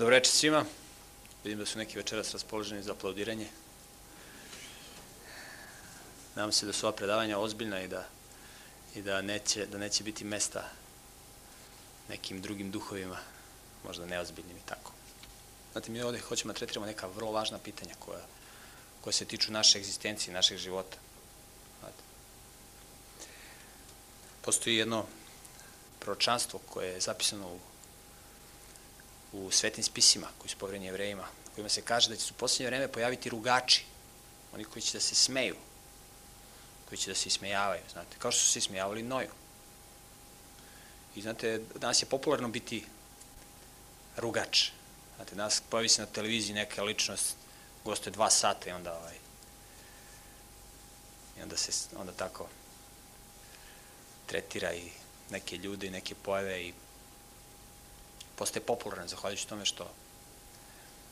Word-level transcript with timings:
Dobro 0.00 0.14
večer 0.14 0.32
svima. 0.32 0.64
Vidim 1.44 1.58
da 1.58 1.66
su 1.66 1.78
neki 1.78 1.96
večeras 1.96 2.32
raspoloženi 2.32 2.82
za 2.82 2.92
aplaudiranje. 2.92 3.46
Nadam 6.34 6.52
se 6.52 6.66
da 6.66 6.72
su 6.72 6.86
ova 6.86 6.96
predavanja 6.96 7.38
ozbiljna 7.38 7.82
i 7.82 7.88
da, 7.88 8.06
i 8.94 9.02
da, 9.02 9.22
neće, 9.22 9.66
da 9.66 9.78
neće 9.78 10.04
biti 10.04 10.24
mesta 10.24 10.68
nekim 12.08 12.40
drugim 12.40 12.70
duhovima, 12.70 13.18
možda 13.86 14.06
neozbiljnim 14.06 14.56
i 14.56 14.66
tako. 14.66 14.92
Znate, 15.72 15.90
mi 15.90 16.02
ovde 16.02 16.20
hoćemo 16.20 16.52
da 16.52 16.58
tretiramo 16.58 16.86
neka 16.86 17.06
vrlo 17.06 17.32
važna 17.32 17.58
pitanja 17.58 17.94
koja, 17.98 18.24
koja 19.00 19.12
se 19.12 19.24
tiču 19.24 19.52
naše 19.52 19.78
egzistencije, 19.78 20.34
našeg 20.34 20.58
života. 20.58 20.96
Znate. 21.80 22.02
Postoji 24.42 24.76
jedno 24.76 25.04
proročanstvo 25.98 26.60
koje 26.68 26.88
je 26.88 27.00
zapisano 27.00 27.48
u 27.48 27.69
u 29.32 29.50
svetim 29.50 29.84
spisima 29.84 30.28
koji 30.38 30.50
su 30.50 30.56
povereni 30.56 30.86
jevrejima, 30.86 31.26
kojima 31.54 31.68
se 31.68 31.82
kaže 31.82 32.08
da 32.08 32.16
će 32.16 32.22
se 32.22 32.32
u 32.34 32.38
poslednje 32.38 32.66
vreme 32.66 32.88
pojaviti 32.88 33.30
rugači, 33.30 33.84
oni 34.54 34.64
koji 34.64 34.82
će 34.82 34.92
da 34.92 35.00
se 35.00 35.14
smeju, 35.14 35.56
koji 36.88 36.98
će 36.98 37.10
da 37.10 37.14
se 37.14 37.28
ismejavaju, 37.28 37.82
znate, 37.92 38.16
kao 38.18 38.32
što 38.32 38.40
su 38.40 38.52
se 38.52 38.58
ismejavali 38.58 39.02
Noju. 39.02 39.30
I 41.16 41.22
znate, 41.22 41.60
danas 41.74 42.02
je 42.02 42.06
popularno 42.06 42.48
biti 42.48 42.84
rugač. 44.16 44.70
Znate, 45.16 45.34
danas 45.34 45.62
pojavi 45.70 45.88
se 45.88 46.02
na 46.02 46.06
televiziji 46.06 46.54
neka 46.54 46.82
ličnost, 46.82 47.36
gostuje 47.84 48.12
dva 48.12 48.30
sata 48.30 48.70
i 48.70 48.72
onda 48.72 48.98
ovaj, 48.98 49.16
i 51.38 51.42
onda 51.42 51.56
se 51.56 51.96
onda 51.96 52.12
tako 52.12 52.48
tretira 54.26 54.74
i 54.74 54.90
neke 55.30 55.56
ljude 55.56 55.86
i 55.86 55.90
neke 55.90 56.14
pojave 56.14 56.62
i 56.62 56.74
postaje 58.40 58.64
popularan 58.64 59.08
zahvaljujući 59.08 59.48
tome 59.48 59.64
što, 59.64 59.84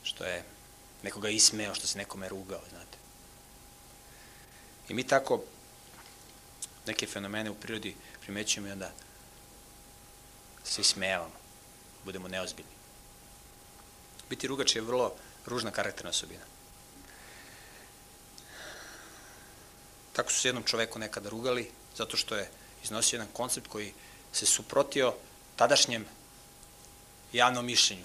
što 0.03 0.25
je 0.25 0.45
nekoga 1.03 1.29
ismeo, 1.29 1.75
što 1.75 1.87
se 1.87 1.99
nekome 1.99 2.29
rugao, 2.29 2.61
znate. 2.71 2.99
I 4.89 4.95
mi 4.95 5.05
tako 5.05 5.43
neke 6.87 7.07
fenomene 7.07 7.51
u 7.51 7.55
prirodi 7.55 7.97
primećujemo 8.21 8.69
i 8.69 8.73
onda 8.73 8.91
se 10.65 10.81
ismejavamo, 10.81 11.37
budemo 12.05 12.29
neozbiljni. 12.29 12.73
Biti 14.31 14.49
rugač 14.49 14.77
je 14.77 14.83
vrlo 14.83 15.13
ružna 15.47 15.71
karakterna 15.71 16.11
osobina. 16.11 16.45
Tako 20.13 20.33
su 20.33 20.41
se 20.41 20.49
jednom 20.49 20.65
čoveku 20.65 20.99
nekada 20.99 21.29
rugali, 21.29 21.71
zato 21.97 22.17
što 22.17 22.37
je 22.37 22.51
iznosio 22.85 23.17
jedan 23.17 23.33
koncept 23.33 23.69
koji 23.69 23.93
se 24.33 24.47
suprotio 24.47 25.15
tadašnjem 25.57 26.07
javnom 27.33 27.67
mišljenju. 27.67 28.05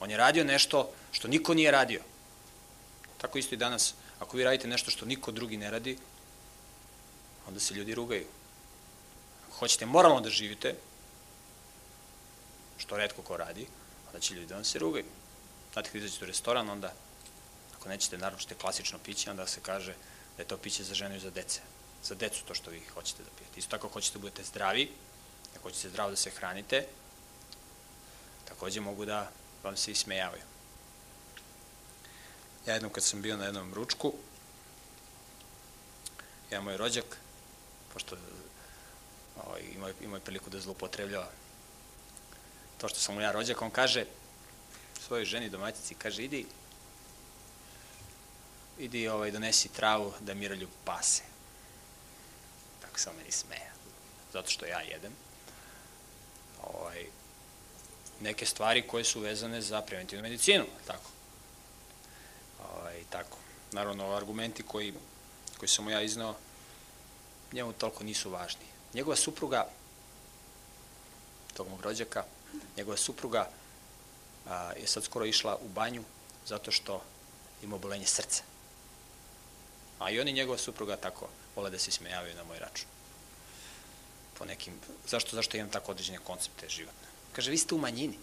On 0.00 0.10
je 0.10 0.16
radio 0.16 0.44
nešto 0.44 0.90
što 1.12 1.28
niko 1.28 1.54
nije 1.54 1.70
radio. 1.70 2.00
Tako 3.18 3.38
isto 3.38 3.54
i 3.54 3.58
danas. 3.58 3.94
Ako 4.18 4.36
vi 4.36 4.44
radite 4.44 4.68
nešto 4.68 4.90
što 4.90 5.06
niko 5.06 5.32
drugi 5.32 5.56
ne 5.56 5.70
radi, 5.70 5.98
onda 7.48 7.60
se 7.60 7.74
ljudi 7.74 7.94
rugaju. 7.94 8.26
Ako 9.48 9.58
hoćete 9.58 9.86
moralno 9.86 10.20
da 10.20 10.30
živite, 10.30 10.74
što 12.78 12.96
redko 12.96 13.22
ko 13.22 13.36
radi, 13.36 13.66
onda 14.06 14.20
će 14.20 14.34
ljudi 14.34 14.46
da 14.46 14.54
vam 14.54 14.64
se 14.64 14.78
rugaju. 14.78 15.04
Znate, 15.72 15.90
kada 15.90 15.98
izađete 15.98 16.24
u 16.24 16.28
restoran, 16.28 16.70
onda, 16.70 16.92
ako 17.76 17.88
nećete 17.88 18.18
naručite 18.18 18.54
klasično 18.54 18.98
piće, 18.98 19.30
onda 19.30 19.46
se 19.46 19.60
kaže 19.60 19.94
da 20.36 20.42
je 20.42 20.48
to 20.48 20.56
piće 20.56 20.84
za 20.84 20.94
ženu 20.94 21.16
i 21.16 21.20
za 21.20 21.30
dece. 21.30 21.60
Za 22.04 22.14
decu 22.14 22.44
to 22.44 22.54
što 22.54 22.70
vi 22.70 22.82
hoćete 22.94 23.22
da 23.22 23.30
pijete. 23.38 23.58
Isto 23.60 23.70
tako, 23.70 23.86
ako 23.86 23.94
hoćete 23.94 24.18
da 24.18 24.22
budete 24.22 24.42
zdravi, 24.44 24.92
ako 25.64 25.70
hoćete 25.70 25.88
zdravo 25.88 26.10
da 26.10 26.16
se 26.16 26.30
hranite, 26.30 26.86
takođe 28.44 28.80
mogu 28.80 29.04
da 29.04 29.30
vam 29.62 29.76
se 29.76 29.92
ismejavaju. 29.92 30.42
Ja 32.66 32.74
jednom 32.74 32.92
kad 32.92 33.04
sam 33.04 33.22
bio 33.22 33.36
na 33.36 33.44
jednom 33.44 33.74
ručku, 33.74 34.12
jedan 36.50 36.64
moj 36.64 36.76
rođak, 36.76 37.16
pošto 37.92 38.16
ovaj, 39.44 39.60
imao, 39.74 39.90
imao 40.00 40.16
je 40.16 40.20
priliku 40.20 40.50
da 40.50 40.60
zlopotrebljava 40.60 41.30
to 42.78 42.88
što 42.88 42.98
sam 42.98 43.14
mu 43.14 43.20
ja 43.20 43.32
rođak, 43.32 43.62
on 43.62 43.70
kaže 43.70 44.04
svojoj 45.06 45.24
ženi 45.24 45.50
domaćici, 45.50 45.94
kaže, 45.94 46.24
idi, 46.24 46.46
idi 48.78 49.08
ovaj, 49.08 49.30
donesi 49.30 49.68
travu 49.68 50.12
da 50.20 50.34
Miroljub 50.34 50.70
pase. 50.84 51.22
Tako 52.80 52.98
se 52.98 53.10
on 53.10 53.16
meni 53.16 53.30
smeja, 53.30 53.72
zato 54.32 54.50
što 54.50 54.66
ja 54.66 54.80
jedem 54.80 55.12
ovaj, 56.72 57.06
neke 58.20 58.46
stvari 58.46 58.86
koje 58.86 59.04
su 59.04 59.20
vezane 59.20 59.62
za 59.62 59.82
preventivnu 59.82 60.22
medicinu, 60.22 60.64
tako. 60.86 61.10
Ovaj, 62.72 63.02
tako. 63.10 63.38
Naravno, 63.72 64.12
argumenti 64.12 64.62
koji, 64.62 64.94
koji 65.58 65.68
sam 65.68 65.90
ja 65.90 66.02
iznao, 66.02 66.34
njemu 67.52 67.72
toliko 67.72 68.04
nisu 68.04 68.30
važni. 68.30 68.66
Njegova 68.94 69.16
supruga, 69.16 69.66
tog 71.54 71.68
mog 71.68 71.80
rođaka, 71.80 72.24
njegova 72.76 72.96
supruga 72.96 73.50
a, 74.46 74.72
je 74.80 74.86
sad 74.86 75.04
skoro 75.04 75.24
išla 75.24 75.56
u 75.56 75.68
banju 75.68 76.04
zato 76.46 76.70
što 76.70 77.02
ima 77.62 77.76
obolenje 77.76 78.06
srca. 78.06 78.42
A 79.98 80.10
i 80.10 80.20
oni 80.20 80.32
njegova 80.32 80.58
supruga 80.58 80.96
tako 80.96 81.28
vole 81.56 81.70
da 81.70 81.78
se 81.78 81.90
smejavaju 81.90 82.34
na 82.34 82.44
moj 82.44 82.58
račun 82.58 82.93
po 84.38 84.44
nekim, 84.44 84.74
zašto, 85.08 85.36
zašto 85.36 85.56
imam 85.56 85.70
tako 85.70 85.92
određene 85.92 86.18
koncepte 86.18 86.68
životne. 86.68 87.08
Kaže, 87.32 87.50
vi 87.50 87.58
ste 87.58 87.74
u 87.74 87.78
manjini. 87.78 88.18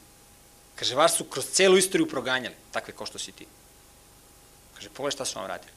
Kaže, 0.76 0.96
vas 0.96 1.18
su 1.18 1.24
kroz 1.24 1.46
celu 1.52 1.78
istoriju 1.78 2.10
proganjali, 2.10 2.56
takve 2.72 2.94
kao 2.96 3.06
što 3.06 3.20
si 3.20 3.32
ti. 3.32 3.48
Kaže, 4.76 4.90
pogledaj 4.90 5.16
šta 5.16 5.26
su 5.26 5.40
vam 5.40 5.48
radili. 5.48 5.72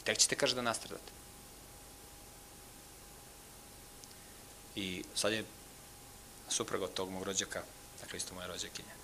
I 0.00 0.04
tek 0.04 0.18
ćete, 0.18 0.36
kaže, 0.36 0.54
da 0.54 0.62
nastradate. 0.62 1.12
I 4.76 5.04
sad 5.14 5.32
je 5.32 5.44
supruga 6.48 6.84
od 6.84 6.94
tog 6.94 7.10
mog 7.10 7.22
rođaka, 7.22 7.62
dakle 8.00 8.16
isto 8.16 8.34
moja 8.34 8.46
rođakinja, 8.46 8.94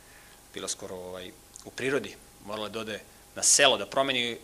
bila 0.54 0.68
skoro 0.68 0.96
ovaj, 0.96 1.32
u 1.64 1.70
prirodi, 1.70 2.16
morala 2.44 2.68
da 2.68 2.80
ode 2.80 3.00
na 3.34 3.42
selo, 3.42 3.76
da 3.76 3.86
promeni 3.86 4.38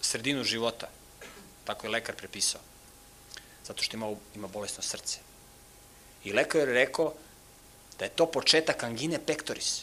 sredinu 0.00 0.44
života. 0.44 0.88
Tako 1.64 1.86
je 1.86 1.90
lekar 1.90 2.16
prepisao. 2.16 2.60
Zato 3.64 3.82
što 3.82 3.96
ima, 3.96 4.14
ima 4.34 4.48
bolesno 4.48 4.82
srce. 4.82 5.18
I 6.24 6.32
lekar 6.32 6.60
je 6.60 6.74
rekao 6.74 7.14
da 7.98 8.04
je 8.04 8.10
to 8.10 8.26
početak 8.26 8.82
angine 8.82 9.18
pectoris. 9.26 9.82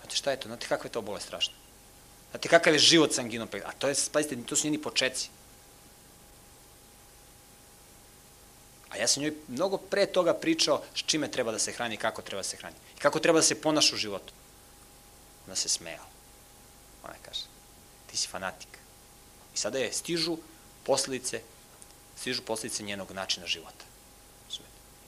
Znate 0.00 0.16
šta 0.16 0.30
je 0.30 0.40
to? 0.40 0.48
Znate 0.48 0.66
kakva 0.66 0.86
je 0.86 0.92
to 0.92 1.02
bolest 1.02 1.26
strašna? 1.26 1.54
Znate 2.30 2.48
kakav 2.48 2.72
je 2.72 2.78
život 2.78 3.14
sa 3.14 3.20
anginom 3.20 3.48
pectoris? 3.48 3.74
A 3.74 3.78
to 3.78 3.88
je, 3.88 3.94
pazite, 4.12 4.36
to 4.46 4.56
su 4.56 4.66
njeni 4.66 4.82
početci. 4.82 5.28
A 8.88 8.96
ja 8.96 9.08
sam 9.08 9.22
njoj 9.22 9.34
mnogo 9.48 9.78
pre 9.78 10.06
toga 10.06 10.34
pričao 10.34 10.82
s 10.94 11.02
čime 11.06 11.30
treba 11.30 11.52
da 11.52 11.58
se 11.58 11.72
hrani 11.72 11.94
i 11.94 11.98
kako 11.98 12.22
treba 12.22 12.40
da 12.40 12.48
se 12.48 12.56
hrani. 12.56 12.76
I 12.96 13.00
kako 13.00 13.20
treba 13.20 13.38
da 13.38 13.42
se 13.42 13.60
ponaša 13.60 13.94
u 13.94 13.98
životu. 13.98 14.32
Ona 15.46 15.56
se 15.56 15.68
smejala. 15.68 16.08
Ona 17.04 17.14
kaže, 17.24 17.40
ti 18.06 18.16
si 18.16 18.28
fanatik. 18.28 18.68
I 19.54 19.58
sada 19.58 19.78
je 19.78 19.92
stižu 19.92 20.36
posledice 20.84 21.40
stižu 22.22 22.42
posledice 22.42 22.82
njenog 22.82 23.10
načina 23.12 23.46
života. 23.46 23.84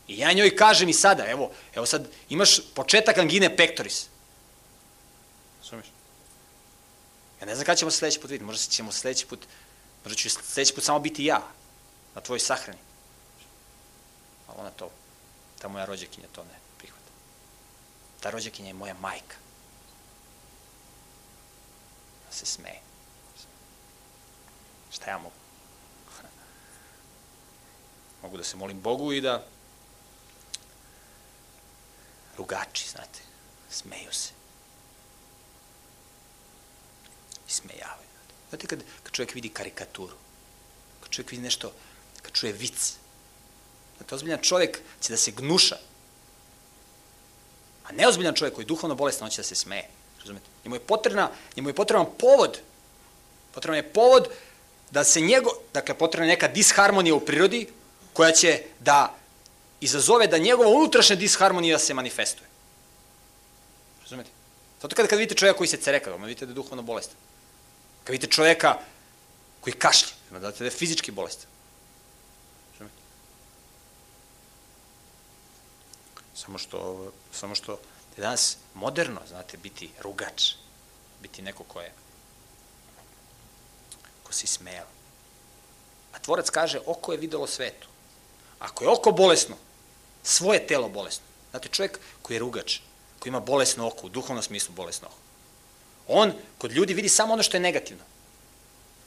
I 0.08 0.18
ja 0.18 0.32
njoj 0.32 0.56
kažem 0.56 0.88
i 0.88 0.92
sada, 0.92 1.26
evo, 1.26 1.50
evo 1.74 1.86
sad 1.86 2.08
imaš 2.28 2.60
početak 2.74 3.18
angine 3.18 3.56
pectoris. 3.56 4.06
Razumiješ? 5.62 5.86
Ja 7.40 7.46
ne 7.46 7.54
znam 7.54 7.66
kada 7.66 7.76
ćemo 7.76 7.90
se 7.90 7.98
sledeći 7.98 8.20
put 8.20 8.30
vidjeti, 8.30 8.44
možda 8.44 8.70
ćemo 8.70 8.92
sledeći 8.92 9.26
put, 9.26 9.46
možda 10.04 10.16
ću 10.16 10.30
sledeći 10.30 10.74
put 10.74 10.84
samo 10.84 10.98
biti 10.98 11.24
ja 11.24 11.42
na 12.14 12.20
tvojoj 12.20 12.40
sahrani. 12.40 12.78
A 14.48 14.52
ona 14.56 14.70
to, 14.70 14.90
ta 15.58 15.68
moja 15.68 15.84
rođakinja 15.84 16.26
to 16.32 16.44
ne 16.44 16.58
prihvata. 16.78 17.10
Ta 18.20 18.30
rođakinja 18.30 18.68
je 18.68 18.74
moja 18.74 18.94
majka. 19.00 19.36
Da 22.26 22.32
se 22.36 22.46
smeje. 22.46 22.80
Šta 24.92 25.10
ja 25.10 25.18
mogu? 25.18 25.43
Mogu 28.24 28.36
da 28.36 28.44
se 28.44 28.56
molim 28.56 28.80
Bogu 28.80 29.12
i 29.12 29.20
da 29.20 29.44
rugači, 32.36 32.88
znate, 32.88 33.20
smeju 33.70 34.12
se. 34.12 34.30
I 37.48 37.52
smejavaju. 37.52 38.08
Znate, 38.48 38.66
kad, 38.66 38.82
kad 39.02 39.12
čovjek 39.12 39.34
vidi 39.34 39.48
karikaturu, 39.48 40.16
kad 41.00 41.10
čovjek 41.10 41.30
vidi 41.30 41.42
nešto, 41.42 41.72
kad 42.22 42.32
čuje 42.32 42.52
vic, 42.52 42.96
znate, 43.96 44.14
ozbiljan 44.14 44.42
čovjek 44.42 44.80
će 45.00 45.12
da 45.12 45.16
se 45.16 45.30
gnuša, 45.30 45.76
a 47.84 47.92
neozbiljan 47.92 48.34
čovjek 48.34 48.54
koji 48.54 48.64
je 48.64 48.72
duhovno 48.72 48.94
bolestan, 48.94 49.24
on 49.24 49.30
će 49.30 49.42
da 49.42 49.48
se 49.48 49.54
smeje. 49.54 49.88
Razumete? 50.18 50.46
Njemu 50.64 50.76
je 50.76 50.80
potrebna, 50.80 51.30
njemu 51.56 51.68
je 51.68 51.74
potreban 51.74 52.06
povod. 52.18 52.60
Potreban 53.52 53.76
je 53.76 53.92
povod 53.92 54.28
da 54.90 55.04
se 55.04 55.20
njego, 55.20 55.50
dakle, 55.74 55.94
potrebna 55.94 56.26
je 56.26 56.36
neka 56.36 56.48
disharmonija 56.48 57.14
u 57.14 57.20
prirodi 57.20 57.68
koja 58.14 58.32
će 58.32 58.62
da 58.80 59.14
izazove 59.80 60.26
da 60.26 60.38
njegova 60.38 60.70
unutrašnja 60.70 61.16
disharmonija 61.16 61.78
se 61.78 61.94
manifestuje. 61.94 62.48
Razumete? 64.02 64.30
Zato 64.82 64.96
kada, 64.96 65.08
kada 65.08 65.18
vidite 65.20 65.38
čovjeka 65.38 65.58
koji 65.58 65.68
se 65.68 65.76
cereka, 65.76 66.14
onda 66.14 66.26
vidite 66.26 66.46
da 66.46 66.50
je 66.50 66.54
duhovno 66.54 66.82
bolestan. 66.82 67.16
Kada 68.04 68.12
vidite 68.12 68.32
čovjeka 68.32 68.78
koji 69.60 69.74
kašlje, 69.74 70.12
onda 70.30 70.50
da 70.50 70.64
je 70.64 70.70
fizički 70.70 71.10
bolestan. 71.10 71.50
Razumete? 72.72 72.96
Samo 76.34 76.58
što, 76.58 77.12
samo 77.32 77.54
što 77.54 77.72
je 78.16 78.20
danas 78.22 78.56
moderno, 78.74 79.20
znate, 79.28 79.56
biti 79.56 79.90
rugač, 80.00 80.52
biti 81.22 81.42
neko 81.42 81.64
ko 81.64 81.80
je 81.80 81.92
ko 84.22 84.32
si 84.32 84.46
smeo. 84.46 84.86
A 86.12 86.18
tvorac 86.18 86.50
kaže, 86.50 86.80
oko 86.86 87.12
je 87.12 87.18
videlo 87.18 87.46
svetu. 87.46 87.93
Ako 88.64 88.84
je 88.84 88.90
oko 88.90 89.12
bolesno, 89.12 89.56
svoje 90.22 90.66
telo 90.66 90.88
bolesno. 90.88 91.24
Znate, 91.50 91.68
čovjek 91.68 91.98
koji 92.22 92.34
je 92.34 92.40
rugač, 92.40 92.78
koji 93.18 93.30
ima 93.30 93.40
bolesno 93.40 93.86
oko, 93.86 94.06
u 94.06 94.08
duhovnom 94.08 94.42
smislu 94.42 94.74
bolesno 94.74 95.08
oko, 95.08 95.18
on 96.08 96.32
kod 96.58 96.72
ljudi 96.72 96.94
vidi 96.94 97.08
samo 97.08 97.32
ono 97.32 97.42
što 97.42 97.56
je 97.56 97.60
negativno. 97.60 98.02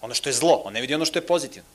Ono 0.02 0.14
što 0.14 0.30
je 0.30 0.34
zlo, 0.34 0.62
on 0.66 0.74
ne 0.74 0.82
vidi 0.82 0.96
ono 0.96 1.06
što 1.06 1.20
je 1.20 1.28
pozitivno. 1.28 1.70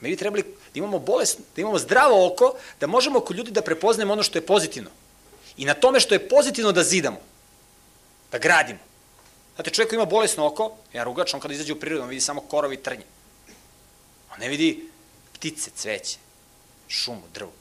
Mi 0.00 0.08
bi 0.08 0.16
trebali 0.16 0.42
da 0.42 0.78
imamo 0.78 0.98
bolesno, 0.98 1.44
da 1.56 1.60
imamo 1.60 1.78
zdravo 1.78 2.26
oko, 2.26 2.54
da 2.80 2.86
možemo 2.86 3.20
kod 3.20 3.36
ljudi 3.36 3.50
da 3.50 3.62
prepoznemo 3.62 4.12
ono 4.12 4.22
što 4.22 4.38
je 4.38 4.46
pozitivno. 4.46 4.90
I 5.56 5.64
na 5.64 5.74
tome 5.74 6.00
što 6.00 6.14
je 6.14 6.28
pozitivno 6.28 6.72
da 6.72 6.82
zidamo, 6.82 7.20
da 8.32 8.38
gradimo. 8.38 8.78
Znate, 9.54 9.70
čovjek 9.70 9.88
koji 9.88 9.96
ima 9.96 10.04
bolesno 10.04 10.46
oko, 10.46 10.72
ja 10.92 11.04
rugač, 11.04 11.34
on 11.34 11.40
kada 11.40 11.54
izađe 11.54 11.72
u 11.72 11.80
prirodu, 11.80 12.02
on 12.02 12.08
vidi 12.08 12.20
samo 12.20 12.40
korovi 12.40 12.74
i 12.74 12.82
trnje. 12.82 13.04
On 14.32 14.40
ne 14.40 14.48
vidi 14.48 14.90
ptice, 15.32 15.70
cveće, 15.76 16.18
šumu, 16.88 17.22
drvu. 17.34 17.52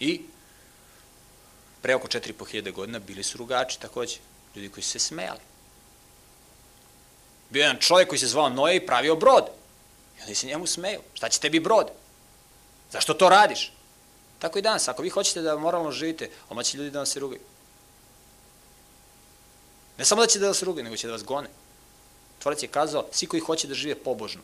I 0.00 0.20
pre 1.82 1.94
oko 1.94 2.08
4.500 2.08 2.72
godina 2.72 2.98
bili 2.98 3.22
su 3.22 3.38
rugači 3.38 3.80
takođe, 3.80 4.16
ljudi 4.56 4.68
koji 4.68 4.84
su 4.84 4.90
se 4.90 4.98
smejali. 4.98 5.40
Bio 7.50 7.60
je 7.60 7.64
jedan 7.64 7.80
čovjek 7.80 8.08
koji 8.08 8.18
se 8.18 8.26
zvao 8.26 8.48
Noje 8.48 8.76
i 8.76 8.86
pravio 8.86 9.16
brod. 9.16 9.44
I 10.18 10.22
oni 10.22 10.34
se 10.34 10.46
njemu 10.46 10.66
smeju. 10.66 11.00
Šta 11.14 11.28
će 11.28 11.40
tebi 11.40 11.60
brod? 11.60 11.90
Zašto 12.92 13.14
to 13.14 13.28
radiš? 13.28 13.72
Tako 14.38 14.58
i 14.58 14.62
danas. 14.62 14.88
Ako 14.88 15.02
vi 15.02 15.08
hoćete 15.08 15.42
da 15.42 15.56
moralno 15.56 15.90
živite, 15.90 16.30
oma 16.48 16.62
će 16.62 16.76
ljudi 16.76 16.90
da 16.90 16.98
vam 16.98 17.06
se 17.06 17.20
rugaju. 17.20 17.40
Ne 19.98 20.04
samo 20.04 20.20
da 20.20 20.26
će 20.26 20.38
da 20.38 20.48
vas 20.48 20.62
rugaju, 20.62 20.84
nego 20.84 20.96
će 20.96 21.06
da 21.06 21.12
vas 21.12 21.24
gone. 21.24 21.48
Tvorac 22.38 22.62
je 22.62 22.68
kazao, 22.68 23.06
svi 23.12 23.26
koji 23.26 23.40
hoće 23.40 23.68
da 23.68 23.74
žive 23.74 23.94
pobožno, 23.94 24.42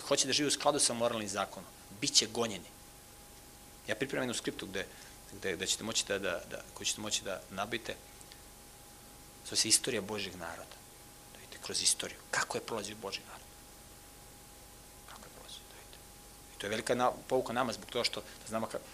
koji 0.00 0.08
hoće 0.08 0.26
da 0.26 0.32
žive 0.32 0.48
u 0.48 0.50
skladu 0.50 0.78
sa 0.78 0.94
moralnim 0.94 1.28
zakonom, 1.28 1.70
bit 2.00 2.14
će 2.14 2.26
gonjeni. 2.26 2.68
Ja 3.88 3.94
pripremam 3.94 4.22
jednu 4.22 4.34
skriptu 4.34 4.66
gde, 4.66 4.86
gde, 5.32 5.56
gde 5.56 5.66
ćete 5.66 5.84
moći 5.84 6.04
da, 6.08 6.18
da, 6.18 6.42
da, 6.50 6.62
koju 6.74 6.86
ćete 6.86 7.00
moći 7.00 7.24
da 7.24 7.40
nabite. 7.50 7.94
Zove 9.46 9.56
se 9.56 9.68
istorija 9.68 10.02
Božjeg 10.02 10.36
naroda. 10.36 10.76
Da 11.32 11.38
vidite 11.38 11.58
kroz 11.62 11.82
istoriju. 11.82 12.18
Kako 12.30 12.58
je 12.58 12.66
prolazio 12.66 12.96
Božji 13.02 13.22
narod. 13.26 13.46
Kako 15.06 15.22
je 15.22 15.30
prolazio, 15.34 15.62
da 15.70 15.76
vidite. 15.80 15.98
I 16.56 16.60
to 16.60 16.66
je 16.66 16.70
velika 16.70 16.94
na, 16.94 17.12
pouka 17.28 17.52
nama 17.52 17.72
zbog 17.72 17.90
toga 17.90 18.04
što 18.04 18.20
da 18.20 18.48
znamo 18.48 18.66
kako. 18.66 18.84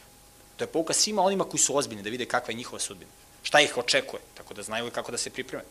To 0.56 0.64
je 0.64 0.72
pouka 0.72 0.92
svima 0.92 1.22
onima 1.22 1.44
koji 1.44 1.60
su 1.60 1.76
ozbiljni, 1.76 2.02
da 2.02 2.10
vide 2.10 2.26
kakva 2.26 2.52
je 2.52 2.56
njihova 2.56 2.80
sudbina. 2.80 3.10
Šta 3.42 3.60
ih 3.60 3.76
očekuje, 3.76 4.22
tako 4.34 4.54
da 4.54 4.62
znaju 4.62 4.90
kako 4.90 5.10
da 5.12 5.18
se 5.18 5.30
pripreme. 5.30 5.64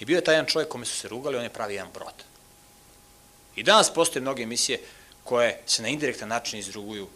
I 0.00 0.04
bio 0.04 0.16
je 0.16 0.24
taj 0.24 0.34
jedan 0.34 0.46
čovjek 0.46 0.68
kome 0.68 0.86
su 0.86 0.96
se 0.96 1.08
rugali, 1.08 1.36
on 1.36 1.42
je 1.42 1.52
pravi 1.52 1.74
jedan 1.74 1.92
brod. 1.94 2.24
I 3.56 3.62
danas 3.62 3.94
postoje 3.94 4.20
mnoge 4.20 4.42
emisije 4.42 4.80
koje 5.24 5.60
se 5.66 5.82
na 5.82 5.88
indirektan 5.88 6.28
način 6.28 6.58
izruguju 6.58 7.08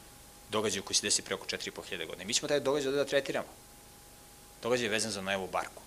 događaju 0.50 0.82
koji 0.82 0.96
se 0.96 1.06
desi 1.06 1.22
preko 1.22 1.46
4.500 1.46 2.06
godine. 2.06 2.24
Mi 2.24 2.34
ćemo 2.34 2.48
taj 2.48 2.60
događaj 2.60 2.92
da 2.92 3.04
tretiramo. 3.04 3.48
Događaj 4.62 4.86
je 4.86 4.90
vezan 4.90 5.10
za 5.10 5.22
Nojevu 5.22 5.48
barku. 5.52 5.82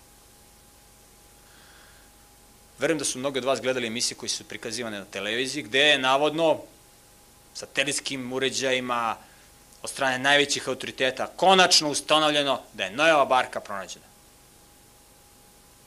Verujem 2.78 2.98
da 2.98 3.04
su 3.04 3.18
mnogi 3.18 3.38
od 3.38 3.44
vas 3.44 3.60
gledali 3.60 3.86
emisije 3.86 4.16
koje 4.18 4.28
su 4.28 4.44
prikazivane 4.44 4.98
na 4.98 5.04
televiziji, 5.04 5.62
gde 5.62 5.78
je 5.78 5.98
navodno 5.98 6.60
satelitskim 7.54 8.32
uređajima 8.32 9.16
od 9.82 9.90
strane 9.90 10.18
najvećih 10.18 10.68
autoriteta 10.68 11.26
konačno 11.26 11.90
ustanovljeno 11.90 12.60
da 12.72 12.84
je 12.84 12.90
Nojeva 12.90 13.24
barka 13.24 13.60
pronađena. 13.60 14.13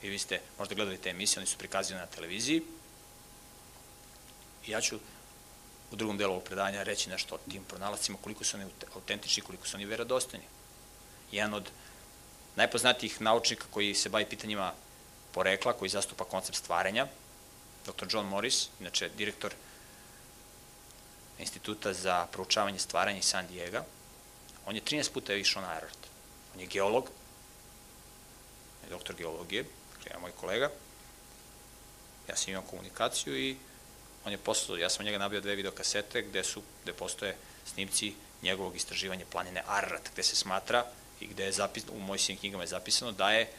I 0.07 0.09
vi 0.09 0.19
ste 0.19 0.39
možda 0.59 0.75
gledali 0.75 0.97
te 0.97 1.09
emisije, 1.09 1.39
oni 1.39 1.47
su 1.47 1.57
prikazivane 1.57 2.05
na 2.05 2.11
televiziji. 2.11 2.61
I 4.65 4.71
ja 4.71 4.81
ću 4.81 4.99
u 5.91 5.95
drugom 5.95 6.17
delu 6.17 6.31
ovog 6.31 6.43
predanja 6.43 6.83
reći 6.83 7.09
nešto 7.09 7.35
o 7.35 7.51
tim 7.51 7.63
pronalazcima, 7.63 8.17
koliko 8.21 8.43
su 8.43 8.57
oni 8.57 8.65
autentični, 8.95 9.43
koliko 9.43 9.67
su 9.67 9.77
oni 9.77 9.85
verodostojni. 9.85 10.45
Jedan 11.31 11.53
od 11.53 11.69
najpoznatijih 12.55 13.21
naučnika 13.21 13.65
koji 13.71 13.95
se 13.95 14.09
bavi 14.09 14.25
pitanjima 14.25 14.73
porekla, 15.31 15.73
koji 15.73 15.89
zastupa 15.89 16.23
koncept 16.23 16.57
stvarenja, 16.57 17.07
dr. 17.85 18.07
John 18.09 18.27
Morris, 18.27 18.69
inače 18.79 19.09
direktor 19.09 19.53
instituta 21.39 21.93
za 21.93 22.27
proučavanje 22.31 22.79
stvaranja 22.79 23.17
iz 23.17 23.25
San 23.25 23.47
Diego, 23.47 23.83
on 24.65 24.75
je 24.75 24.81
13 24.81 25.11
puta 25.11 25.33
išao 25.33 25.61
na 25.61 25.67
Ararat. 25.67 26.07
On 26.55 26.61
je 26.61 26.67
geolog, 26.67 27.09
je 28.83 28.89
doktor 28.89 29.15
geologije, 29.15 29.65
ja 30.11 30.19
moj 30.19 30.31
kolega, 30.31 30.69
ja 32.27 32.35
sam 32.35 32.49
imao 32.49 32.63
komunikaciju 32.69 33.37
i 33.37 33.57
on 34.25 34.31
je 34.31 34.37
poslao, 34.37 34.77
ja 34.77 34.89
sam 34.89 35.05
njega 35.05 35.17
nabio 35.17 35.41
dve 35.41 35.55
videokasete 35.55 36.21
gde 36.21 36.43
su, 36.43 36.61
gde 36.83 36.93
postoje 36.93 37.35
snimci 37.65 38.13
njegovog 38.41 38.75
istraživanja 38.75 39.25
planine 39.31 39.63
Ararat, 39.67 40.09
gde 40.13 40.23
se 40.23 40.35
smatra 40.35 40.85
i 41.19 41.27
gde 41.27 41.45
je 41.45 41.51
zapisano, 41.51 41.93
u 41.93 41.99
mojim 41.99 42.37
knjigama 42.37 42.63
je 42.63 42.67
zapisano 42.67 43.11
da 43.11 43.31
je 43.31 43.51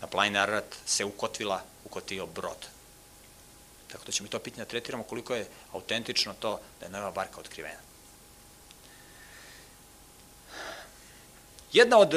na 0.00 0.06
planine 0.06 0.38
Ararat 0.38 0.76
se 0.86 1.04
ukotvila, 1.04 1.62
ukotio 1.84 2.26
brod. 2.26 2.66
Tako 3.92 4.04
da 4.04 4.12
ćemo 4.12 4.28
to 4.28 4.38
pitanje 4.38 4.64
da 4.64 4.70
tretiramo 4.70 5.04
koliko 5.04 5.34
je 5.34 5.46
autentično 5.72 6.34
to 6.40 6.60
da 6.80 6.86
je 6.86 6.92
nova 6.92 7.10
barka 7.10 7.40
otkrivena. 7.40 7.78
Jedna 11.72 11.98
od 11.98 12.14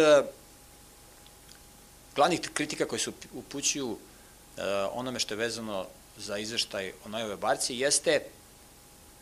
glavnih 2.18 2.40
kritika 2.54 2.86
koje 2.86 3.00
se 3.00 3.12
upućuju 3.34 3.88
uh, 3.88 3.98
onome 4.92 5.20
što 5.20 5.34
je 5.34 5.38
vezano 5.38 5.86
za 6.18 6.38
izveštaj 6.38 6.92
o 7.06 7.10
Nojove 7.10 7.38
barci 7.38 7.76
jeste 7.76 8.22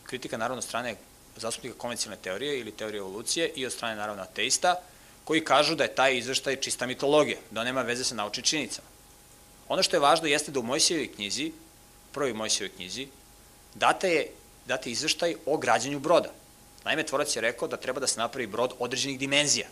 kritika 0.03 0.37
naravno 0.37 0.61
strane 0.61 0.95
zastupnika 1.35 1.77
konvencionalne 1.77 2.23
teorije 2.23 2.59
ili 2.59 2.71
teorije 2.71 2.99
evolucije 2.99 3.51
i 3.55 3.65
od 3.65 3.73
strane 3.73 3.95
naravno 3.95 4.23
ateista, 4.23 4.75
koji 5.23 5.43
kažu 5.43 5.75
da 5.75 5.83
je 5.83 5.95
taj 5.95 6.17
izveštaj 6.17 6.55
čista 6.55 6.87
mitologija, 6.87 7.37
da 7.51 7.63
nema 7.63 7.81
veze 7.81 8.03
sa 8.03 8.15
naučnim 8.15 8.43
činicama. 8.43 8.87
Ono 9.67 9.83
što 9.83 9.95
je 9.95 9.99
važno 9.99 10.27
jeste 10.27 10.51
da 10.51 10.59
u 10.59 10.63
Mojsijevoj 10.63 11.11
knjizi, 11.15 11.51
prvoj 12.11 12.33
Mojsijevoj 12.33 12.75
knjizi, 12.75 13.07
date 13.73 14.09
je, 14.09 14.27
date 14.67 14.91
izveštaj 14.91 15.35
o 15.45 15.57
građanju 15.57 15.99
broda. 15.99 16.31
Naime, 16.85 17.03
tvorac 17.03 17.35
je 17.35 17.41
rekao 17.41 17.67
da 17.67 17.77
treba 17.77 17.99
da 17.99 18.07
se 18.07 18.19
napravi 18.19 18.47
brod 18.47 18.73
određenih 18.79 19.19
dimenzija. 19.19 19.67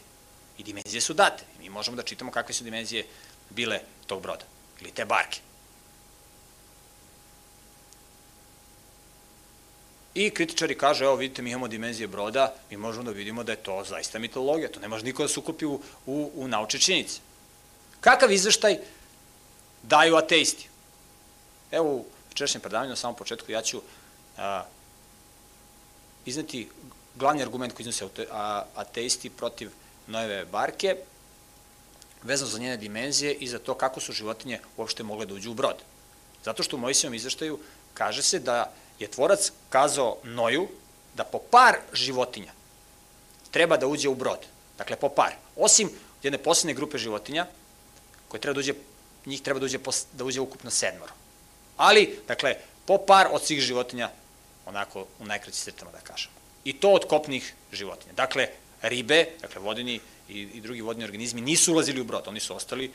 I 0.57 0.63
dimenzije 0.63 1.01
su 1.01 1.13
date. 1.13 1.43
Mi 1.59 1.69
možemo 1.69 1.97
da 1.97 2.03
čitamo 2.03 2.31
kakve 2.31 2.53
su 2.53 2.63
dimenzije 2.63 3.05
bile 3.49 3.79
tog 4.07 4.21
broda 4.21 4.45
ili 4.81 4.91
te 4.91 5.05
barke. 5.05 5.39
I 10.13 10.29
kritičari 10.29 10.77
kažu, 10.77 11.03
evo 11.03 11.15
vidite, 11.15 11.41
mi 11.41 11.49
imamo 11.49 11.67
dimenzije 11.67 12.07
broda, 12.07 12.53
mi 12.69 12.77
možemo 12.77 13.03
da 13.03 13.11
vidimo 13.11 13.43
da 13.43 13.51
je 13.51 13.63
to 13.63 13.83
zaista 13.83 14.19
mitologija, 14.19 14.71
to 14.71 14.79
ne 14.79 14.87
može 14.87 15.05
niko 15.05 15.23
da 15.23 15.27
se 15.27 15.39
ukupi 15.39 15.65
u, 15.65 15.81
u, 16.05 16.31
u 16.35 16.47
nauče 16.47 16.79
činjenice. 16.79 17.19
Kakav 18.01 18.31
izveštaj 18.31 18.77
daju 19.83 20.15
ateisti? 20.15 20.69
Evo 21.71 21.89
u 21.89 22.05
večerašnjem 22.29 22.61
predavanju 22.61 22.89
na 22.89 22.95
samom 22.95 23.15
početku 23.15 23.51
ja 23.51 23.61
ću 23.61 23.81
a, 24.37 24.63
izneti 26.25 26.69
glavni 27.15 27.41
argument 27.41 27.73
koji 27.73 27.83
iznose 27.83 28.07
ateisti 28.75 29.29
protiv 29.29 29.71
Nojeve 30.07 30.45
barke, 30.45 30.95
vezano 32.23 32.51
za 32.51 32.59
njene 32.59 32.77
dimenzije 32.77 33.33
i 33.33 33.47
za 33.47 33.59
to 33.59 33.73
kako 33.73 33.99
su 33.99 34.13
životinje 34.13 34.59
uopšte 34.77 35.03
mogle 35.03 35.25
da 35.25 35.33
uđu 35.33 35.51
u 35.51 35.53
brod. 35.53 35.75
Zato 36.43 36.63
što 36.63 36.75
u 36.75 36.79
Mojsijevom 36.79 37.13
izveštaju 37.13 37.59
kaže 37.93 38.21
se 38.21 38.39
da 38.39 38.71
je 38.99 39.07
tvorac 39.07 39.51
kazao 39.69 40.17
Noju 40.23 40.67
da 41.15 41.23
po 41.23 41.39
par 41.39 41.75
životinja 41.93 42.51
treba 43.53 43.77
da 43.77 43.87
uđe 43.87 44.09
u 44.09 44.15
brod. 44.15 44.39
Dakle, 44.77 44.95
po 44.95 45.09
par. 45.09 45.35
Osim 45.55 45.89
jedne 46.23 46.37
posljedne 46.37 46.73
grupe 46.73 46.97
životinja, 46.97 47.45
koje 48.27 48.41
treba 48.41 48.53
da 48.53 48.59
uđe, 48.59 48.73
njih 49.25 49.41
treba 49.41 49.59
da 49.59 49.65
uđe, 49.65 49.79
da 50.13 50.25
uđe 50.25 50.41
ukupno 50.41 50.71
sedmoro. 50.71 51.13
Ali, 51.77 52.19
dakle, 52.27 52.55
po 52.85 52.97
par 52.97 53.27
od 53.31 53.45
svih 53.45 53.61
životinja, 53.61 54.09
onako 54.65 55.05
u 55.19 55.25
najkraći 55.25 55.57
crtama 55.57 55.91
da 55.91 55.99
kažemo. 55.99 56.33
I 56.63 56.73
to 56.79 56.89
od 56.89 57.05
kopnih 57.07 57.53
životinja. 57.71 58.13
Dakle, 58.13 58.47
ribe, 58.83 59.25
dakle, 59.41 59.61
vodini 59.61 59.99
i, 60.29 60.39
i 60.39 60.61
drugi 60.61 60.81
vodni 60.81 61.03
organizmi 61.03 61.41
nisu 61.41 61.71
ulazili 61.71 62.01
u 62.01 62.03
brod, 62.03 62.27
oni 62.27 62.39
su 62.39 62.55
ostali 62.55 62.91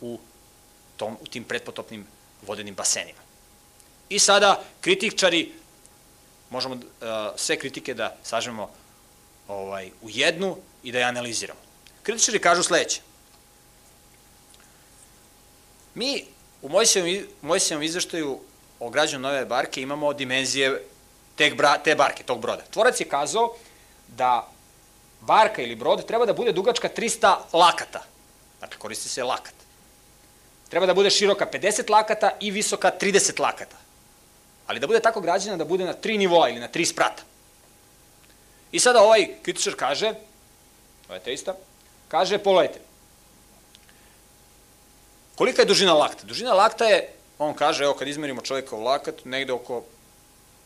u, 0.00 0.18
tom, 0.96 1.16
u 1.20 1.26
tim 1.26 1.44
pretpotopnim 1.44 2.06
vodenim 2.46 2.74
basenima. 2.74 3.18
I 4.08 4.18
sada 4.18 4.62
kritičari, 4.80 5.52
možemo 6.50 6.74
uh, 6.74 6.80
sve 7.36 7.58
kritike 7.58 7.94
da 7.94 8.16
sažemo 8.22 8.70
ovaj, 9.48 9.90
u 10.02 10.10
jednu 10.10 10.56
i 10.82 10.92
da 10.92 10.98
je 10.98 11.04
analiziramo. 11.04 11.60
Kritičari 12.02 12.38
kažu 12.38 12.62
sledeće. 12.62 13.00
Mi 15.94 16.24
u 16.62 16.68
Mojsijevom 17.42 17.82
izveštaju 17.82 18.40
o 18.80 18.90
građanu 18.90 19.22
nove 19.22 19.44
barke 19.44 19.82
imamo 19.82 20.12
dimenzije 20.12 20.84
te, 21.36 21.50
bra, 21.50 21.78
te 21.78 21.94
barke, 21.94 22.22
tog 22.22 22.40
broda. 22.40 22.62
Tvorac 22.70 23.00
je 23.00 23.08
kazao 23.08 23.56
da 24.08 24.52
barka 25.20 25.62
ili 25.62 25.74
brod 25.74 26.06
treba 26.06 26.26
da 26.26 26.32
bude 26.32 26.52
dugačka 26.52 26.88
300 26.88 27.36
lakata. 27.52 28.02
Dakle, 28.60 28.78
koristi 28.78 29.08
se 29.08 29.24
lakat. 29.24 29.54
Treba 30.68 30.86
da 30.86 30.94
bude 30.94 31.10
široka 31.10 31.46
50 31.52 31.90
lakata 31.90 32.30
i 32.40 32.50
visoka 32.50 32.92
30 33.00 33.40
lakata. 33.40 33.76
Ali 34.66 34.80
da 34.80 34.86
bude 34.86 35.00
tako 35.00 35.20
građena 35.20 35.56
da 35.56 35.64
bude 35.64 35.84
na 35.84 35.92
tri 35.92 36.18
nivoa 36.18 36.48
ili 36.48 36.60
na 36.60 36.68
tri 36.68 36.86
sprata. 36.86 37.22
I 38.72 38.80
sada 38.80 39.02
ovaj 39.02 39.28
kritičar 39.42 39.74
kaže, 39.74 40.14
ovaj 41.08 41.20
teista, 41.20 41.54
kaže, 42.08 42.38
pogledajte, 42.38 42.80
kolika 45.36 45.62
je 45.62 45.66
dužina 45.66 45.94
lakta? 45.94 46.26
Dužina 46.26 46.54
lakta 46.54 46.84
je, 46.84 47.12
on 47.38 47.54
kaže, 47.54 47.84
evo 47.84 47.94
kad 47.94 48.08
izmerimo 48.08 48.42
čovjeka 48.42 48.76
u 48.76 48.82
lakat, 48.82 49.24
negde 49.24 49.52
oko 49.52 49.84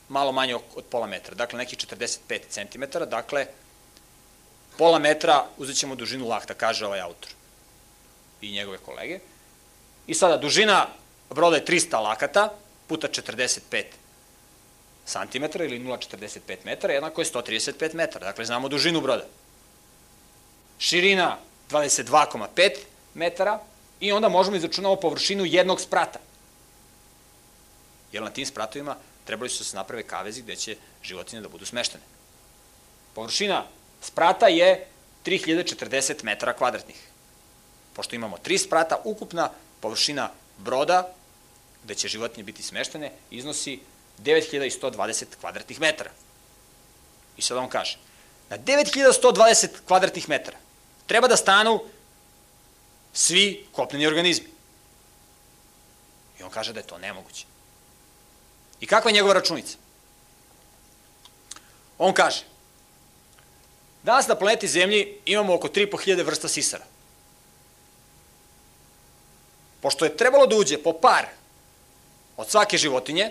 malo 0.09 0.33
manje 0.33 0.55
od 0.57 0.85
pola 0.91 1.07
metra, 1.07 1.35
dakle 1.35 1.59
nekih 1.59 1.79
45 1.79 2.41
cm, 2.49 2.83
dakle 3.11 3.47
pola 4.79 4.99
metra 4.99 5.47
uzet 5.57 5.77
ćemo 5.77 5.95
dužinu 5.95 6.29
lakta, 6.29 6.55
kaže 6.55 6.87
ovaj 6.87 7.01
autor 7.01 7.31
i 8.41 8.53
njegove 8.53 8.79
kolege. 8.79 9.19
I 10.07 10.15
sada 10.15 10.37
dužina 10.37 10.87
broda 11.31 11.57
je 11.57 11.65
300 11.65 12.03
lakata 12.03 12.53
puta 12.87 13.09
45 13.09 13.85
cm 15.05 15.45
ili 15.63 15.79
0,45 15.79 16.57
metara, 16.65 16.95
jednako 16.95 17.21
je 17.21 17.25
135 17.25 17.95
metara. 17.95 18.27
Dakle, 18.27 18.45
znamo 18.45 18.69
dužinu 18.69 19.01
broda. 19.01 19.27
Širina 20.79 21.39
22,5 21.71 22.71
metara 23.15 23.61
i 24.01 24.13
onda 24.13 24.29
možemo 24.29 24.57
izračunamo 24.57 24.97
površinu 24.97 25.45
jednog 25.45 25.81
sprata. 25.81 26.19
Jer 28.13 28.23
na 28.23 28.31
tim 28.31 28.47
spratovima 28.47 28.97
trebali 29.25 29.51
su 29.51 29.59
da 29.59 29.65
se 29.65 29.77
naprave 29.77 30.03
kavezi 30.03 30.43
gde 30.43 30.57
će 30.57 30.77
životinje 31.03 31.43
da 31.43 31.49
budu 31.49 31.67
smeštene. 31.67 32.05
Površina 33.15 33.65
sprata 34.01 34.49
je 34.49 34.87
3040 35.25 36.25
metara 36.25 36.53
kvadratnih. 36.53 36.97
Pošto 37.93 38.17
imamo 38.17 38.39
tri 38.39 38.59
sprata, 38.59 39.01
ukupna 39.05 39.51
površina 39.81 40.31
broda 40.59 41.15
gde 41.85 41.95
će 41.95 42.09
životinje 42.09 42.45
biti 42.45 42.63
smeštene 42.63 43.13
iznosi 43.31 43.81
9120 44.19 45.25
kvadratnih 45.41 45.81
metara. 45.81 46.11
I 47.37 47.43
sad 47.43 47.57
on 47.57 47.69
kaže, 47.69 47.99
na 48.51 48.59
9120 48.59 49.69
kvadratnih 49.87 50.29
metara 50.29 50.59
treba 51.07 51.29
da 51.29 51.37
stanu 51.37 51.81
svi 53.13 53.67
kopneni 53.73 54.07
organizmi. 54.07 54.49
I 56.39 56.43
on 56.43 56.51
kaže 56.51 56.73
da 56.73 56.81
je 56.81 56.87
to 56.87 56.99
nemoguće. 56.99 57.45
I 58.81 58.87
kakva 58.87 59.11
je 59.11 59.15
njegova 59.15 59.35
računica? 59.35 59.77
On 61.99 62.15
kaže, 62.15 62.45
danas 64.03 64.29
na 64.29 64.35
planeti 64.35 64.69
Zemlji 64.69 65.19
imamo 65.27 65.55
oko 65.55 65.69
3.500 65.69 66.25
vrsta 66.25 66.49
sisara. 66.49 66.85
Pošto 69.81 70.05
je 70.05 70.17
trebalo 70.17 70.47
da 70.47 70.57
uđe 70.57 70.79
po 70.79 70.93
par 70.93 71.27
od 72.37 72.51
svake 72.51 72.79
životinje, 72.79 73.31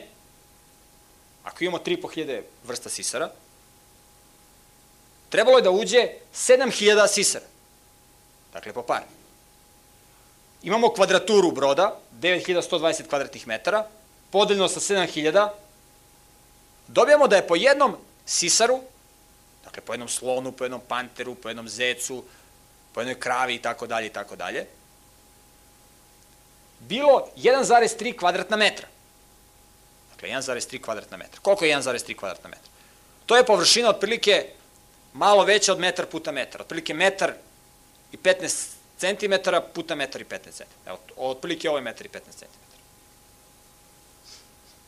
ako 1.43 1.63
imamo 1.63 1.77
3.500 1.77 2.41
vrsta 2.63 2.89
sisara, 2.89 3.31
trebalo 5.29 5.57
je 5.57 5.63
da 5.63 5.71
uđe 5.71 6.07
7.000 6.33 7.07
sisara. 7.07 7.45
Dakle, 8.53 8.73
po 8.73 8.81
par. 8.81 9.03
Imamo 10.63 10.93
kvadraturu 10.93 11.51
broda, 11.51 11.99
9120 12.21 13.07
kvadratnih 13.07 13.47
metara, 13.47 13.87
podeljeno 14.31 14.67
sa 14.67 14.79
7000, 14.79 15.49
dobijamo 16.87 17.27
da 17.27 17.35
je 17.35 17.47
po 17.47 17.55
jednom 17.55 17.95
sisaru, 18.25 18.79
dakle 19.63 19.81
po 19.81 19.93
jednom 19.93 20.09
slonu, 20.09 20.51
po 20.51 20.63
jednom 20.63 20.81
panteru, 20.87 21.35
po 21.35 21.49
jednom 21.49 21.69
zecu, 21.69 22.23
po 22.93 23.01
jednoj 23.01 23.19
kravi 23.19 23.55
i 23.55 23.61
tako 23.61 23.87
dalje 23.87 24.07
i 24.07 24.13
tako 24.13 24.35
dalje, 24.35 24.65
bilo 26.79 27.27
1,3 27.37 28.17
kvadratna 28.17 28.57
metra. 28.57 28.87
Dakle, 30.11 30.29
1,3 30.29 30.81
kvadratna 30.81 31.17
metra. 31.17 31.41
Koliko 31.41 31.65
je 31.65 31.77
1,3 31.77 32.15
kvadratna 32.15 32.49
metra? 32.49 32.71
To 33.25 33.37
je 33.37 33.45
površina 33.45 33.89
otprilike 33.89 34.45
malo 35.13 35.43
veća 35.43 35.71
od 35.73 35.79
metar 35.79 36.05
puta 36.05 36.31
metar. 36.31 36.61
Otprilike 36.61 36.93
metar 36.93 37.33
i 38.11 38.17
15 38.17 38.69
centimetara 38.97 39.61
puta 39.61 39.95
metar 39.95 40.21
i 40.21 40.25
15 40.25 40.39
centimetara. 40.43 40.85
Evo, 40.85 40.99
otprilike 41.15 41.69
ovo 41.69 41.77
je 41.77 41.83
metar 41.83 42.05
i 42.05 42.09
15 42.09 42.11
centimetara. 42.11 42.83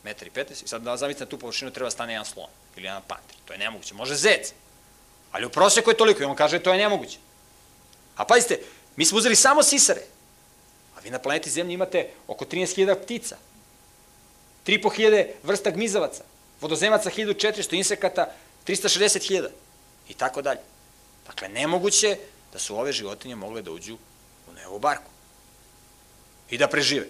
Metar 0.04 0.28
i 0.28 0.30
15. 0.30 0.64
I 0.64 0.68
sad 0.68 0.82
da 0.82 0.96
zamislite 0.96 1.24
na 1.24 1.30
tu 1.30 1.38
površinu 1.38 1.70
treba 1.70 1.86
da 1.86 1.90
stane 1.90 2.12
jedan 2.12 2.24
slon 2.24 2.50
ili 2.76 2.86
jedan 2.86 3.02
panter. 3.08 3.36
To 3.44 3.52
je 3.52 3.58
nemoguće. 3.58 3.94
Može 3.94 4.14
zec. 4.14 4.52
Ali 5.32 5.46
u 5.46 5.50
proseku 5.50 5.90
je 5.90 5.96
toliko 5.96 6.22
i 6.22 6.26
on 6.26 6.36
kaže 6.36 6.58
to 6.58 6.72
je 6.72 6.78
nemoguće. 6.78 7.18
A 8.16 8.24
pazite, 8.24 8.60
mi 8.96 9.04
smo 9.04 9.18
uzeli 9.18 9.36
samo 9.36 9.62
sisare. 9.62 10.02
A 10.96 11.00
vi 11.00 11.10
na 11.10 11.18
planeti 11.18 11.50
Zemlji 11.50 11.74
imate 11.74 12.10
oko 12.26 12.44
13.000 12.44 13.02
ptica. 13.02 13.36
3.500 14.66 15.26
vrsta 15.42 15.70
gmizavaca. 15.70 16.24
Vodozemaca 16.60 17.10
1400, 17.10 17.76
insekata 17.76 18.32
360.000. 18.66 19.48
I 20.08 20.14
tako 20.14 20.42
dalje. 20.42 20.60
Dakle, 21.26 21.48
nemoguće 21.48 22.16
da 22.52 22.58
su 22.58 22.76
ove 22.76 22.92
životinje 22.92 23.34
mogle 23.34 23.62
da 23.62 23.70
uđu 23.70 23.96
u 24.50 24.52
nevu 24.52 24.78
barku. 24.78 25.10
I 26.50 26.58
da 26.58 26.68
prežive. 26.68 27.06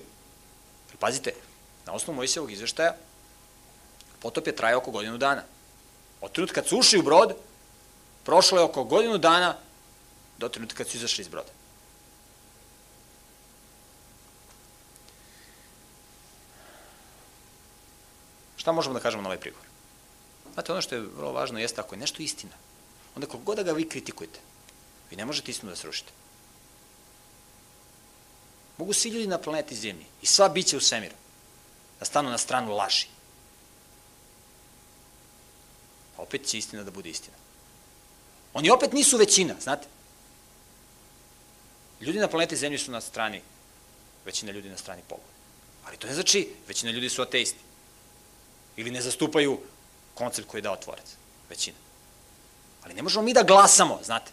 Pazite, 0.99 1.33
Na 1.87 1.93
osnovu 1.93 2.17
Mojsijevog 2.17 2.53
izveštaja, 2.53 2.95
potop 4.21 4.47
je 4.47 4.57
trajao 4.57 4.79
oko 4.79 4.91
godinu 4.91 5.19
dana. 5.19 5.43
Od 6.21 6.33
trenutka 6.33 6.55
kad 6.55 6.69
su 6.69 6.79
ušli 6.79 6.99
u 6.99 7.03
brod, 7.03 7.35
prošlo 8.25 8.59
je 8.59 8.65
oko 8.65 8.85
godinu 8.85 9.19
dana 9.19 9.57
do 10.39 10.49
trenutka 10.49 10.77
kad 10.77 10.89
su 10.89 10.97
izašli 10.97 11.23
iz 11.23 11.29
broda. 11.29 11.51
Šta 18.57 18.73
možemo 18.73 18.95
da 18.95 19.01
kažemo 19.01 19.23
na 19.23 19.29
ovaj 19.29 19.41
prigovor? 19.41 19.67
Znate, 20.55 20.73
ono 20.73 20.83
što 20.83 20.95
je 20.95 21.01
vrlo 21.01 21.33
važno 21.33 21.59
jeste 21.59 21.81
ako 21.81 21.95
je 21.95 21.99
nešto 21.99 22.23
istina, 22.23 22.53
onda 23.15 23.27
koliko 23.27 23.45
god 23.45 23.57
da 23.57 23.63
ga 23.63 23.73
vi 23.73 23.89
kritikujete, 23.89 24.41
vi 25.11 25.17
ne 25.17 25.25
možete 25.25 25.51
istinu 25.51 25.71
da 25.71 25.77
srušite. 25.77 26.13
Mogu 28.79 28.93
svi 28.93 29.11
ljudi 29.11 29.27
na 29.27 29.39
planeti 29.39 29.77
Zemlji 29.77 30.07
i 30.23 30.27
sva 30.27 30.49
biće 30.49 30.77
u 30.77 30.81
svemiru 30.81 31.15
da 31.99 32.05
stanu 32.05 32.31
na 32.31 32.39
stranu 32.39 32.77
laži. 32.77 33.07
Opet 36.19 36.47
će 36.47 36.59
istina 36.59 36.83
da 36.83 36.91
bude 36.91 37.11
istina. 37.11 37.37
Oni 38.55 38.71
opet 38.71 38.93
nisu 38.93 39.17
većina, 39.17 39.55
znate. 39.61 39.89
Ljudi 42.01 42.19
na 42.19 42.29
planeti 42.29 42.57
Zemlji 42.57 42.79
su 42.79 42.91
na 42.91 43.01
strani, 43.01 43.43
većina 44.25 44.53
ljudi 44.53 44.69
na 44.69 44.77
strani 44.77 45.03
Boga. 45.09 45.23
Ali 45.87 45.97
to 45.97 46.07
ne 46.07 46.15
znači, 46.15 46.49
većina 46.69 46.93
ljudi 46.93 47.09
su 47.09 47.23
ateisti. 47.23 47.59
Ili 48.77 48.91
ne 48.91 49.01
zastupaju 49.01 49.61
koncept 50.15 50.49
koji 50.49 50.59
je 50.59 50.63
dao 50.63 50.77
tvorac. 50.77 51.07
Većina. 51.49 51.77
Ali 52.85 52.95
ne 52.95 53.03
možemo 53.03 53.23
mi 53.23 53.35
da 53.35 53.43
glasamo, 53.43 54.01
znate. 54.05 54.31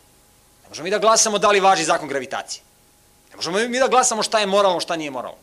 Ne 0.63 0.69
možemo 0.69 0.83
mi 0.83 0.89
da 0.89 0.99
glasamo 0.99 1.37
da 1.37 1.51
li 1.51 1.59
važi 1.59 1.83
zakon 1.83 2.07
gravitacije. 2.07 2.61
Ne 3.29 3.35
možemo 3.35 3.57
mi 3.57 3.79
da 3.79 3.87
glasamo 3.87 4.23
šta 4.23 4.39
je 4.39 4.45
moralno, 4.45 4.79
šta 4.79 4.95
nije 4.95 5.11
moralno. 5.11 5.37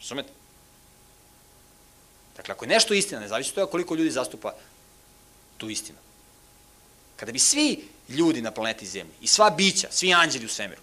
Razumete? 0.00 0.28
Dakle, 2.36 2.52
ako 2.52 2.64
je 2.64 2.68
nešto 2.68 2.94
istina, 2.94 3.20
ne 3.20 3.28
zavisi 3.28 3.54
toga 3.54 3.70
koliko 3.70 3.94
ljudi 3.94 4.10
zastupa 4.10 4.54
tu 5.56 5.70
istinu. 5.70 5.98
Kada 7.16 7.32
bi 7.32 7.38
svi 7.38 7.88
ljudi 8.08 8.42
na 8.42 8.50
planeti 8.50 8.86
Zemlji 8.86 9.14
i 9.20 9.26
sva 9.26 9.50
bića, 9.50 9.88
svi 9.90 10.14
anđeli 10.14 10.46
u 10.46 10.48
svemiru, 10.48 10.80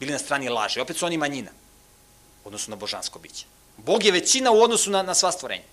bili 0.00 0.12
na 0.12 0.18
strani 0.18 0.48
laže, 0.48 0.82
opet 0.82 0.96
su 0.96 1.06
oni 1.06 1.16
manjina, 1.16 1.50
odnosno 2.44 2.70
na 2.70 2.76
božansko 2.76 3.18
biće. 3.18 3.44
Bog 3.76 4.04
je 4.04 4.12
većina 4.12 4.50
u 4.50 4.62
odnosu 4.62 4.90
na, 4.90 5.02
na 5.02 5.14
sva 5.14 5.32
stvorenja. 5.32 5.64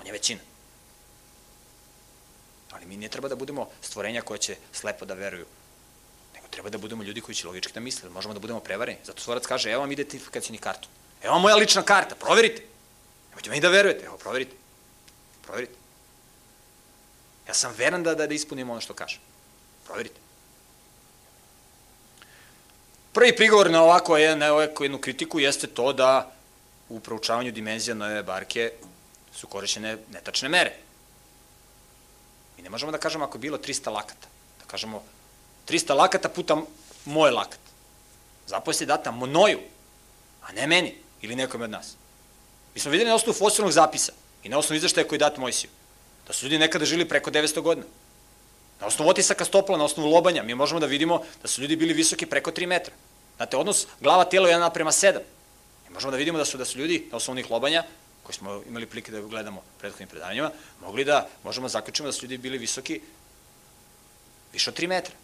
On 0.00 0.06
je 0.06 0.12
većina. 0.12 0.40
Ali 2.70 2.86
mi 2.86 2.96
ne 2.96 3.08
treba 3.08 3.28
da 3.28 3.36
budemo 3.36 3.68
stvorenja 3.82 4.22
koje 4.22 4.38
će 4.38 4.56
slepo 4.72 5.04
da 5.04 5.14
veruju, 5.14 5.46
nego 6.34 6.46
treba 6.48 6.70
da 6.70 6.78
budemo 6.78 7.02
ljudi 7.02 7.20
koji 7.20 7.34
će 7.34 7.46
logički 7.46 7.72
da 7.72 7.80
misle, 7.80 8.10
možemo 8.10 8.34
da 8.34 8.40
budemo 8.40 8.60
prevareni. 8.60 8.98
Zato 9.04 9.20
stvorac 9.20 9.46
kaže, 9.46 9.70
evo 9.70 9.80
vam 9.80 9.92
identifikacijni 9.92 10.58
kartu. 10.58 10.88
Evo 11.22 11.32
vam 11.32 11.42
moja 11.42 11.56
lična 11.56 11.82
karta, 11.82 12.14
proverite. 12.14 12.62
Nemojte 13.30 13.50
meni 13.50 13.60
da 13.60 13.68
verujete, 13.68 14.04
evo, 14.04 14.16
proverite. 14.16 14.56
Proverite. 15.42 15.74
Ja 17.48 17.54
sam 17.54 17.74
veran 17.78 18.02
da, 18.02 18.14
da, 18.14 18.26
da 18.26 18.34
ispunim 18.34 18.70
ono 18.70 18.80
što 18.80 18.94
kažem. 18.94 19.20
Proverite. 19.88 20.20
Prvi 23.12 23.36
prigovor 23.36 23.70
na 23.70 23.82
ovako, 23.82 24.18
na 24.36 24.52
ovako 24.52 24.84
jednu 24.84 24.98
kritiku 24.98 25.40
jeste 25.40 25.66
to 25.66 25.92
da 25.92 26.32
u 26.88 27.00
proučavanju 27.00 27.52
dimenzija 27.52 27.94
nove 27.94 28.22
barke 28.22 28.72
su 29.34 29.46
korišćene 29.46 29.96
netačne 30.12 30.48
mere. 30.48 30.72
Mi 32.56 32.62
ne 32.62 32.70
možemo 32.70 32.92
da 32.92 32.98
kažemo 32.98 33.24
ako 33.24 33.36
je 33.36 33.40
bilo 33.40 33.58
300 33.58 33.90
lakata, 33.90 34.28
da 34.60 34.64
kažemo 34.66 35.02
300 35.68 35.94
lakata 35.94 36.28
puta 36.28 36.56
moj 37.04 37.30
lakat. 37.30 37.60
Zapovest 38.46 38.80
je 38.80 38.86
data 38.86 39.12
mnoju, 39.12 39.60
a 40.42 40.52
ne 40.52 40.66
meni 40.66 40.94
ili 41.22 41.36
nekom 41.36 41.62
od 41.62 41.70
nas. 41.70 41.94
Mi 42.74 42.80
smo 42.80 42.90
videli 42.90 43.08
na 43.08 43.16
osnovu 43.16 43.38
fosilnog 43.38 43.72
zapisa 43.72 44.12
i 44.42 44.48
na 44.48 44.58
osnovu 44.58 44.76
izveštaja 44.76 45.08
koji 45.08 45.16
je 45.16 45.24
dat 45.26 45.36
Mojsiju, 45.36 45.70
da 46.26 46.32
su 46.32 46.46
ljudi 46.46 46.58
nekada 46.58 46.84
žili 46.84 47.08
preko 47.08 47.30
900 47.30 47.60
godina. 47.60 47.86
Na 48.80 48.86
osnovu 48.86 49.10
otisaka 49.10 49.44
stopala, 49.44 49.78
na 49.78 49.84
osnovu 49.84 50.10
lobanja, 50.10 50.42
mi 50.42 50.54
možemo 50.54 50.80
da 50.80 50.86
vidimo 50.86 51.22
da 51.42 51.48
su 51.48 51.62
ljudi 51.62 51.76
bili 51.76 51.94
visoki 51.94 52.26
preko 52.26 52.50
3 52.50 52.66
metra. 52.66 52.94
Znate, 53.36 53.56
odnos 53.56 53.86
glava 54.00 54.24
telo 54.24 54.48
je 54.48 54.54
1 54.56 54.60
naprema 54.60 54.90
7. 54.90 55.18
Mi 55.88 55.94
možemo 55.94 56.10
da 56.10 56.16
vidimo 56.16 56.38
da 56.38 56.44
su 56.44 56.58
da 56.58 56.64
su 56.64 56.78
ljudi 56.78 57.08
na 57.10 57.16
osnovu 57.16 57.34
onih 57.34 57.50
lobanja, 57.50 57.84
koji 58.22 58.34
smo 58.34 58.62
imali 58.68 58.86
prilike 58.86 59.12
da 59.12 59.20
gledamo 59.20 59.62
prethodnim 59.78 60.08
predavanjima, 60.08 60.50
mogli 60.80 61.04
da, 61.04 61.28
možemo 61.44 61.64
da 61.64 61.72
zaključimo 61.72 62.08
da 62.08 62.12
su 62.12 62.24
ljudi 62.24 62.38
bili 62.38 62.58
visoki 62.58 63.00
više 64.52 64.70
od 64.70 64.78
3 64.78 64.88
metra. 64.88 65.14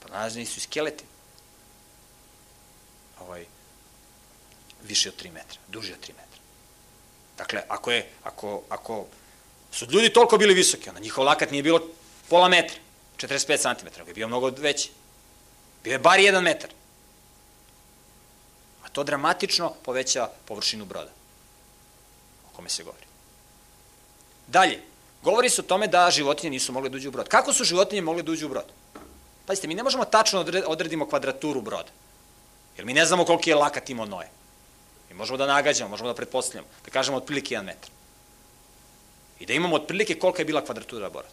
Pa 0.00 0.08
nalazni 0.08 0.46
su 0.46 0.58
i 0.58 0.60
skeleti. 0.60 1.04
Ovaj, 3.20 3.46
više 4.82 5.08
od 5.08 5.22
3 5.22 5.32
metra, 5.32 5.58
duži 5.68 5.92
od 5.92 5.98
3 5.98 6.08
metra. 6.08 6.40
Dakle, 7.38 7.62
ako, 7.68 7.90
je, 7.90 8.10
ako, 8.24 8.62
ako 8.68 9.06
su 9.78 9.86
ljudi 9.90 10.12
toliko 10.12 10.38
bili 10.38 10.54
visoki, 10.54 10.88
onda 10.88 11.00
njihov 11.00 11.24
lakat 11.24 11.50
nije 11.50 11.62
bilo 11.62 11.80
pola 12.28 12.48
metra, 12.48 12.76
45 13.16 13.58
cm, 13.62 13.86
nego 13.98 14.10
je 14.10 14.14
bio 14.14 14.28
mnogo 14.28 14.50
veći. 14.58 14.90
Bio 15.84 15.92
je 15.92 15.98
bar 15.98 16.18
1 16.18 16.40
metar. 16.40 16.70
A 18.84 18.88
to 18.88 19.04
dramatično 19.04 19.74
poveća 19.82 20.28
površinu 20.44 20.84
broda 20.84 21.10
o 22.46 22.56
kome 22.56 22.68
se 22.68 22.84
govori. 22.84 23.06
Dalje, 24.46 24.82
govori 25.22 25.50
se 25.50 25.60
o 25.60 25.64
tome 25.64 25.86
da 25.86 26.10
životinje 26.10 26.50
nisu 26.50 26.72
mogle 26.72 26.90
da 26.90 26.96
uđu 26.96 27.08
u 27.08 27.12
brod. 27.12 27.28
Kako 27.28 27.52
su 27.52 27.64
životinje 27.64 28.02
mogle 28.02 28.22
da 28.22 28.32
uđu 28.32 28.46
u 28.46 28.48
brod? 28.48 28.66
Pazite, 29.46 29.68
mi 29.68 29.74
ne 29.74 29.82
možemo 29.82 30.04
tačno 30.04 30.44
odredimo 30.66 31.08
kvadraturu 31.08 31.60
broda. 31.60 31.90
Jer 32.76 32.86
mi 32.86 32.94
ne 32.94 33.06
znamo 33.06 33.24
koliki 33.24 33.50
je 33.50 33.56
lakat 33.56 33.90
imao 33.90 34.06
Noje. 34.06 34.28
Mi 35.08 35.14
možemo 35.14 35.36
da 35.36 35.46
nagađamo, 35.46 35.90
možemo 35.90 36.08
da 36.08 36.14
pretpostavljamo, 36.14 36.68
da 36.84 36.90
kažemo 36.90 37.16
otprilike 37.16 37.54
1 37.54 37.62
metar. 37.62 37.90
I 39.40 39.46
da 39.46 39.52
imamo 39.52 39.76
otprilike 39.76 40.18
kolika 40.18 40.42
je 40.42 40.46
bila 40.46 40.64
kvadratura 40.64 41.10
broda. 41.10 41.28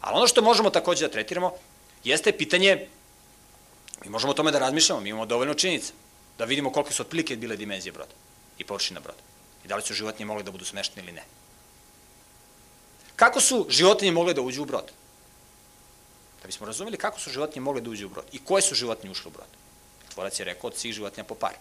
Ali 0.00 0.16
ono 0.16 0.26
što 0.26 0.42
možemo 0.42 0.70
takođe 0.70 1.06
da 1.06 1.12
tretiramo, 1.12 1.52
jeste 2.04 2.32
pitanje, 2.32 2.88
mi 4.04 4.10
možemo 4.10 4.30
o 4.30 4.34
tome 4.34 4.50
da 4.50 4.58
razmišljamo, 4.58 5.00
mi 5.00 5.08
imamo 5.08 5.26
dovoljno 5.26 5.54
činjenica, 5.54 5.92
da 6.38 6.44
vidimo 6.44 6.72
kolike 6.72 6.92
su 6.92 7.02
otprilike 7.02 7.36
bile 7.36 7.56
dimenzije 7.56 7.92
broda 7.92 8.12
i 8.58 8.64
površina 8.64 9.00
broda. 9.00 9.18
I 9.64 9.68
da 9.68 9.76
li 9.76 9.82
su 9.82 9.94
životinje 9.94 10.26
mogle 10.26 10.42
da 10.42 10.50
budu 10.50 10.64
smeštene 10.64 11.02
ili 11.02 11.12
ne. 11.12 11.22
Kako 13.16 13.40
su 13.40 13.66
životinje 13.68 14.12
mogle 14.12 14.34
da 14.34 14.42
uđu 14.42 14.62
u 14.62 14.64
brod? 14.64 14.90
Da 16.42 16.46
bismo 16.46 16.66
razumeli 16.66 16.98
kako 16.98 17.20
su 17.20 17.30
životinje 17.30 17.60
mogle 17.60 17.80
da 17.80 17.90
uđu 17.90 18.06
u 18.06 18.10
brod 18.10 18.24
i 18.32 18.44
koje 18.44 18.62
su 18.62 18.74
životinje 18.74 19.10
ušle 19.10 19.28
u 19.28 19.32
brod. 19.32 19.46
Tvorac 20.14 20.40
je 20.40 20.44
rekao 20.44 20.68
od 20.68 20.76
svih 20.76 20.94
životinja 20.94 21.24
po 21.24 21.34
par. 21.34 21.54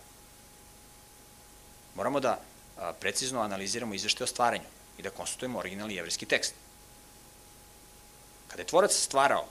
Moramo 1.95 2.19
da 2.19 2.41
precizno 2.99 3.41
analiziramo 3.41 3.93
izvešte 3.93 4.23
o 4.23 4.27
stvaranju 4.27 4.65
i 5.01 5.03
da 5.03 5.09
konsultujemo 5.09 5.59
originalni 5.59 5.95
jevrijski 5.95 6.25
tekst. 6.25 6.53
Kada 8.47 8.61
je 8.61 8.67
tvorac 8.67 8.93
stvarao 8.93 9.47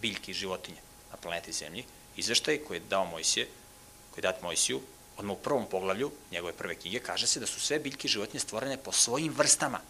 biljke 0.00 0.30
i 0.30 0.34
životinje 0.34 0.80
na 1.10 1.16
planeti 1.16 1.52
Zemlji, 1.52 1.84
izveštaj 2.16 2.58
koji 2.64 2.76
je 2.76 2.88
dao 2.88 3.04
Mojsije, 3.04 3.48
koji 4.10 4.22
je 4.24 4.32
dat 4.32 4.42
Mojsiju, 4.42 4.80
odmah 5.16 5.36
u 5.36 5.42
prvom 5.42 5.66
poglavlju 5.66 6.10
njegove 6.32 6.52
prve 6.52 6.74
knjige, 6.74 7.00
kaže 7.00 7.26
se 7.26 7.40
da 7.40 7.46
su 7.46 7.60
sve 7.60 7.78
biljke 7.78 8.08
i 8.08 8.10
životinje 8.10 8.40
stvorene 8.40 8.76
po 8.76 8.92
svojim 8.92 9.34
vrstama. 9.36 9.80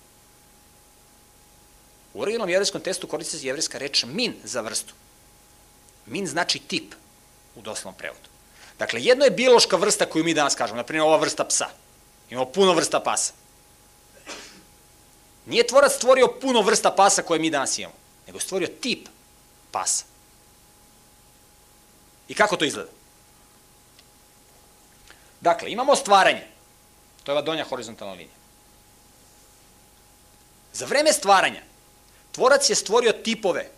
U 2.14 2.22
originalnom 2.22 2.50
jevrijskom 2.50 2.80
testu 2.80 3.06
koristi 3.06 3.38
se 3.38 3.46
jevrijska 3.46 3.78
reč 3.78 4.04
min 4.04 4.34
za 4.44 4.60
vrstu. 4.60 4.94
Min 6.06 6.26
znači 6.26 6.58
tip 6.58 6.94
u 7.54 7.62
doslovnom 7.62 7.98
prevodu. 7.98 8.28
Dakle, 8.78 9.02
jedno 9.02 9.24
je 9.24 9.30
biološka 9.30 9.76
vrsta 9.76 10.06
koju 10.06 10.24
mi 10.24 10.34
danas 10.34 10.54
kažemo, 10.54 10.76
na 10.76 10.84
primjer 10.84 11.06
ova 11.06 11.16
vrsta 11.16 11.44
psa. 11.44 11.68
Imamo 12.30 12.52
puno 12.52 12.72
vrsta 12.72 13.00
pasa. 13.00 13.45
Nije 15.46 15.66
tvorac 15.66 15.92
stvorio 15.92 16.28
puno 16.40 16.62
vrsta 16.62 16.90
pasa 16.90 17.22
koje 17.22 17.40
mi 17.40 17.50
danas 17.50 17.78
imamo, 17.78 17.94
nego 18.26 18.40
stvorio 18.40 18.68
tip 18.80 19.08
pasa. 19.70 20.04
I 22.28 22.34
kako 22.34 22.56
to 22.56 22.64
izgleda? 22.64 22.90
Dakle, 25.40 25.70
imamo 25.70 25.96
stvaranje. 25.96 26.46
To 27.24 27.32
je 27.32 27.34
ova 27.34 27.42
donja 27.42 27.64
horizontalna 27.64 28.14
linija. 28.14 28.36
Za 30.72 30.86
vreme 30.86 31.12
stvaranja, 31.12 31.62
tvorac 32.32 32.70
je 32.70 32.76
stvorio 32.76 33.12
tipove 33.12 33.70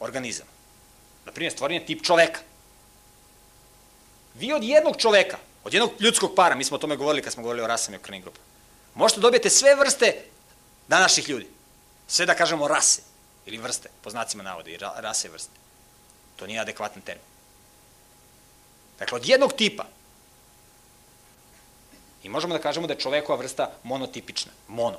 organizama. 0.00 0.50
Naprimjer, 1.24 1.52
stvoren 1.52 1.74
je 1.74 1.86
tip 1.86 2.02
čoveka. 2.02 2.40
Vi 4.34 4.52
od 4.52 4.64
jednog 4.64 4.96
čoveka, 4.96 5.38
od 5.64 5.74
jednog 5.74 5.90
ljudskog 6.00 6.34
para, 6.36 6.54
mi 6.54 6.64
smo 6.64 6.76
o 6.76 6.78
tome 6.80 6.96
govorili 6.96 7.22
kad 7.22 7.32
smo 7.32 7.42
govorili 7.42 7.64
o 7.64 7.66
rasama 7.66 7.96
i 7.96 8.00
o 8.00 8.02
krvnim 8.02 8.22
grupama, 8.22 8.44
možete 8.94 9.20
dobijete 9.20 9.50
sve 9.50 9.74
vrste 9.74 10.24
današnjih 10.88 11.28
ljudi. 11.28 11.48
Sve 12.06 12.26
da 12.26 12.34
kažemo 12.34 12.68
rase 12.68 13.02
ili 13.46 13.58
vrste, 13.58 13.88
po 14.02 14.10
znacima 14.10 14.42
navode, 14.42 14.72
i 14.72 14.78
rase 14.78 15.28
vrste. 15.28 15.52
To 16.36 16.46
nije 16.46 16.60
adekvatan 16.60 17.02
termin. 17.02 17.24
Dakle, 18.98 19.16
od 19.16 19.28
jednog 19.28 19.52
tipa 19.52 19.84
i 22.22 22.28
možemo 22.28 22.54
da 22.54 22.62
kažemo 22.62 22.86
da 22.86 22.92
je 22.92 23.00
čovekova 23.00 23.38
vrsta 23.38 23.70
monotipična, 23.82 24.52
mono. 24.68 24.98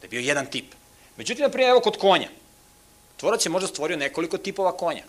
Da 0.00 0.04
je 0.04 0.08
bio 0.08 0.20
jedan 0.20 0.46
tip. 0.46 0.74
Međutim, 1.16 1.42
na 1.42 1.48
primjer, 1.48 1.70
evo 1.70 1.80
kod 1.80 1.98
konja. 1.98 2.28
Tvorac 3.16 3.46
je 3.46 3.50
možda 3.50 3.68
stvorio 3.68 3.96
nekoliko 3.96 4.38
tipova 4.38 4.76
konja. 4.76 5.04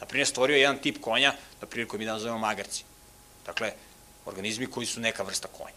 Na 0.00 0.06
primjer, 0.06 0.28
stvorio 0.28 0.56
jedan 0.56 0.78
tip 0.78 1.00
konja, 1.00 1.34
na 1.60 1.66
primjer, 1.66 1.88
koji 1.88 1.98
mi 1.98 2.06
da 2.06 2.12
nazovemo 2.12 2.38
magarci. 2.38 2.84
Dakle, 3.46 3.72
organizmi 4.26 4.66
koji 4.66 4.86
su 4.86 5.00
neka 5.00 5.22
vrsta 5.22 5.48
konja. 5.48 5.76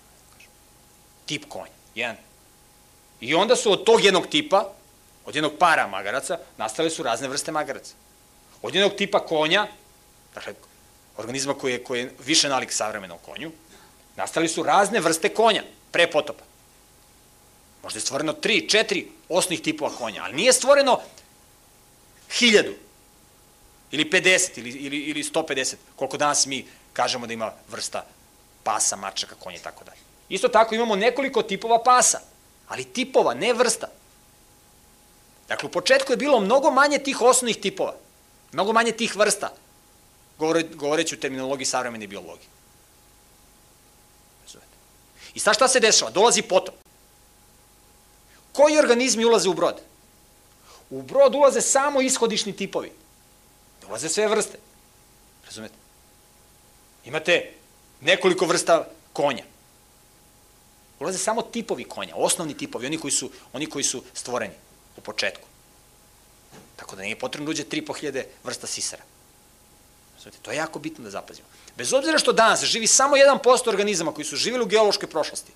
Tip 1.26 1.46
konja. 1.50 1.74
Jedan 1.96 2.16
I 3.22 3.36
onda 3.36 3.56
su 3.56 3.72
od 3.72 3.84
tog 3.84 4.04
jednog 4.04 4.28
tipa, 4.28 4.74
od 5.26 5.36
jednog 5.36 5.54
para 5.60 5.88
magaraca, 5.88 6.38
nastale 6.58 6.90
su 6.90 7.04
razne 7.04 7.28
vrste 7.28 7.52
magaraca. 7.52 7.94
Od 8.62 8.76
jednog 8.76 8.96
tipa 8.98 9.26
konja, 9.26 9.68
dakle, 10.34 10.54
organizma 11.18 11.54
koji 11.54 11.72
je, 11.72 11.84
koji 11.84 12.00
je 12.00 12.14
više 12.26 12.50
nalik 12.50 12.72
savremenom 12.72 13.18
konju, 13.26 13.52
nastali 14.16 14.48
su 14.48 14.64
razne 14.64 15.00
vrste 15.00 15.30
konja 15.30 15.64
pre 15.92 16.12
potopa. 16.12 16.44
Možda 17.84 17.98
je 17.98 18.02
stvoreno 18.02 18.34
tri, 18.34 18.70
četiri 18.70 19.08
osnovnih 19.30 19.62
tipova 19.62 19.92
konja, 19.98 20.24
ali 20.24 20.36
nije 20.36 20.54
stvoreno 20.54 21.00
hiljadu 22.32 22.74
ili 23.92 24.10
50 24.10 24.60
ili, 24.60 24.70
ili, 24.70 24.98
ili 24.98 25.24
150, 25.24 25.76
koliko 25.96 26.18
danas 26.18 26.46
mi 26.46 26.66
kažemo 26.94 27.28
da 27.28 27.34
ima 27.34 27.52
vrsta 27.70 28.06
pasa, 28.64 28.96
mačaka, 28.96 29.36
konja 29.36 29.58
i 29.58 29.62
tako 29.62 29.84
dalje. 29.84 30.00
Isto 30.30 30.48
tako 30.48 30.76
imamo 30.76 30.96
nekoliko 30.96 31.44
tipova 31.44 31.84
pasa 31.84 32.20
ali 32.68 32.84
tipova, 32.84 33.34
ne 33.34 33.54
vrsta. 33.54 33.88
Dakle, 35.48 35.70
u 35.70 35.72
početku 35.72 36.14
je 36.14 36.18
bilo 36.18 36.40
mnogo 36.40 36.72
manje 36.72 37.00
tih 37.00 37.22
osnovnih 37.22 37.58
tipova, 37.62 37.96
mnogo 38.52 38.74
manje 38.74 38.92
tih 38.92 39.16
vrsta, 39.16 39.50
govore, 40.38 40.64
govoreći 40.64 41.16
u 41.16 41.20
terminologiji 41.20 41.66
savremene 41.66 42.08
biologije. 42.08 42.56
I 45.34 45.40
sad 45.40 45.56
šta 45.56 45.68
se 45.68 45.80
dešava? 45.80 46.12
Dolazi 46.12 46.42
potop. 46.42 46.76
Koji 48.54 48.78
organizmi 48.78 49.26
ulaze 49.26 49.50
u 49.50 49.54
brod? 49.54 49.82
U 50.90 51.02
brod 51.02 51.36
ulaze 51.36 51.62
samo 51.62 52.02
ishodišni 52.02 52.56
tipovi. 52.56 52.92
Ulaze 53.88 54.10
sve 54.10 54.28
vrste. 54.28 54.58
Razumete? 55.46 55.76
Imate 57.06 57.54
nekoliko 58.02 58.46
vrsta 58.46 58.88
konja. 59.14 59.44
Ulaze 61.00 61.18
samo 61.18 61.42
tipovi 61.42 61.84
konja, 61.84 62.16
osnovni 62.16 62.58
tipovi, 62.58 62.86
oni 62.86 62.98
koji 62.98 63.12
su, 63.12 63.30
oni 63.54 63.66
koji 63.66 63.84
su 63.84 64.04
stvoreni 64.14 64.54
u 64.98 65.02
početku. 65.02 65.48
Tako 66.76 66.96
da 66.96 67.02
nije 67.02 67.20
potrebno 67.20 67.46
da 67.46 67.52
uđe 67.52 67.64
3.500 67.64 68.24
vrsta 68.44 68.68
sisara. 68.68 69.04
To 70.42 70.52
je 70.52 70.58
jako 70.58 70.80
bitno 70.80 71.04
da 71.04 71.10
zapazimo. 71.10 71.48
Bez 71.78 71.94
obzira 71.94 72.18
što 72.18 72.34
danas 72.34 72.64
živi 72.64 72.88
samo 72.88 73.16
1% 73.16 73.70
organizama 73.70 74.14
koji 74.14 74.26
su 74.26 74.36
živjeli 74.36 74.64
u 74.64 74.68
geološkoj 74.68 75.10
prošlosti, 75.10 75.52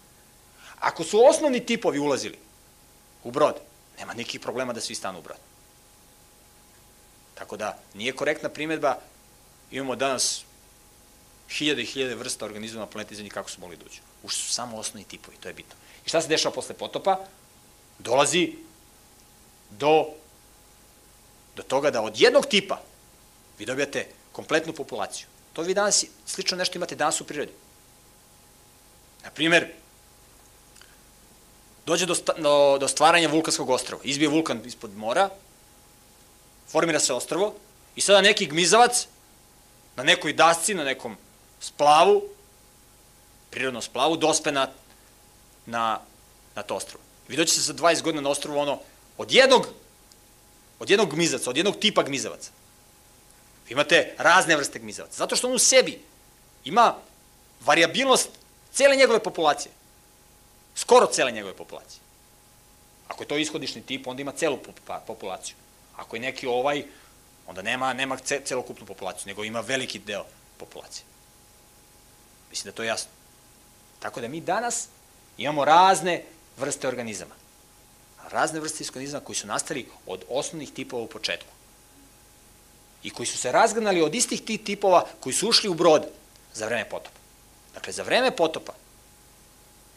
ako 0.79 1.03
su 1.03 1.25
osnovni 1.25 1.65
tipovi 1.65 1.99
ulazili 1.99 2.37
u 3.23 3.31
brod, 3.31 3.55
nema 3.97 4.13
nikakvih 4.13 4.41
problema 4.41 4.73
da 4.73 4.81
svi 4.81 4.95
stanu 4.95 5.19
u 5.19 5.21
brod. 5.21 5.37
Tako 7.35 7.57
da 7.57 7.77
nije 7.93 8.15
korektna 8.15 8.49
primetba, 8.49 8.97
imamo 9.71 9.95
danas 9.95 10.43
hiljade 11.49 11.81
i 11.81 11.85
hiljade 11.85 12.15
vrsta 12.15 12.45
organizama 12.45 12.85
na 12.85 12.91
planeti 12.91 13.15
Zemlji 13.15 13.29
kako 13.29 13.49
su 13.49 13.61
mogli 13.61 13.77
da 13.77 13.85
uđu. 13.85 14.01
Ušli 14.23 14.43
su 14.43 14.53
samo 14.53 14.77
osnovni 14.77 15.07
tipovi, 15.07 15.37
to 15.37 15.47
je 15.47 15.53
bitno. 15.53 15.75
I 16.05 16.09
šta 16.09 16.21
se 16.21 16.27
dešava 16.27 16.55
posle 16.55 16.75
potopa? 16.75 17.17
Dolazi 17.99 18.55
do, 19.69 20.07
do 21.55 21.63
toga 21.63 21.91
da 21.91 22.01
od 22.01 22.19
jednog 22.19 22.45
tipa 22.45 22.81
vi 23.59 23.65
dobijate 23.65 24.07
kompletnu 24.31 24.73
populaciju. 24.73 25.27
To 25.53 25.61
vi 25.61 25.73
danas, 25.73 26.05
slično 26.25 26.57
nešto 26.57 26.77
imate 26.77 26.95
danas 26.95 27.21
u 27.21 27.25
prirodi. 27.25 27.51
Naprimer, 29.23 29.67
dođe 31.85 32.05
do, 32.05 32.15
do, 32.37 32.77
do 32.79 32.87
stvaranja 32.87 33.29
vulkanskog 33.29 33.69
ostrava. 33.69 34.01
Izbije 34.03 34.29
vulkan 34.29 34.61
ispod 34.65 34.97
mora, 34.97 35.29
formira 36.71 36.99
se 36.99 37.13
ostrvo 37.13 37.55
i 37.95 38.01
sada 38.01 38.21
neki 38.21 38.45
gmizavac 38.45 39.07
na 39.95 40.03
nekoj 40.03 40.33
dasci, 40.33 40.73
na 40.73 40.83
nekom 40.83 41.17
splavu, 41.59 42.23
prirodnom 43.49 43.81
splavu, 43.81 44.17
dospe 44.17 44.51
na, 44.51 44.67
na, 45.65 45.99
na 46.55 46.63
to 46.63 46.75
ostrvo. 46.75 47.01
Vi 47.27 47.37
doćete 47.37 47.61
za 47.61 47.73
20 47.73 48.01
godina 48.01 48.21
na 48.21 48.29
ostrvo 48.29 48.61
ono, 48.61 48.79
od 49.17 49.31
jednog, 49.31 49.67
od 50.79 50.89
jednog 50.89 51.13
gmizaca, 51.13 51.49
od 51.49 51.57
jednog 51.57 51.75
tipa 51.79 52.03
gmizavaca. 52.03 52.51
Vi 53.67 53.73
imate 53.73 54.15
razne 54.17 54.55
vrste 54.55 54.79
gmizavaca. 54.79 55.15
Zato 55.15 55.35
što 55.35 55.47
on 55.47 55.55
u 55.55 55.59
sebi 55.59 56.01
ima 56.65 56.95
variabilnost 57.61 58.29
cele 58.73 58.95
njegove 58.95 59.23
populacije. 59.23 59.71
Skoro 60.75 61.07
cele 61.07 61.31
njegove 61.31 61.53
populacije. 61.53 61.99
Ako 63.07 63.23
je 63.23 63.27
to 63.27 63.37
ishodišni 63.37 63.81
tip, 63.81 64.07
onda 64.07 64.21
ima 64.21 64.31
celu 64.31 64.59
pa, 64.85 65.03
populaciju. 65.07 65.55
Ako 65.95 66.15
je 66.15 66.19
neki 66.19 66.47
ovaj, 66.47 66.83
onda 67.47 67.61
nema, 67.61 67.93
nema 67.93 68.17
celokupnu 68.17 68.85
populaciju, 68.85 69.27
nego 69.27 69.43
ima 69.43 69.59
veliki 69.59 69.99
deo 69.99 70.25
populacije. 70.57 71.03
Mislim 72.49 72.71
da 72.71 72.75
to 72.75 72.83
je 72.83 72.87
jasno. 72.87 73.18
Tako 73.99 74.21
da 74.21 74.27
mi 74.27 74.41
danas 74.41 74.87
imamo 75.37 75.65
razne 75.65 76.23
vrste 76.57 76.87
organizama. 76.87 77.35
Razne 78.29 78.59
vrste 78.59 78.83
organizama 78.87 79.25
koji 79.25 79.35
su 79.35 79.47
nastali 79.47 79.87
od 80.05 80.23
osnovnih 80.29 80.71
tipova 80.71 81.03
u 81.03 81.07
početku. 81.07 81.49
I 83.03 83.09
koji 83.09 83.25
su 83.25 83.37
se 83.37 83.51
razganali 83.51 84.01
od 84.01 84.15
istih 84.15 84.41
tih 84.41 84.63
tipova 84.63 85.05
koji 85.19 85.33
su 85.33 85.49
ušli 85.49 85.69
u 85.69 85.73
brod 85.73 86.07
za 86.53 86.65
vreme 86.65 86.89
potopa. 86.89 87.19
Dakle, 87.73 87.93
za 87.93 88.03
vreme 88.03 88.31
potopa, 88.35 88.73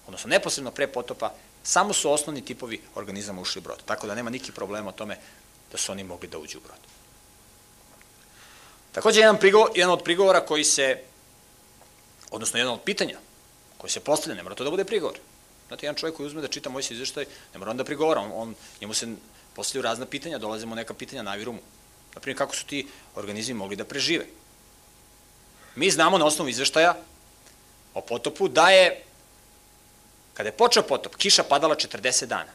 odnosno 0.06 0.28
neposredno 0.28 0.70
pre 0.70 0.86
potopa, 0.86 1.34
samo 1.62 1.92
su 1.92 2.10
osnovni 2.10 2.44
tipovi 2.44 2.80
organizama 2.94 3.40
ušli 3.40 3.58
u 3.58 3.62
brod. 3.62 3.82
Tako 3.84 4.06
da 4.06 4.14
nema 4.14 4.30
nikih 4.30 4.52
problema 4.52 4.88
o 4.88 4.92
tome 4.92 5.18
da 5.72 5.78
su 5.78 5.92
oni 5.92 6.04
mogli 6.04 6.28
da 6.28 6.38
uđu 6.38 6.58
u 6.58 6.60
brod. 6.60 6.78
Takođe, 8.92 9.20
jedan, 9.20 9.38
prigovor, 9.38 9.70
jedan 9.74 9.92
od 9.92 10.02
prigovora 10.02 10.40
koji 10.40 10.64
se, 10.64 11.02
odnosno 12.30 12.58
jedan 12.58 12.74
od 12.74 12.80
pitanja 12.80 13.18
koje 13.82 13.90
se 13.90 14.00
postavlja, 14.00 14.36
ne 14.36 14.42
mora 14.42 14.54
to 14.54 14.64
da 14.64 14.70
bude 14.70 14.84
prigovor. 14.84 15.18
Znate, 15.68 15.86
jedan 15.86 15.96
čovjek 15.98 16.16
koji 16.16 16.26
uzme 16.26 16.40
da 16.40 16.48
čita 16.48 16.70
moj 16.70 16.82
se 16.86 16.94
izveštaj, 16.94 17.24
ne 17.52 17.58
mora 17.58 17.70
on 17.70 17.76
da 17.76 17.84
prigovora, 17.84 18.20
on, 18.20 18.30
on, 18.34 18.54
njemu 18.80 18.94
se 18.94 19.08
postavljaju 19.56 19.82
razna 19.82 20.06
pitanja, 20.06 20.38
dolazimo 20.38 20.74
neka 20.74 20.94
pitanja, 20.94 21.22
naviru 21.22 21.52
mu. 21.52 21.58
Naprimjer, 22.14 22.38
kako 22.38 22.54
su 22.56 22.66
ti 22.66 22.86
organizmi 23.14 23.54
mogli 23.54 23.76
da 23.76 23.84
prežive? 23.84 24.26
Mi 25.74 25.90
znamo 25.90 26.18
na 26.18 26.26
osnovu 26.26 26.48
izveštaja 26.48 26.94
o 27.94 28.00
potopu 28.00 28.48
da 28.48 28.70
je, 28.70 29.02
kada 30.34 30.48
je 30.48 30.56
počeo 30.56 30.82
potop, 30.82 31.16
kiša 31.16 31.42
padala 31.42 31.74
40 31.74 32.26
dana. 32.26 32.52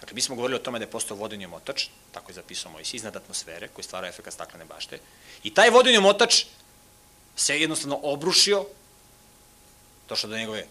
Dakle, 0.00 0.14
mi 0.14 0.20
smo 0.20 0.34
govorili 0.36 0.56
o 0.56 0.62
tome 0.62 0.78
da 0.78 0.84
je 0.84 0.90
postao 0.90 1.16
vodeni 1.16 1.46
omotač, 1.46 1.86
tako 2.12 2.30
je 2.30 2.34
zapisao 2.34 2.72
Mojsi, 2.72 2.96
iznad 2.96 3.16
atmosfere, 3.16 3.68
koji 3.68 3.84
stvara 3.84 4.08
efekt 4.08 4.32
staklene 4.32 4.64
bašte. 4.64 4.98
I 5.42 5.54
taj 5.54 5.70
vodeni 5.70 5.96
omotač 5.96 6.44
se 7.36 7.60
jednostavno 7.60 8.00
obrušio, 8.02 8.66
došlo 10.08 10.28
do 10.28 10.36
njegove 10.36 10.66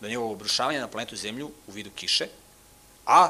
do 0.00 0.08
njegovog 0.08 0.32
obrušavanja 0.32 0.80
na 0.80 0.88
planetu 0.88 1.16
Zemlju 1.16 1.50
u 1.66 1.72
vidu 1.72 1.90
kiše, 1.90 2.28
a, 3.06 3.28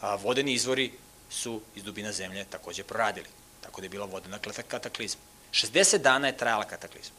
a 0.00 0.14
vodeni 0.14 0.52
izvori 0.52 0.92
su 1.30 1.60
iz 1.74 1.84
dubina 1.84 2.12
Zemlje 2.12 2.44
takođe 2.44 2.84
proradili. 2.84 3.26
Tako 3.60 3.80
da 3.80 3.84
je 3.84 3.88
bila 3.88 4.06
vodena 4.06 4.38
kataklizma. 4.68 5.20
60 5.52 5.98
dana 5.98 6.26
je 6.26 6.36
trajala 6.36 6.64
kataklizma. 6.64 7.16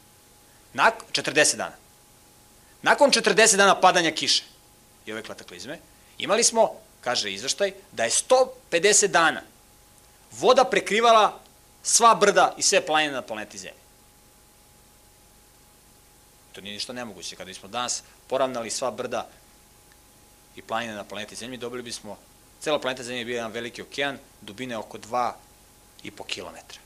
Nakon, 0.74 1.08
40 1.12 1.56
dana. 1.56 1.76
Nakon 2.82 3.12
40 3.12 3.58
dana 3.58 3.80
padanja 3.82 4.12
kiše 4.12 4.44
i 5.06 5.12
ove 5.12 5.24
kataklizme, 5.24 5.80
imali 6.18 6.44
smo, 6.44 6.72
kaže 7.02 7.34
izveštaj, 7.34 7.74
da 7.92 8.04
je 8.04 8.12
150 8.72 9.08
dana 9.08 9.42
voda 10.32 10.64
prekrivala 10.64 11.40
sva 11.84 12.16
brda 12.16 12.56
i 12.58 12.62
sve 12.62 12.86
planine 12.86 13.14
na 13.14 13.22
planeti 13.22 13.58
Zemlji. 13.58 13.79
To 16.54 16.62
nije 16.62 16.74
ništa 16.74 16.94
nemoguće. 16.94 17.36
Kada 17.36 17.48
bismo 17.48 17.70
danas 17.70 18.04
poravnali 18.28 18.70
sva 18.70 18.92
brda 18.92 19.30
i 20.56 20.62
planine 20.62 20.94
na 20.94 21.04
planeti 21.04 21.36
Zemlji, 21.36 21.58
dobili 21.58 21.84
bismo, 21.84 22.18
cela 22.62 22.80
planeta 22.80 23.04
Zemlja 23.04 23.20
je 23.20 23.26
bio 23.26 23.36
jedan 23.36 23.52
veliki 23.52 23.82
okean, 23.82 24.18
dubine 24.42 24.78
oko 24.78 24.98
2,5 24.98 26.26
kilometra. 26.26 26.80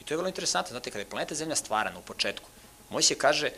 I 0.00 0.04
to 0.04 0.14
je 0.14 0.16
vrlo 0.16 0.28
interesantno, 0.28 0.70
znate, 0.70 0.90
kada 0.90 1.00
je 1.00 1.10
planeta 1.10 1.34
Zemlja 1.34 1.56
stvarana 1.56 1.98
u 1.98 2.02
početku, 2.02 2.48
moj 2.90 3.02
se 3.02 3.14
kaže 3.14 3.50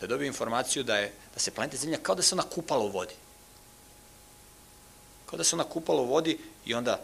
da 0.00 0.06
dobio 0.06 0.26
informaciju 0.26 0.82
da, 0.82 0.96
je, 0.96 1.12
da 1.34 1.40
se 1.40 1.50
planeta 1.50 1.76
Zemlja 1.76 1.98
kao 2.02 2.14
da 2.14 2.22
se 2.22 2.34
ona 2.34 2.42
kupala 2.42 2.84
u 2.84 2.88
vodi. 2.88 3.14
Kao 5.26 5.36
da 5.36 5.44
se 5.44 5.56
ona 5.56 5.64
kupala 5.64 6.02
u 6.02 6.06
vodi 6.06 6.38
i 6.64 6.74
onda 6.74 7.00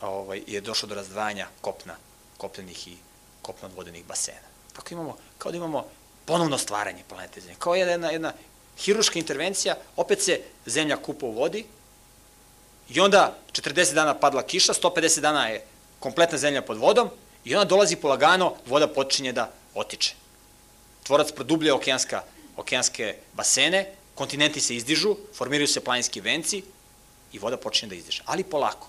ovaj, 0.00 0.42
je 0.46 0.60
došlo 0.60 0.88
do 0.88 0.94
razdvajanja 0.94 1.48
kopna, 1.60 1.96
kopnenih 2.36 2.88
i 2.88 2.96
kopno 3.42 3.68
vodenih 3.76 4.04
basena. 4.04 4.55
Tako 4.76 4.94
imamo, 4.94 5.16
kao 5.38 5.52
da 5.52 5.56
imamo 5.56 5.84
ponovno 6.24 6.58
stvaranje 6.58 7.02
planete 7.08 7.40
Zemlje. 7.40 7.56
Kao 7.58 7.74
jedna, 7.74 8.10
jedna 8.10 8.32
hiruška 8.78 9.18
intervencija, 9.18 9.76
opet 9.96 10.22
se 10.22 10.40
Zemlja 10.66 10.96
kupa 10.96 11.26
u 11.26 11.32
vodi 11.32 11.64
i 12.88 13.00
onda 13.00 13.36
40 13.52 13.94
dana 13.94 14.14
padla 14.14 14.42
kiša, 14.42 14.72
150 14.72 15.20
dana 15.20 15.48
je 15.48 15.64
kompletna 15.98 16.38
Zemlja 16.38 16.62
pod 16.62 16.78
vodom 16.78 17.10
i 17.44 17.54
onda 17.54 17.64
dolazi 17.64 17.96
polagano, 17.96 18.54
voda 18.66 18.88
počinje 18.88 19.32
da 19.32 19.50
otiče. 19.74 20.14
Tvorac 21.02 21.32
produblje 21.32 21.72
okeanska, 21.72 22.22
okeanske 22.56 23.16
basene, 23.32 23.92
kontinenti 24.14 24.60
se 24.60 24.76
izdižu, 24.76 25.16
formiraju 25.34 25.68
se 25.68 25.84
planinski 25.84 26.20
venci 26.20 26.62
i 27.32 27.38
voda 27.38 27.56
počinje 27.56 27.88
da 27.88 27.94
izdiže. 27.94 28.22
Ali 28.26 28.44
polako. 28.44 28.88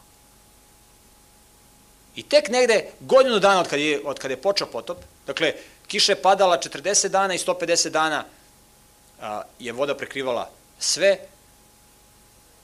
I 2.16 2.24
tek 2.24 2.50
negde 2.50 2.92
godinu 3.00 3.40
dana 3.40 3.60
od 3.60 3.68
kada 3.68 3.82
je, 3.82 4.02
od 4.06 4.20
kada 4.20 4.34
je 4.34 4.42
počeo 4.42 4.68
potop, 4.68 4.98
dakle, 5.28 5.54
kiša 5.88 6.12
je 6.12 6.22
padala 6.22 6.58
40 6.58 7.08
dana 7.08 7.34
i 7.34 7.38
150 7.38 7.90
dana 7.90 8.26
je 9.60 9.72
voda 9.72 9.98
prekrivala 9.98 10.50
sve. 10.80 11.18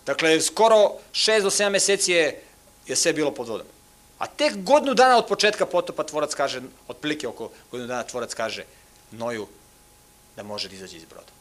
Dakle, 0.05 0.41
skoro 0.41 0.91
6 1.13 1.41
do 1.41 1.49
7 1.49 1.69
meseci 1.69 2.12
je, 2.12 2.43
je 2.88 2.95
sve 2.95 3.13
bilo 3.13 3.31
pod 3.31 3.47
vodom. 3.47 3.67
A 4.19 4.27
tek 4.27 4.63
godinu 4.63 4.93
dana 4.93 5.17
od 5.17 5.27
početka 5.27 5.65
potopa 5.65 6.03
tvorac 6.03 6.33
kaže, 6.33 6.62
otprilike 6.88 7.27
oko 7.27 7.51
godinu 7.71 7.88
dana 7.88 8.03
tvorac 8.03 8.33
kaže 8.33 8.65
Noju 9.12 9.47
da 10.36 10.43
može 10.43 10.69
da 10.69 10.75
izađe 10.75 10.97
iz 10.97 11.05
broda. 11.05 11.31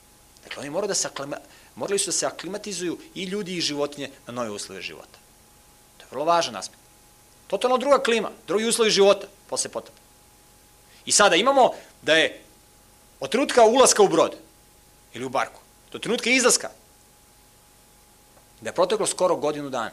Dakle, 0.44 0.60
oni 0.60 0.70
moraju 0.70 0.88
da 0.88 0.94
se 0.94 1.08
aklima, 1.08 1.36
morali 1.74 1.98
su 1.98 2.10
da 2.10 2.12
se 2.12 2.26
aklimatizuju 2.26 2.98
i 3.14 3.24
ljudi 3.24 3.56
i 3.56 3.60
životinje 3.60 4.10
na 4.26 4.32
nove 4.32 4.50
uslove 4.50 4.82
života. 4.82 5.18
To 5.96 6.04
je 6.04 6.08
vrlo 6.10 6.24
važan 6.24 6.56
aspekt. 6.56 6.82
Totalno 7.46 7.78
druga 7.78 8.02
klima, 8.02 8.30
drugi 8.46 8.68
uslovi 8.68 8.90
života 8.90 9.26
posle 9.48 9.70
potopa. 9.70 10.01
I 11.06 11.12
sada 11.12 11.36
imamo 11.36 11.70
da 12.02 12.14
je 12.14 12.40
od 13.20 13.30
trenutka 13.30 13.64
ulaska 13.64 14.02
u 14.02 14.08
brod 14.08 14.36
ili 15.14 15.24
u 15.24 15.28
barku, 15.28 15.60
do 15.92 15.98
trenutka 15.98 16.30
izlaska, 16.30 16.70
da 18.60 18.70
je 18.70 18.74
proteklo 18.74 19.06
skoro 19.06 19.36
godinu 19.36 19.70
dana. 19.70 19.90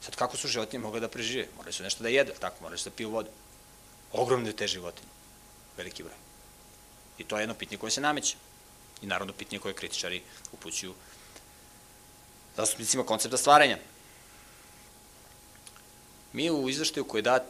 Sad 0.00 0.16
kako 0.16 0.36
su 0.36 0.48
životinje 0.48 0.82
mogle 0.82 1.00
da 1.00 1.08
prežive? 1.08 1.46
Morali 1.56 1.72
su 1.72 1.82
nešto 1.82 2.02
da 2.02 2.08
jedu, 2.08 2.32
tako, 2.40 2.56
morali 2.60 2.78
su 2.78 2.90
da 2.90 2.96
piju 2.96 3.10
vodu. 3.10 3.30
Ogromne 4.12 4.52
te 4.52 4.66
životinje. 4.66 5.08
Veliki 5.76 6.02
broj. 6.02 6.16
I 7.18 7.24
to 7.24 7.36
je 7.36 7.42
jedno 7.42 7.54
pitanje 7.54 7.78
koje 7.78 7.90
se 7.90 8.00
nameće. 8.00 8.36
I 9.02 9.06
naravno 9.06 9.32
pitanje 9.32 9.58
koje 9.58 9.74
kritičari 9.74 10.22
upućuju 10.52 10.94
zastupnicima 12.56 13.06
koncepta 13.06 13.36
stvaranja. 13.36 13.78
Mi 16.32 16.50
u 16.50 16.68
izveštaju 16.68 17.04
koji 17.04 17.18
je 17.18 17.22
dat, 17.22 17.42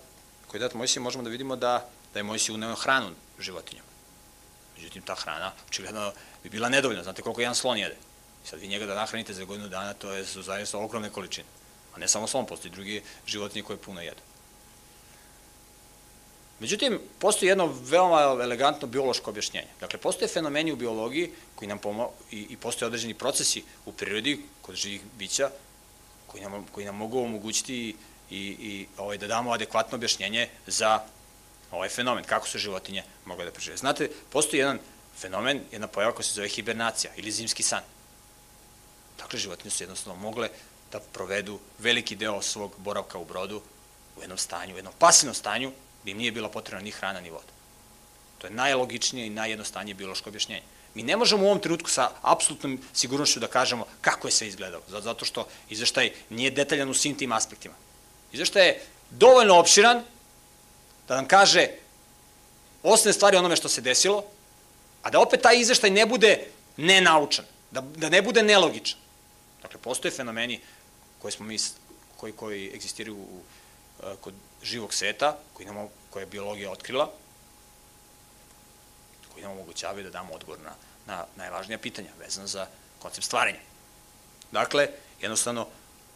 koji 0.55 0.62
je 0.62 0.69
dat 0.69 0.75
Mojsije 0.75 1.03
možemo 1.03 1.25
da 1.25 1.31
vidimo 1.31 1.57
da, 1.57 1.88
da 2.12 2.19
je 2.19 2.23
Mojsije 2.23 2.55
uneo 2.55 2.75
hranu 2.75 3.11
životinjama. 3.38 3.88
Međutim, 4.77 5.03
ta 5.03 5.14
hrana 5.14 5.53
očigledno 5.69 6.12
bi 6.43 6.51
bila 6.51 6.69
nedovoljna. 6.69 7.03
Znate 7.03 7.23
koliko 7.23 7.40
jedan 7.40 7.55
slon 7.55 7.79
jede. 7.79 7.97
I 8.45 8.49
sad 8.49 8.61
vi 8.61 8.69
njega 8.69 8.87
da 8.87 8.95
nahranite 8.95 9.35
za 9.35 9.45
godinu 9.45 9.69
dana, 9.69 9.95
to 9.95 10.12
je, 10.12 10.27
su 10.27 10.43
zaista 10.43 10.79
ogromne 10.79 11.11
količine. 11.11 11.47
A 11.95 11.99
ne 11.99 12.09
samo 12.09 12.27
slon, 12.27 12.47
postoji 12.47 12.73
drugi 12.73 13.03
životinje 13.27 13.62
koje 13.62 13.77
puno 13.77 14.01
jedu. 14.01 14.21
Međutim, 16.61 17.01
postoji 17.19 17.49
jedno 17.49 17.67
veoma 17.83 18.21
elegantno 18.43 18.88
biološko 18.88 19.31
objašnjenje. 19.31 19.75
Dakle, 19.81 19.99
postoje 19.99 20.29
fenomeni 20.29 20.73
u 20.73 20.77
biologiji 20.77 21.33
koji 21.55 21.69
nam 21.69 21.79
pomo 21.79 22.11
i, 22.31 22.47
i 22.51 22.57
postoje 22.57 22.87
određeni 22.87 23.14
procesi 23.14 23.64
u 23.87 23.93
prirodi 23.93 24.43
kod 24.62 24.75
živih 24.75 25.03
bića 25.19 25.51
koji 26.27 26.43
nam, 26.43 26.67
koji 26.73 26.87
nam 26.87 26.97
mogu 26.97 27.19
omogućiti 27.19 27.97
i, 28.31 28.57
i 28.61 28.87
ovaj, 28.99 29.19
da 29.19 29.27
damo 29.27 29.53
adekvatno 29.53 29.97
objašnjenje 29.97 30.49
za 30.67 31.01
ovaj 31.71 31.89
fenomen, 31.89 32.25
kako 32.25 32.49
su 32.49 32.59
životinje 32.59 33.03
mogle 33.25 33.45
da 33.45 33.53
prežive. 33.53 33.77
Znate, 33.77 34.11
postoji 34.31 34.61
jedan 34.61 34.79
fenomen, 35.19 35.61
jedna 35.73 35.87
pojava 35.87 36.15
koja 36.15 36.25
se 36.25 36.35
zove 36.35 36.49
hibernacija 36.49 37.13
ili 37.17 37.31
zimski 37.31 37.63
san. 37.63 37.83
Dakle, 39.19 39.39
životinje 39.39 39.71
su 39.71 39.83
jednostavno 39.83 40.21
mogle 40.21 40.49
da 40.93 41.01
provedu 41.01 41.59
veliki 41.79 42.17
deo 42.17 42.43
svog 42.43 42.75
boravka 42.79 43.19
u 43.19 43.25
brodu 43.25 43.63
u 44.17 44.21
jednom 44.21 44.39
stanju, 44.39 44.75
u 44.75 44.79
jednom 44.79 44.95
pasivnom 44.99 45.35
stanju, 45.35 45.73
gde 46.03 46.11
im 46.11 46.19
nije 46.19 46.33
bila 46.33 46.49
potrebna 46.49 46.85
ni 46.85 46.91
hrana 46.91 47.21
ni 47.21 47.31
voda. 47.31 47.53
To 48.39 48.47
je 48.47 48.51
najlogičnije 48.51 49.27
i 49.27 49.31
najjednostavnije 49.31 49.95
biološko 49.95 50.31
objašnjenje. 50.31 50.63
Mi 50.95 51.03
ne 51.03 51.17
možemo 51.17 51.43
u 51.43 51.47
ovom 51.47 51.61
trenutku 51.61 51.91
sa 51.91 52.11
apsolutnom 52.23 52.79
sigurnošću 52.93 53.41
da 53.41 53.47
kažemo 53.47 53.87
kako 54.01 54.29
je 54.29 54.33
sve 54.33 54.49
izgledalo, 54.49 54.83
zato 54.89 55.25
što 55.25 55.49
izveštaj 55.69 56.13
nije 56.31 56.51
detaljan 56.51 56.91
u 56.91 56.95
svim 56.95 57.15
tim 57.19 57.33
aspektima. 57.33 57.75
Izveštaj 58.35 58.66
je 58.66 58.81
dovoljno 59.11 59.59
opširan 59.59 60.03
da 61.09 61.16
nam 61.16 61.29
kaže 61.29 61.68
osnovne 62.83 63.12
stvari 63.12 63.37
onome 63.37 63.57
što 63.57 63.68
se 63.68 63.81
desilo, 63.81 64.25
a 65.03 65.11
da 65.11 65.20
opet 65.20 65.42
taj 65.42 65.61
izveštaj 65.61 65.90
ne 65.90 66.07
bude 66.07 66.47
nenaučan, 66.77 67.44
da, 67.70 67.81
da 67.81 68.09
ne 68.09 68.23
bude 68.23 68.42
nelogičan. 68.42 68.99
Dakle, 69.62 69.81
postoje 69.81 70.12
fenomeni 70.12 70.61
koji 71.23 71.33
smo 71.33 71.47
mi, 71.47 71.59
koji, 72.16 72.33
koji 72.33 72.70
egzistiraju 72.75 73.16
u, 73.16 73.42
kod 74.20 74.35
živog 74.62 74.94
sveta, 74.94 75.38
koji 75.53 75.66
nam, 75.66 75.88
koje 76.11 76.23
je 76.23 76.27
biologija 76.27 76.70
otkrila, 76.70 77.12
koji 79.33 79.42
nam 79.42 79.53
omogućavaju 79.53 80.05
da 80.05 80.11
damo 80.11 80.35
odgovor 80.35 80.59
na, 80.61 80.75
na 81.07 81.25
najvažnija 81.37 81.79
pitanja 81.79 82.11
vezano 82.18 82.47
za 82.47 82.66
koncept 82.99 83.27
stvaranja. 83.27 83.61
Dakle, 84.53 84.88
jednostavno, 85.20 85.66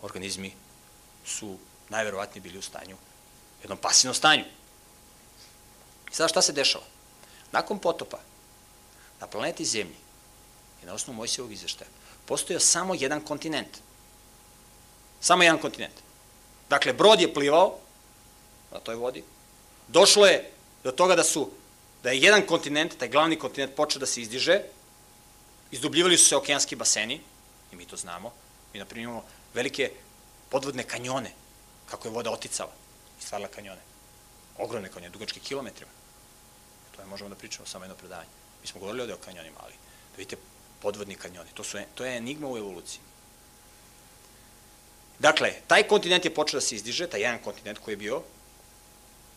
organizmi 0.02 0.52
su 1.26 1.58
najverovatnije 1.88 2.42
bili 2.42 2.58
u 2.58 2.62
stanju, 2.62 2.96
jednom 3.62 3.78
pasivnom 3.78 4.14
stanju. 4.14 4.44
I 6.10 6.14
sada 6.14 6.28
šta 6.28 6.42
se 6.42 6.52
dešava? 6.52 6.84
Nakon 7.52 7.78
potopa, 7.78 8.18
na 9.20 9.26
planeti 9.26 9.64
Zemlji 9.64 9.96
i 10.82 10.86
na 10.86 10.94
osnovu 10.94 11.16
Mojsijevog 11.16 11.52
izveštaja, 11.52 11.90
postojao 12.26 12.60
samo 12.60 12.94
jedan 12.94 13.20
kontinent. 13.20 13.78
Samo 15.20 15.42
jedan 15.42 15.60
kontinent. 15.60 15.94
Dakle, 16.68 16.92
brod 16.92 17.20
je 17.20 17.34
plivao 17.34 17.78
na 18.72 18.80
toj 18.80 18.94
vodi. 18.94 19.24
Došlo 19.88 20.26
je 20.26 20.50
do 20.84 20.92
toga 20.92 21.16
da 21.16 21.24
su 21.24 21.50
da 22.02 22.10
je 22.10 22.20
jedan 22.20 22.46
kontinent, 22.46 22.98
taj 22.98 23.08
glavni 23.08 23.38
kontinent 23.38 23.74
počeo 23.74 24.00
da 24.00 24.06
se 24.06 24.22
izdiže, 24.22 24.62
izdubljivali 25.70 26.18
su 26.18 26.24
se 26.24 26.36
okeanski 26.36 26.76
baseni, 26.76 27.20
i 27.72 27.76
mi 27.76 27.86
to 27.86 27.96
znamo, 27.96 28.32
mi 28.72 28.78
naprimjer 28.78 29.04
imamo 29.04 29.24
velike 29.54 29.90
podvodne 30.48 30.82
kanjone, 30.82 31.32
kako 31.90 32.08
je 32.08 32.12
voda 32.12 32.30
oticala 32.30 32.72
i 33.18 33.22
stvarala 33.22 33.48
kanjone. 33.48 33.80
Ogromne 34.58 34.88
kanjone, 34.88 35.12
dugačke 35.12 35.40
kilometrima. 35.40 35.90
To 36.96 37.02
je 37.02 37.06
možemo 37.06 37.30
da 37.30 37.36
pričamo 37.36 37.66
samo 37.66 37.84
jedno 37.84 37.96
predavanje. 37.96 38.30
Mi 38.62 38.66
smo 38.66 38.80
govorili 38.80 39.02
ovde 39.02 39.14
o 39.14 39.24
kanjonima, 39.24 39.60
ali 39.62 39.72
da 40.12 40.16
vidite 40.16 40.36
podvodni 40.82 41.14
kanjoni. 41.14 41.50
To, 41.54 41.64
su, 41.64 41.78
to 41.94 42.04
je 42.04 42.16
enigma 42.16 42.48
u 42.48 42.58
evoluciji. 42.58 43.00
Dakle, 45.18 45.52
taj 45.66 45.82
kontinent 45.82 46.24
je 46.24 46.34
počeo 46.34 46.60
da 46.60 46.66
se 46.66 46.74
izdiže, 46.74 47.06
taj 47.06 47.20
jedan 47.20 47.38
kontinent 47.42 47.78
koji 47.78 47.92
je 47.92 47.96
bio, 47.96 48.22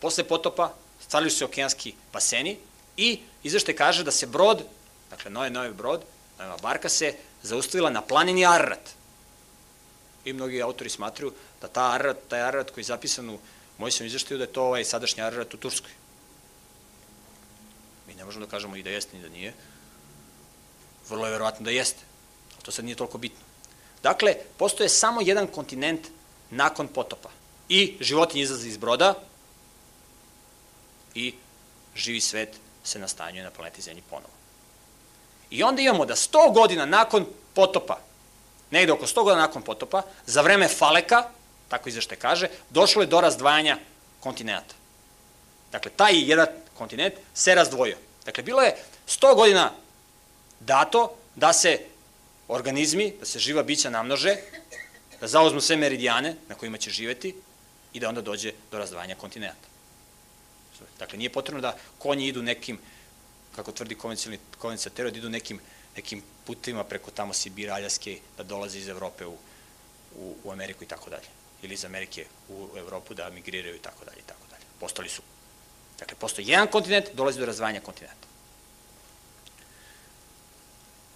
posle 0.00 0.24
potopa 0.24 0.74
stvarili 1.00 1.30
su 1.30 1.38
se 1.38 1.44
okeanski 1.44 1.94
baseni 2.12 2.58
i 2.96 3.20
izvešte 3.42 3.76
kaže 3.76 4.04
da 4.04 4.10
se 4.10 4.26
brod, 4.26 4.64
dakle 5.10 5.30
Noe 5.30 5.50
Noe 5.50 5.72
brod, 5.72 6.04
Noeva 6.38 6.56
barka 6.56 6.88
se 6.88 7.14
zaustavila 7.42 7.90
na 7.90 8.02
planini 8.02 8.46
Ararat. 8.46 8.90
I 10.24 10.32
mnogi 10.32 10.62
autori 10.62 10.90
smatruju 10.90 11.32
da 11.62 11.68
ta 11.68 11.92
Ararat, 11.92 12.16
taj 12.28 12.42
Ararat 12.42 12.70
koji 12.70 12.82
je 12.82 12.92
zapisan 12.92 13.30
u 13.30 13.38
Mojsijem 13.78 14.06
izveštaju 14.06 14.38
da 14.38 14.44
je 14.44 14.52
to 14.52 14.64
ovaj 14.64 14.84
sadašnji 14.84 15.22
Ararat 15.22 15.54
u 15.54 15.56
Turskoj. 15.56 15.90
Mi 18.06 18.14
ne 18.14 18.24
možemo 18.24 18.46
da 18.46 18.50
kažemo 18.50 18.76
i 18.76 18.82
da 18.82 18.90
jeste 18.90 19.16
ni 19.16 19.22
da 19.22 19.28
nije. 19.28 19.54
Vrlo 21.08 21.26
je 21.26 21.32
verovatno 21.32 21.64
da 21.64 21.70
jeste. 21.70 22.00
To 22.62 22.72
sad 22.72 22.84
nije 22.84 22.96
toliko 22.96 23.18
bitno. 23.18 23.40
Dakle, 24.02 24.34
postoje 24.56 24.88
samo 24.88 25.20
jedan 25.20 25.46
kontinent 25.46 26.08
nakon 26.50 26.88
potopa. 26.88 27.30
I 27.68 27.96
životinje 28.00 28.42
izlaze 28.42 28.68
iz 28.68 28.76
broda, 28.76 29.14
i 31.14 31.34
živi 31.96 32.20
svet 32.20 32.56
se 32.84 32.98
nastanjuje 32.98 33.44
na 33.44 33.50
planeti 33.50 33.82
Zemlji 33.82 34.02
ponovo. 34.10 34.32
I 35.50 35.62
onda 35.62 35.82
imamo 35.82 36.04
da 36.04 36.14
100 36.14 36.54
godina 36.54 36.86
nakon 36.86 37.26
potopa, 37.54 37.98
negde 38.70 38.92
oko 38.92 39.06
100 39.06 39.24
godina 39.24 39.46
nakon 39.46 39.62
potopa, 39.62 40.02
za 40.26 40.40
vreme 40.40 40.68
Faleka, 40.68 41.28
tako 41.72 41.88
izvešte 41.88 42.16
kaže, 42.16 42.48
došlo 42.70 43.02
je 43.02 43.08
do 43.08 43.20
razdvajanja 43.20 43.78
kontinenta. 44.20 44.74
Dakle, 45.72 45.90
taj 45.96 46.20
jedan 46.20 46.46
kontinent 46.76 47.14
se 47.34 47.54
razdvojio. 47.54 47.96
Dakle, 48.24 48.44
bilo 48.44 48.60
je 48.60 48.76
100 49.08 49.34
godina 49.34 49.72
dato 50.60 51.16
da 51.34 51.52
se 51.52 51.78
organizmi, 52.48 53.14
da 53.20 53.26
se 53.26 53.38
živa 53.38 53.62
bića 53.62 53.90
namnože, 53.90 54.36
da 55.20 55.28
zauzmu 55.28 55.60
sve 55.60 55.76
meridijane 55.76 56.36
na 56.48 56.54
kojima 56.54 56.78
će 56.78 56.90
živeti 56.90 57.34
i 57.92 58.00
da 58.00 58.08
onda 58.08 58.20
dođe 58.20 58.52
do 58.70 58.78
razdvajanja 58.78 59.14
kontinenta. 59.14 59.68
Dakle, 60.98 61.18
nije 61.18 61.32
potrebno 61.32 61.60
da 61.60 61.76
konji 61.98 62.26
idu 62.28 62.42
nekim, 62.42 62.78
kako 63.56 63.72
tvrdi 63.72 63.94
konvencionalni 63.94 64.40
teorija, 64.94 65.12
da 65.12 65.18
idu 65.18 65.30
nekim, 65.30 65.60
nekim 65.96 66.22
putima 66.44 66.84
preko 66.84 67.10
tamo 67.10 67.32
Sibira, 67.32 67.74
Aljaske, 67.74 68.18
da 68.36 68.42
dolaze 68.42 68.78
iz 68.78 68.88
Evrope 68.88 69.26
u, 69.26 69.36
u, 70.16 70.34
u 70.44 70.52
Ameriku 70.52 70.84
i 70.84 70.86
tako 70.86 71.10
dalje. 71.10 71.41
Ili 71.62 71.74
iz 71.74 71.84
Amerike 71.84 72.26
u 72.48 72.68
Evropu 72.76 73.14
da 73.14 73.30
migriraju 73.30 73.76
i 73.76 73.82
tako 73.82 74.04
dalje 74.04 74.18
i 74.18 74.26
tako 74.26 74.46
dalje. 74.50 74.64
Postali 74.80 75.08
su. 75.08 75.22
Dakle, 75.98 76.16
postoji 76.16 76.48
jedan 76.48 76.66
kontinent, 76.66 77.06
dolazi 77.14 77.38
do 77.38 77.46
razvajanja 77.46 77.80
kontinenta. 77.80 78.26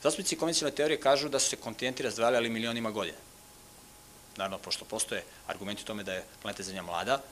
Zastupnici 0.03 0.37
konvencionalne 0.37 0.77
teorije 0.77 1.01
kažu 1.01 1.29
da 1.29 1.39
su 1.39 1.49
se 1.49 1.57
kontinenti 1.57 2.03
razdvajali 2.03 2.37
ali 2.37 2.51
milionima 2.51 2.91
godina. 2.91 3.19
Naravno, 4.37 4.59
pošto 4.59 4.85
postoje 4.85 5.25
argumenti 5.47 5.83
o 5.83 5.87
tome 5.87 6.05
da 6.05 6.13
je 6.13 6.25
planeta 6.43 6.63
Zemlja 6.63 6.83
mlada, 6.83 7.23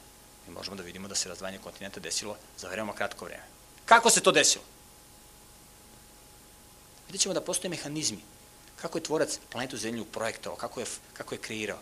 mi 0.47 0.53
možemo 0.53 0.75
da 0.75 0.83
vidimo 0.83 1.07
da 1.07 1.15
se 1.15 1.29
razdvajanje 1.29 1.59
kontinenta 1.63 1.99
desilo 1.99 2.37
za 2.57 2.67
veoma 2.67 2.93
kratko 2.93 3.25
vreme. 3.25 3.43
Kako 3.85 4.09
se 4.09 4.21
to 4.21 4.31
desilo? 4.31 4.63
Vidjet 7.07 7.21
ćemo 7.21 7.33
da 7.33 7.41
postoje 7.41 7.69
mehanizmi. 7.69 8.19
Kako 8.81 8.97
je 8.97 9.03
tvorac 9.03 9.39
planetu 9.49 9.77
Zemlju 9.77 10.05
projektovao, 10.05 10.57
kako 10.57 10.79
je, 10.79 10.85
kako 11.13 11.35
je 11.35 11.41
kreirao. 11.41 11.79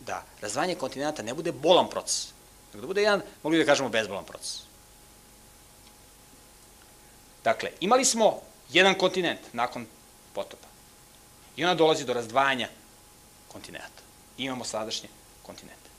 Da 0.00 0.24
razdvajanje 0.40 0.74
kontinenta 0.74 1.22
ne 1.22 1.34
bude 1.34 1.52
bolan 1.52 1.90
proces, 1.90 2.32
nego 2.72 2.80
da 2.80 2.86
bude 2.86 3.02
jedan, 3.02 3.22
mogli 3.42 3.58
da 3.58 3.64
kažemo, 3.64 3.88
bezbolan 3.88 4.24
proces. 4.24 4.60
Dakle, 7.44 7.70
imali 7.80 8.04
smo 8.04 8.40
jedan 8.70 8.94
kontinent 8.94 9.40
nakon 9.52 9.86
potopa. 10.32 10.66
I 11.56 11.64
onda 11.64 11.74
dolazi 11.74 12.04
do 12.04 12.12
razdvajanja 12.12 12.68
kontinenta. 13.48 14.02
I 14.38 14.44
imamo 14.44 14.64
sadašnje 14.64 15.08
kontinente. 15.42 15.90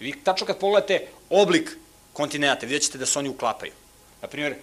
Vi 0.00 0.24
tačno 0.24 0.46
kad 0.46 0.58
pogledate 0.58 1.08
oblik 1.30 1.76
kontinenta, 2.12 2.66
vidjet 2.66 2.82
ćete 2.82 2.98
da 2.98 3.06
se 3.06 3.18
oni 3.18 3.28
uklapaju. 3.28 3.72
Naprimjer, 4.22 4.56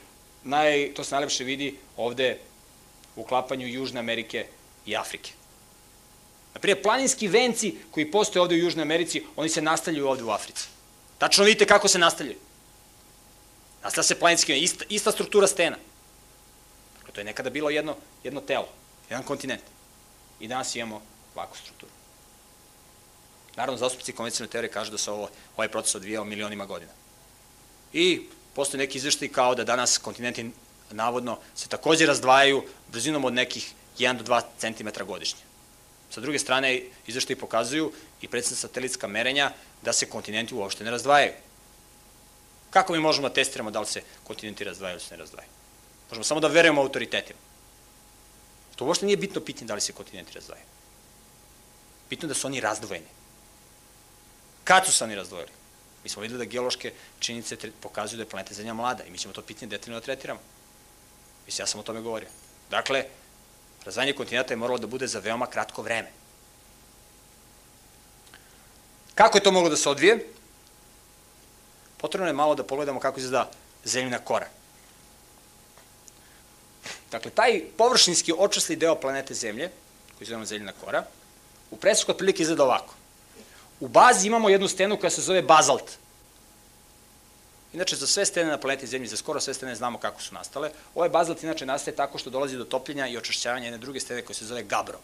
naj, 0.43 0.93
to 0.93 1.03
se 1.03 1.15
najlepše 1.15 1.43
vidi 1.43 1.77
ovde 1.97 2.39
u 3.15 3.21
uklapanju 3.21 3.67
Južne 3.67 3.99
Amerike 3.99 4.47
i 4.85 4.95
Afrike. 4.95 5.31
Naprimjer, 6.55 6.81
planinski 6.83 7.27
venci 7.27 7.75
koji 7.91 8.11
postoje 8.11 8.41
ovde 8.41 8.55
u 8.55 8.57
Južnoj 8.57 8.81
Americi, 8.81 9.23
oni 9.35 9.49
se 9.49 9.61
nastavljaju 9.61 10.07
ovde 10.07 10.23
u 10.23 10.29
Africi. 10.29 10.67
Tačno 11.17 11.43
vidite 11.43 11.65
kako 11.65 11.87
se 11.87 11.99
nastavljaju. 11.99 12.37
Nastavlja 13.83 14.03
se 14.03 14.19
planinski 14.19 14.51
venci, 14.51 14.63
ista, 14.63 14.85
ista 14.89 15.11
struktura 15.11 15.47
stena. 15.47 15.77
Dakle, 16.97 17.13
to 17.13 17.19
je 17.19 17.25
nekada 17.25 17.49
bilo 17.49 17.69
jedno, 17.69 17.95
jedno 18.23 18.41
telo, 18.41 18.69
jedan 19.09 19.23
kontinent. 19.23 19.61
I 20.39 20.47
danas 20.47 20.75
imamo 20.75 21.01
ovakvu 21.35 21.57
strukturu. 21.57 21.91
Naravno, 23.55 23.77
zastupci 23.77 24.11
konvencionalne 24.11 24.51
teorije 24.51 24.71
kažu 24.71 24.91
da 24.91 24.97
se 24.97 25.11
ovo, 25.11 25.29
ovaj 25.57 25.67
proces 25.67 25.95
odvijao 25.95 26.23
milionima 26.23 26.65
godina. 26.65 26.91
I 27.93 28.21
postoje 28.53 28.79
neki 28.79 28.97
izveštaj 28.97 29.27
kao 29.27 29.55
da 29.55 29.63
danas 29.63 29.97
kontinenti 29.97 30.51
navodno 30.91 31.37
se 31.55 31.67
takođe 31.67 32.05
razdvajaju 32.05 32.63
brzinom 32.91 33.25
od 33.25 33.33
nekih 33.33 33.73
1 33.97 34.17
do 34.17 34.23
2 34.23 34.41
cm 34.57 35.03
godišnje. 35.07 35.54
Sa 36.09 36.21
druge 36.21 36.39
strane, 36.39 36.81
izveštaji 37.07 37.39
pokazuju 37.39 37.91
i 38.21 38.27
predstavljaju 38.27 38.61
satelitska 38.61 39.07
merenja 39.07 39.51
da 39.81 39.93
se 39.93 40.09
kontinenti 40.09 40.55
uopšte 40.55 40.83
ne 40.83 40.91
razdvajaju. 40.91 41.33
Kako 42.69 42.93
mi 42.93 42.99
možemo 42.99 43.29
da 43.29 43.33
testiramo 43.33 43.71
da 43.71 43.79
li 43.79 43.87
se 43.87 44.01
kontinenti 44.23 44.63
razdvajaju 44.63 44.95
ili 44.95 45.01
se 45.01 45.13
ne 45.13 45.17
razdvajaju? 45.17 45.51
Možemo 46.09 46.23
samo 46.23 46.39
da 46.39 46.47
verujemo 46.47 46.81
autoritetima. 46.81 47.39
To 48.75 48.85
uopšte 48.85 49.05
nije 49.05 49.17
bitno 49.17 49.41
pitanje 49.41 49.67
da 49.67 49.75
li 49.75 49.81
se 49.81 49.93
kontinenti 49.93 50.33
razdvajaju. 50.33 50.65
Bitno 52.09 52.27
da 52.27 52.33
su 52.33 52.47
oni 52.47 52.59
razdvojeni. 52.59 53.07
Kad 54.63 54.85
su 54.85 54.91
se 54.91 55.03
oni 55.03 55.15
razdvojili? 55.15 55.51
Mi 56.03 56.09
smo 56.09 56.21
videli 56.21 56.37
da 56.37 56.51
geološke 56.51 56.93
činjenice 57.19 57.57
pokazuju 57.79 58.17
da 58.17 58.23
je 58.23 58.29
planeta 58.29 58.53
Zemlja 58.53 58.73
mlada 58.73 59.03
i 59.03 59.11
mi 59.11 59.17
ćemo 59.17 59.33
to 59.33 59.41
pitanje 59.41 59.69
detaljno 59.69 59.99
da 59.99 60.05
tretiramo. 60.05 60.39
Mislim, 61.45 61.63
ja 61.63 61.67
sam 61.67 61.79
o 61.79 61.83
tome 61.83 62.01
govorio. 62.01 62.29
Dakle, 62.69 63.05
razvajanje 63.85 64.13
kontinenta 64.13 64.53
je 64.53 64.57
moralo 64.57 64.77
da 64.77 64.87
bude 64.87 65.07
za 65.07 65.19
veoma 65.19 65.47
kratko 65.47 65.81
vreme. 65.81 66.11
Kako 69.15 69.37
je 69.37 69.43
to 69.43 69.51
moglo 69.51 69.69
da 69.69 69.77
se 69.77 69.89
odvije? 69.89 70.27
Potrebno 71.97 72.27
je 72.27 72.33
malo 72.33 72.55
da 72.55 72.63
pogledamo 72.63 72.99
kako 72.99 73.19
izgleda 73.19 73.51
zemljina 73.83 74.19
kora. 74.19 74.47
Dakle, 77.11 77.31
taj 77.31 77.61
površinski 77.77 78.33
očasli 78.37 78.75
deo 78.75 78.95
planete 78.95 79.33
Zemlje, 79.33 79.71
koji 80.17 80.27
zovemo 80.27 80.45
zemljina 80.45 80.73
kora, 80.85 81.05
u 81.71 81.77
presuku 81.77 82.11
otprilike 82.11 82.43
izgleda 82.43 82.63
ovako. 82.63 82.93
U 83.79 83.87
bazi 83.87 84.27
imamo 84.27 84.49
jednu 84.49 84.67
stenu 84.67 84.99
koja 84.99 85.09
se 85.09 85.21
zove 85.21 85.41
bazalt. 85.41 85.91
Inače, 87.75 87.95
za 87.95 88.07
sve 88.07 88.25
stene 88.25 88.49
na 88.49 88.57
planeti 88.57 88.87
Zemlji, 88.87 89.07
za 89.07 89.17
skoro 89.17 89.39
sve 89.39 89.53
stene 89.53 89.75
znamo 89.75 89.97
kako 89.99 90.21
su 90.21 90.33
nastale. 90.33 90.71
Ovaj 90.95 91.09
bazalt 91.09 91.43
inače 91.43 91.65
nastaje 91.65 91.95
tako 91.95 92.17
što 92.17 92.29
dolazi 92.29 92.57
do 92.57 92.63
topljenja 92.63 93.07
i 93.07 93.17
očešćavanja 93.17 93.65
jedne 93.65 93.77
druge 93.77 93.99
stene 93.99 94.21
koje 94.21 94.35
se 94.35 94.45
zove 94.45 94.63
Gabro. 94.63 94.99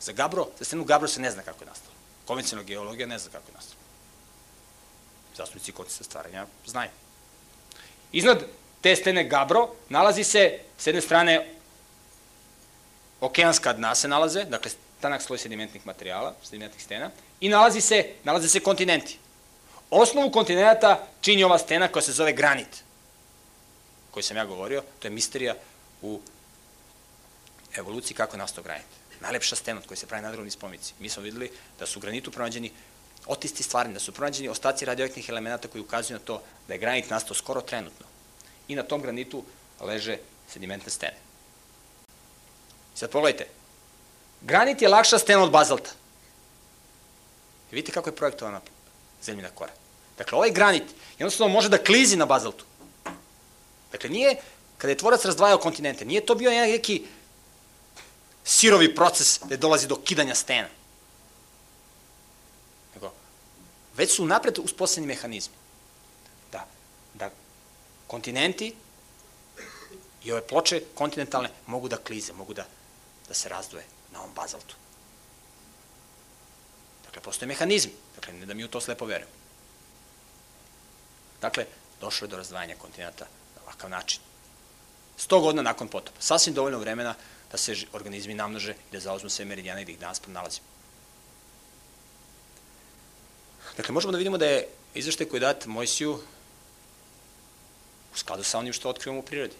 Za 0.00 0.12
Gabro, 0.12 0.48
za 0.58 0.64
stenu 0.64 0.84
Gabro 0.84 1.08
se 1.08 1.20
ne 1.20 1.30
zna 1.30 1.42
kako 1.42 1.64
je 1.64 1.68
nastalo. 1.68 1.94
Konvencionalna 2.26 2.68
geologija 2.68 3.06
ne 3.06 3.18
zna 3.18 3.30
kako 3.30 3.50
je 3.50 3.54
nastalo. 3.54 3.80
Zastupnici 5.36 5.72
sa 5.88 6.04
stvaranja 6.04 6.46
znaju. 6.66 6.90
Iznad 8.12 8.44
te 8.80 8.96
stene 8.96 9.24
Gabro 9.24 9.68
nalazi 9.88 10.24
se, 10.24 10.58
s 10.78 10.86
jedne 10.86 11.00
strane, 11.00 11.54
okeanska 13.20 13.72
dna 13.72 13.94
se 13.94 14.08
nalaze, 14.08 14.44
dakle, 14.44 14.70
tanak 15.00 15.22
sloj 15.22 15.38
sedimentnih 15.38 15.86
materijala, 15.86 16.34
sedimentnih 16.42 16.82
stena, 16.82 17.10
i 17.40 17.48
nalazi 17.48 17.80
se, 17.80 18.06
nalaze 18.24 18.48
se 18.48 18.60
kontinenti. 18.60 19.18
Osnovu 19.94 20.30
kontinenta 20.30 21.06
čini 21.20 21.44
ova 21.44 21.58
stena 21.58 21.88
koja 21.88 22.02
se 22.02 22.12
zove 22.12 22.32
granit, 22.32 22.84
koji 24.10 24.22
sam 24.22 24.36
ja 24.36 24.44
govorio, 24.44 24.82
to 24.98 25.06
je 25.06 25.10
misterija 25.10 25.54
u 26.02 26.20
evoluciji 27.76 28.16
kako 28.16 28.36
nastao 28.36 28.64
granit. 28.64 28.86
Najlepša 29.20 29.56
stena 29.56 29.80
od 29.80 29.86
koje 29.86 29.98
se 29.98 30.06
pravi 30.06 30.22
nadrovni 30.22 30.50
spomici. 30.50 30.94
Mi 30.98 31.08
smo 31.08 31.22
videli 31.22 31.50
da 31.78 31.86
su 31.86 31.98
u 31.98 32.02
granitu 32.02 32.30
pronađeni 32.30 32.72
otisti 33.26 33.62
stvarni, 33.62 33.94
da 33.94 34.00
su 34.00 34.12
pronađeni 34.12 34.48
ostaci 34.48 34.84
radioaktivnih 34.84 35.28
elemenata 35.28 35.68
koji 35.68 35.82
ukazuju 35.82 36.18
na 36.18 36.24
to 36.24 36.42
da 36.68 36.74
je 36.74 36.80
granit 36.80 37.10
nastao 37.10 37.34
skoro 37.34 37.60
trenutno. 37.60 38.06
I 38.68 38.74
na 38.74 38.82
tom 38.82 39.02
granitu 39.02 39.44
leže 39.80 40.18
sedimentne 40.48 40.90
stene. 40.90 41.18
Sad 42.94 43.10
pogledajte, 43.10 43.46
granit 44.40 44.82
je 44.82 44.88
lakša 44.88 45.18
stena 45.18 45.42
od 45.42 45.50
bazalta. 45.50 45.90
I 47.72 47.74
vidite 47.74 47.92
kako 47.92 48.08
je 48.08 48.16
projektovana 48.16 48.60
zemljina 49.22 49.48
kora. 49.50 49.81
Dakle, 50.18 50.36
ovaj 50.38 50.50
granit 50.50 50.82
jednostavno 51.18 51.52
može 51.52 51.68
da 51.68 51.78
klizi 51.78 52.16
na 52.16 52.26
bazaltu. 52.26 52.64
Dakle, 53.92 54.10
nije, 54.10 54.36
kada 54.78 54.90
je 54.90 54.98
tvorac 54.98 55.24
razdvajao 55.24 55.58
kontinente, 55.58 56.04
nije 56.04 56.26
to 56.26 56.34
bio 56.34 56.50
neki 56.50 57.06
sirovi 58.44 58.94
proces 58.94 59.40
gde 59.44 59.56
dolazi 59.56 59.86
do 59.86 59.96
kidanja 59.96 60.34
stena. 60.34 60.68
Nego, 62.94 63.12
već 63.96 64.16
su 64.16 64.26
napred 64.26 64.58
uspostavljeni 64.58 65.14
mehanizmi. 65.14 65.54
Da, 66.52 66.66
da 67.14 67.30
kontinenti 68.06 68.74
i 70.24 70.32
ove 70.32 70.46
ploče 70.46 70.82
kontinentalne 70.94 71.50
mogu 71.66 71.88
da 71.88 71.96
klize, 71.96 72.32
mogu 72.32 72.54
da, 72.54 72.66
da 73.28 73.34
se 73.34 73.48
razdvoje 73.48 73.84
na 74.12 74.20
ovom 74.20 74.34
bazaltu. 74.34 74.74
Dakle, 77.04 77.22
postoje 77.22 77.46
mehanizmi. 77.46 77.92
Dakle, 78.14 78.32
ne 78.32 78.46
da 78.46 78.54
mi 78.54 78.64
u 78.64 78.68
to 78.68 78.80
slepo 78.80 79.06
verujemo. 79.06 79.41
Dakle, 81.42 81.66
došlo 82.00 82.24
je 82.24 82.28
do 82.28 82.36
razdvajanja 82.36 82.76
kontinenta 82.78 83.24
na 83.56 83.62
ovakav 83.62 83.90
način. 83.90 84.20
100 85.18 85.40
godina 85.40 85.62
nakon 85.62 85.88
potopa. 85.88 86.20
Sasvim 86.20 86.54
dovoljno 86.54 86.78
vremena 86.78 87.14
da 87.52 87.58
se 87.58 87.76
organizmi 87.92 88.34
namnože 88.34 88.72
i 88.72 88.92
da 88.92 89.00
zauzmu 89.00 89.30
sve 89.30 89.44
meridijane 89.44 89.82
i 89.82 89.84
da 89.84 89.92
ih 89.92 89.98
danas 89.98 90.20
pronalazimo. 90.20 90.66
Dakle, 93.76 93.92
možemo 93.92 94.12
da 94.12 94.18
vidimo 94.18 94.38
da 94.38 94.46
je 94.46 94.68
izveštaj 94.94 95.28
koji 95.28 95.38
je 95.38 95.46
dat 95.46 95.66
Mojsiju 95.66 96.18
u 98.14 98.16
skladu 98.16 98.42
sa 98.44 98.58
onim 98.58 98.72
što 98.72 98.88
otkrivamo 98.88 99.20
u 99.20 99.24
prirodi. 99.24 99.56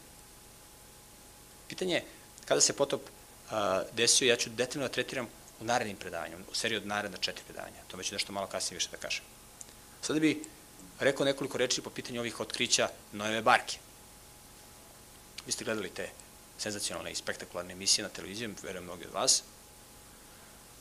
Pitanje 1.69 1.95
je 1.95 2.05
kada 2.45 2.61
se 2.61 2.73
potop 2.73 3.01
a, 3.51 3.83
desio, 3.93 4.29
ja 4.29 4.37
ću 4.37 4.51
detaljno 4.51 4.89
da 4.89 4.93
tretiram 4.93 5.29
u 5.61 5.65
narednim 5.65 5.97
predavanjima, 5.97 6.45
u 6.51 6.55
seriji 6.55 6.77
od 6.77 6.87
naredna 6.87 7.19
četiri 7.19 7.45
predavanja. 7.45 7.85
To 7.89 8.03
ću 8.03 8.15
nešto 8.15 8.33
malo 8.33 8.47
kasnije 8.47 8.77
više 8.77 8.89
da 8.91 8.97
kažem. 8.97 9.25
Sada 10.03 10.21
bi 10.21 10.45
rekao 11.05 11.27
nekoliko 11.27 11.59
reči 11.59 11.83
po 11.83 11.91
pitanju 11.91 12.21
ovih 12.21 12.41
otkrića 12.41 12.89
Nojeve 13.13 13.43
barke. 13.43 13.79
Vi 15.47 15.53
ste 15.53 15.65
gledali 15.65 15.91
te 15.91 16.09
senzacionalne 16.59 17.13
i 17.13 17.15
spektakularne 17.15 17.73
emisije 17.73 18.03
na 18.03 18.09
televiziji, 18.09 18.55
verujem 18.63 18.85
mnogi 18.85 19.05
od 19.05 19.13
vas. 19.13 19.43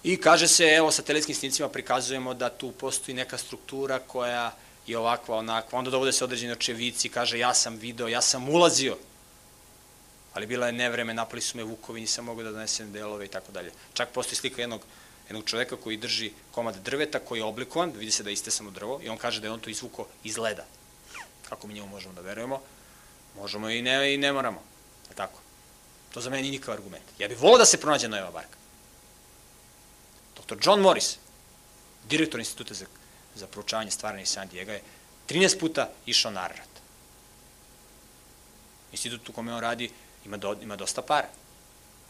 I 0.04 0.18
kaže 0.18 0.48
se, 0.48 0.66
evo, 0.66 0.92
satelitskim 0.92 1.36
snicima 1.36 1.70
prikazujemo 1.70 2.34
da 2.34 2.50
tu 2.50 2.72
postoji 2.72 3.16
neka 3.16 3.38
struktura 3.38 4.00
koja 4.00 4.52
je 4.88 4.98
ovakva, 4.98 5.38
onakva. 5.38 5.80
Onda 5.80 5.92
dovode 5.92 6.12
se 6.12 6.24
određeni 6.24 6.52
očevici, 6.52 7.10
kaže, 7.10 7.40
ja 7.40 7.54
sam 7.54 7.76
video, 7.76 8.08
ja 8.08 8.22
sam 8.22 8.50
ulazio. 8.50 8.98
Ali 10.34 10.46
bila 10.46 10.66
je 10.66 10.74
nevreme, 10.74 11.14
napali 11.14 11.42
su 11.42 11.58
me 11.58 11.64
vukovi, 11.64 12.02
nisam 12.02 12.26
mogao 12.26 12.44
da 12.44 12.52
donesem 12.52 12.92
delove 12.92 13.26
i 13.26 13.28
tako 13.28 13.52
dalje. 13.52 13.72
Čak 13.94 14.10
postoji 14.10 14.36
slika 14.36 14.62
jednog 14.62 14.82
jednog 15.32 15.46
čoveka 15.46 15.76
koji 15.76 15.98
drži 15.98 16.32
komad 16.52 16.76
drveta 16.76 17.20
koji 17.20 17.40
je 17.40 17.44
oblikovan, 17.44 17.92
vidi 17.96 18.12
se 18.12 18.24
da 18.24 18.30
je 18.30 18.36
samo 18.36 18.72
drvo 18.72 19.00
i 19.04 19.10
on 19.10 19.18
kaže 19.18 19.40
da 19.40 19.48
je 19.48 19.52
on 19.52 19.60
to 19.60 19.70
izvuko 19.70 20.08
iz 20.24 20.38
leda. 20.38 20.66
Kako 21.50 21.68
mi 21.68 21.74
njemu 21.74 21.88
možemo 21.88 22.14
da 22.14 22.22
verujemo? 22.22 22.62
Možemo 23.36 23.70
i 23.70 23.82
ne, 23.82 24.14
i 24.14 24.18
ne 24.18 24.34
moramo. 24.34 24.64
Je 25.10 25.16
tako? 25.16 25.40
To 26.14 26.22
za 26.22 26.30
mene 26.30 26.42
nije 26.42 26.52
nikav 26.52 26.74
argument. 26.74 27.04
Ja 27.20 27.28
bih 27.28 27.40
volao 27.40 27.58
da 27.58 27.66
se 27.66 27.80
pronađe 27.80 28.08
Nojeva 28.08 28.32
barka. 28.32 28.58
Dr. 30.36 30.58
John 30.64 30.82
Morris, 30.82 31.18
direktor 32.10 32.40
instituta 32.40 32.74
za, 32.74 32.86
za 33.36 33.48
proučavanje 33.48 33.92
stvaranja 33.92 34.26
San 34.26 34.48
Diego, 34.48 34.72
je 34.72 34.82
13 35.30 35.60
puta 35.60 35.90
išao 36.06 36.32
na 36.32 36.42
Ararat. 36.42 36.82
Institut 38.92 39.30
u 39.30 39.34
kome 39.34 39.54
on 39.54 39.62
radi 39.62 39.92
ima, 40.26 40.38
do, 40.38 40.58
ima 40.62 40.76
dosta 40.76 41.02
para. 41.02 41.28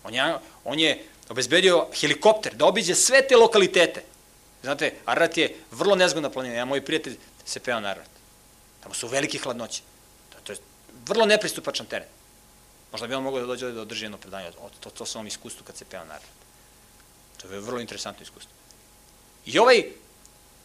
On 0.03 0.13
je, 0.13 0.37
on 0.65 0.79
je 0.79 1.05
obezbedio 1.31 1.87
helikopter 1.93 2.55
da 2.55 2.65
obiđe 2.65 2.95
sve 2.95 3.27
te 3.27 3.37
lokalitete. 3.37 4.03
Znate, 4.63 4.93
Ararat 5.05 5.37
je 5.37 5.55
vrlo 5.71 5.95
nezgodna 5.95 6.29
planina. 6.29 6.55
Ja, 6.55 6.65
moj 6.65 6.85
prijatelj, 6.85 7.17
se 7.45 7.59
peo 7.59 7.79
na 7.79 7.89
Ararat. 7.89 8.09
Tamo 8.83 8.93
su 8.93 9.07
velike 9.07 9.37
hladnoće. 9.37 9.81
To, 10.29 10.37
to 10.43 10.51
je 10.51 10.57
vrlo 11.07 11.25
nepristupačan 11.25 11.85
teren. 11.85 12.07
Možda 12.91 13.07
bi 13.07 13.15
on 13.15 13.23
mogao 13.23 13.39
da 13.39 13.47
dođe 13.47 13.71
da 13.71 13.81
održi 13.81 14.05
jedno 14.05 14.17
predanje 14.17 14.51
o 14.59 14.69
to, 14.79 14.89
to 14.89 15.05
svom 15.05 15.27
iskustvu 15.27 15.63
kad 15.63 15.77
se 15.77 15.85
peo 15.85 16.03
na 16.05 16.13
Ararat. 16.13 16.41
To 17.41 17.53
je 17.53 17.59
vrlo 17.59 17.79
interesantno 17.79 18.23
iskustvo. 18.23 18.51
I 19.45 19.59
ovaj 19.59 19.83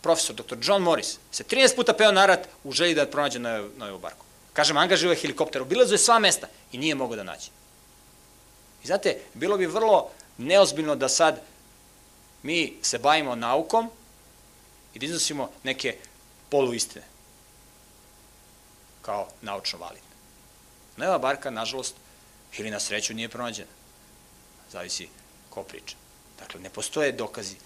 profesor, 0.03 0.37
dr. 0.37 0.59
John 0.63 0.83
Morris, 0.83 1.19
se 1.31 1.45
13 1.45 1.77
puta 1.77 1.93
peo 1.93 2.13
na 2.13 2.21
Ararat 2.21 2.49
u 2.65 2.73
želji 2.73 2.95
da 2.95 3.07
pronađe 3.07 3.39
na, 3.39 3.63
ovu 3.89 3.99
barku. 3.99 4.27
Kažem, 4.53 4.77
angažio 4.77 5.11
je 5.11 5.17
helikopter, 5.17 5.63
obilazuje 5.63 5.99
sva 5.99 6.19
mesta 6.19 6.49
i 6.73 6.79
nije 6.79 6.95
mogao 6.95 7.17
da 7.17 7.23
nađe. 7.23 7.51
I 8.85 8.87
znate, 8.87 9.19
bilo 9.35 9.57
bi 9.57 9.67
vrlo 9.67 10.11
neozbiljno 10.39 10.97
da 10.97 11.09
sad 11.09 11.41
mi 12.43 12.79
se 12.83 12.99
bavimo 12.99 13.35
naukom 13.35 13.91
i 14.95 14.99
da 14.99 15.07
iznosimo 15.07 15.51
neke 15.63 15.97
poluistine 16.51 17.05
kao 19.03 19.29
naučno 19.43 19.79
validne. 19.79 20.17
Neva 20.97 21.19
barka, 21.19 21.51
nažalost, 21.51 21.95
ili 22.59 22.71
na 22.71 22.81
sreću 22.81 23.15
nije 23.15 23.29
pronađena. 23.29 23.71
Zavisi 24.73 25.09
ko 25.51 25.63
priča. 25.63 25.97
Dakle, 26.39 26.61
ne 26.61 26.71
postoje 26.71 27.13
dokazi 27.13 27.57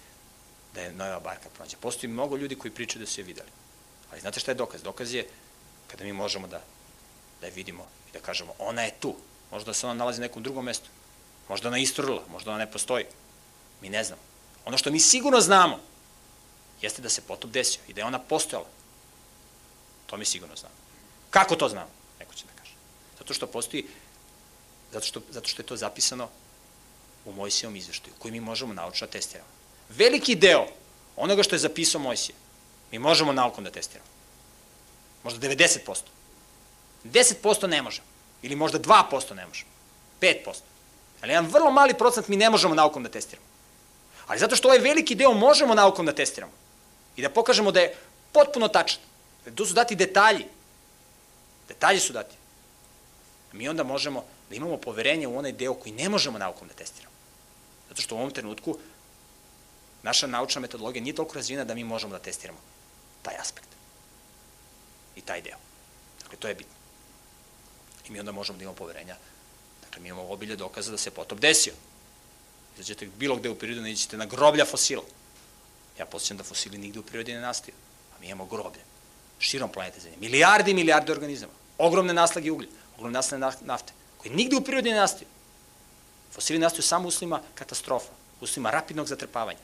da 0.73 0.81
je 0.81 0.93
nova 0.93 1.19
barka 1.19 1.49
pronađena. 1.49 1.81
Postoji 1.81 2.11
mnogo 2.11 2.37
ljudi 2.37 2.55
koji 2.55 2.71
pričaju 2.71 3.05
da 3.05 3.11
su 3.11 3.21
je 3.21 3.25
videli. 3.25 3.49
Ali 4.11 4.21
znate 4.21 4.39
šta 4.39 4.51
je 4.51 4.55
dokaz? 4.55 4.83
Dokaz 4.83 5.13
je 5.13 5.27
kada 5.87 6.03
mi 6.03 6.13
možemo 6.13 6.47
da, 6.47 6.61
da 7.41 7.47
je 7.47 7.51
vidimo 7.51 7.87
i 8.09 8.13
da 8.13 8.19
kažemo 8.19 8.53
ona 8.59 8.81
je 8.81 8.93
tu. 8.99 9.15
Možda 9.51 9.73
se 9.73 9.87
ona 9.87 9.95
nalazi 9.95 10.21
na 10.21 10.27
nekom 10.27 10.43
drugom 10.43 10.65
mestu. 10.65 10.89
Možda 11.51 11.67
ona 11.67 11.77
isturila, 11.77 12.23
možda 12.31 12.51
ona 12.51 12.59
ne 12.59 12.71
postoji. 12.71 13.05
Mi 13.81 13.89
ne 13.89 14.03
znamo. 14.03 14.21
Ono 14.65 14.77
što 14.77 14.91
mi 14.91 14.99
sigurno 14.99 15.41
znamo 15.41 15.79
jeste 16.81 17.01
da 17.01 17.09
se 17.09 17.21
potop 17.21 17.51
desio 17.51 17.81
i 17.87 17.93
da 17.93 18.01
je 18.01 18.05
ona 18.05 18.19
postojala. 18.19 18.67
To 20.05 20.17
mi 20.17 20.25
sigurno 20.25 20.55
znamo. 20.55 20.75
Kako 21.29 21.55
to 21.55 21.69
znamo? 21.69 21.89
Neko 22.19 22.33
će 22.33 22.45
da 22.45 22.51
kaže. 22.59 22.71
Zato 23.17 23.33
što 23.33 23.47
postoji, 23.47 23.85
zato 24.91 25.05
što, 25.05 25.21
zato 25.29 25.47
što 25.47 25.61
je 25.61 25.65
to 25.65 25.77
zapisano 25.77 26.29
u 27.25 27.33
Mojsijevom 27.33 27.75
izveštaju, 27.75 28.15
koji 28.19 28.31
mi 28.31 28.39
možemo 28.39 28.73
naučno 28.73 29.07
da 29.07 29.11
testiramo. 29.11 29.49
Veliki 29.89 30.35
deo 30.35 30.67
onoga 31.15 31.43
što 31.43 31.55
je 31.55 31.67
zapisao 31.67 32.01
Mojsije, 32.01 32.35
mi 32.91 32.99
možemo 32.99 33.33
naukom 33.33 33.63
da 33.63 33.71
testiramo. 33.71 34.09
Možda 35.23 35.47
90%. 35.47 35.99
10% 37.03 37.67
ne 37.67 37.81
možemo. 37.81 38.07
Ili 38.41 38.55
možda 38.55 38.79
2% 38.79 39.33
ne 39.35 39.47
možemo. 39.47 39.71
5%. 40.21 40.70
Ali 41.21 41.31
jedan 41.31 41.45
vrlo 41.45 41.71
mali 41.71 41.93
procent 41.93 42.27
mi 42.27 42.35
ne 42.35 42.49
možemo 42.49 42.75
naukom 42.75 43.03
da 43.03 43.09
testiramo. 43.09 43.47
Ali 44.27 44.39
zato 44.39 44.55
što 44.55 44.67
ovaj 44.67 44.79
veliki 44.79 45.15
deo 45.15 45.33
možemo 45.33 45.75
naukom 45.75 46.05
da 46.05 46.15
testiramo. 46.15 46.53
I 47.15 47.21
da 47.21 47.29
pokažemo 47.29 47.71
da 47.71 47.79
je 47.79 47.95
potpuno 48.31 48.67
tačan. 48.67 48.99
Tu 49.55 49.65
su 49.65 49.73
dati 49.73 49.95
detalji. 49.95 50.45
Detalji 51.67 51.99
su 51.99 52.13
dati. 52.13 52.35
Mi 53.51 53.69
onda 53.69 53.83
možemo 53.83 54.23
da 54.49 54.55
imamo 54.55 54.77
poverenje 54.77 55.27
u 55.27 55.37
onaj 55.37 55.51
deo 55.51 55.73
koji 55.73 55.93
ne 55.93 56.09
možemo 56.09 56.37
naukom 56.37 56.67
da 56.67 56.73
testiramo. 56.73 57.15
Zato 57.89 58.01
što 58.01 58.15
u 58.15 58.17
ovom 58.17 58.31
trenutku 58.31 58.77
naša 60.03 60.27
naučna 60.27 60.61
metodologija 60.61 61.03
nije 61.03 61.15
toliko 61.15 61.35
razvijena 61.35 61.63
da 61.63 61.75
mi 61.75 61.83
možemo 61.83 62.13
da 62.13 62.19
testiramo 62.19 62.59
taj 63.21 63.35
aspekt. 63.39 63.67
I 65.15 65.21
taj 65.21 65.41
deo. 65.41 65.57
Dakle, 66.23 66.37
to 66.39 66.47
je 66.47 66.55
bitno. 66.55 66.73
I 68.07 68.11
mi 68.11 68.19
onda 68.19 68.31
možemo 68.31 68.57
da 68.57 68.63
imamo 68.63 68.77
poverenja 68.77 69.15
Dakle, 69.91 70.03
mi 70.03 70.09
imamo 70.09 70.31
obilje 70.31 70.55
dokaza 70.55 70.91
da 70.91 70.97
se 70.97 71.11
potop 71.11 71.39
desio. 71.39 71.73
Izađete 72.75 73.07
bilo 73.17 73.35
gde 73.35 73.49
u 73.49 73.55
prirodu, 73.55 73.81
nećete 73.81 74.17
na 74.17 74.25
groblja 74.25 74.65
fosila. 74.65 75.03
Ja 75.99 76.05
posjećam 76.05 76.37
da 76.37 76.43
fosili 76.43 76.77
nigde 76.77 76.99
u 76.99 77.03
prirodi 77.03 77.33
ne 77.33 77.41
nastaju, 77.41 77.75
a 78.15 78.19
mi 78.19 78.27
imamo 78.27 78.45
groblje. 78.45 78.79
širom 79.39 79.71
planete 79.71 79.99
Zemlje. 79.99 80.17
Milijarde 80.17 80.71
i 80.71 80.73
milijarde 80.73 81.11
organizama. 81.11 81.53
Ogromne 81.77 82.13
naslage 82.13 82.51
uglja, 82.51 82.67
ogromne 82.95 83.17
naslage 83.17 83.65
nafte, 83.65 83.93
koji 84.17 84.33
nigde 84.33 84.55
u 84.55 84.61
prirodi 84.61 84.89
ne 84.89 84.95
nastaju. 84.95 85.27
Fosili 86.31 86.59
nastaju 86.59 86.83
samo 86.83 87.07
uslima 87.07 87.41
katastrofa, 87.55 88.11
uslima 88.41 88.71
rapidnog 88.71 89.07
zatrpavanja. 89.07 89.59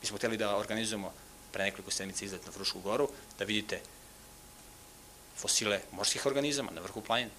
Mi 0.00 0.06
smo 0.06 0.18
hteli 0.18 0.36
da 0.36 0.56
organizujemo 0.56 1.12
pre 1.52 1.64
nekoliko 1.64 1.90
sedmica 1.90 2.24
izlet 2.24 2.46
na 2.46 2.52
Frušku 2.52 2.80
goru, 2.80 3.08
da 3.38 3.44
vidite 3.44 3.80
fosile 5.36 5.80
morskih 5.92 6.26
organizama 6.26 6.70
na 6.70 6.80
vrhu 6.80 7.00
planine. 7.00 7.30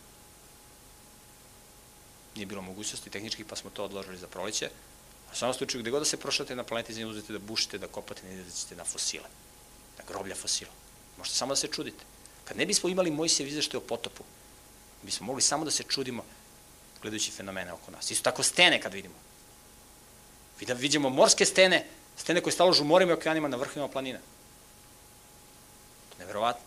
Nije 2.37 2.45
bilo 2.45 2.61
mogućnosti 2.61 3.09
tehničkih, 3.09 3.45
pa 3.49 3.55
smo 3.55 3.69
to 3.69 3.83
odložili 3.83 4.17
za 4.17 4.27
proleće. 4.27 4.69
U 5.33 5.35
samom 5.35 5.53
slučaju, 5.53 5.81
gde 5.81 5.91
god 5.91 6.01
da 6.01 6.05
se 6.05 6.17
prošate 6.17 6.55
na 6.55 6.63
planeti 6.63 6.93
Zemlje, 6.93 7.09
uzete 7.09 7.33
da 7.33 7.39
bušite, 7.39 7.77
da 7.77 7.87
kopate, 7.87 8.21
ne 8.27 8.33
idete 8.33 8.75
na 8.75 8.83
fosile, 8.83 9.25
na 9.97 10.03
groblja 10.07 10.35
fosila. 10.35 10.71
Možete 11.17 11.35
samo 11.35 11.51
da 11.51 11.55
se 11.55 11.67
čudite. 11.67 12.05
Kad 12.45 12.57
ne 12.57 12.65
bismo 12.65 12.89
imali 12.89 13.11
Mojsijev 13.11 13.49
izveštaj 13.49 13.77
o 13.77 13.81
potopu, 13.81 14.23
bismo 15.03 15.25
mogli 15.25 15.41
samo 15.41 15.65
da 15.65 15.71
se 15.71 15.83
čudimo 15.83 16.23
gledajući 17.01 17.31
fenomene 17.31 17.73
oko 17.73 17.91
nas. 17.91 18.11
Isto 18.11 18.23
tako 18.23 18.43
stene 18.43 18.81
kad 18.81 18.93
vidimo. 18.93 19.15
Da 20.61 20.73
vidimo 20.73 21.09
morske 21.09 21.45
stene, 21.45 21.87
stene 22.17 22.41
koje 22.41 22.53
staložu 22.53 22.83
morima 22.83 23.11
i 23.11 23.15
okeanima 23.15 23.47
na 23.47 23.57
vrhovima 23.57 23.87
planina. 23.87 24.19
Neverovatno. 26.19 26.61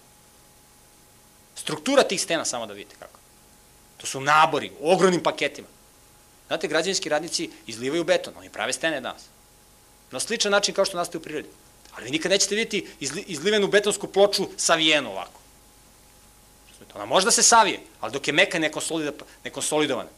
Struktura 1.55 2.03
tih 2.03 2.21
stena 2.23 2.45
samo 2.45 2.66
da 2.66 2.75
vidite 2.75 2.97
kako. 2.99 3.20
To 4.01 4.07
su 4.07 4.20
nabori, 4.20 4.72
u 4.80 4.92
ogromnim 4.92 5.22
paketima. 5.22 5.68
Znate, 6.46 6.68
građevinski 6.68 7.09
radnici 7.09 7.51
izlivaju 7.66 8.05
beton, 8.05 8.34
oni 8.38 8.48
prave 8.48 8.72
stene 8.72 9.01
danas. 9.01 9.22
Na 10.11 10.20
sličan 10.20 10.53
način 10.53 10.74
kao 10.74 10.84
što 10.84 10.96
nastaje 10.96 11.20
u 11.20 11.22
prirodi. 11.22 11.48
Ali 11.94 12.05
vi 12.05 12.11
nikad 12.11 12.30
nećete 12.30 12.55
vidjeti 12.55 12.86
izlivenu 13.26 13.68
betonsku 13.68 14.07
ploču 14.07 14.48
savijenu 14.57 15.11
ovako. 15.11 15.40
Ona 16.94 17.05
može 17.05 17.24
da 17.24 17.30
se 17.30 17.42
savije, 17.42 17.80
ali 18.01 18.12
dok 18.12 18.28
je 18.28 18.32
meka 18.32 18.59
nekonsolidovana. 19.44 20.09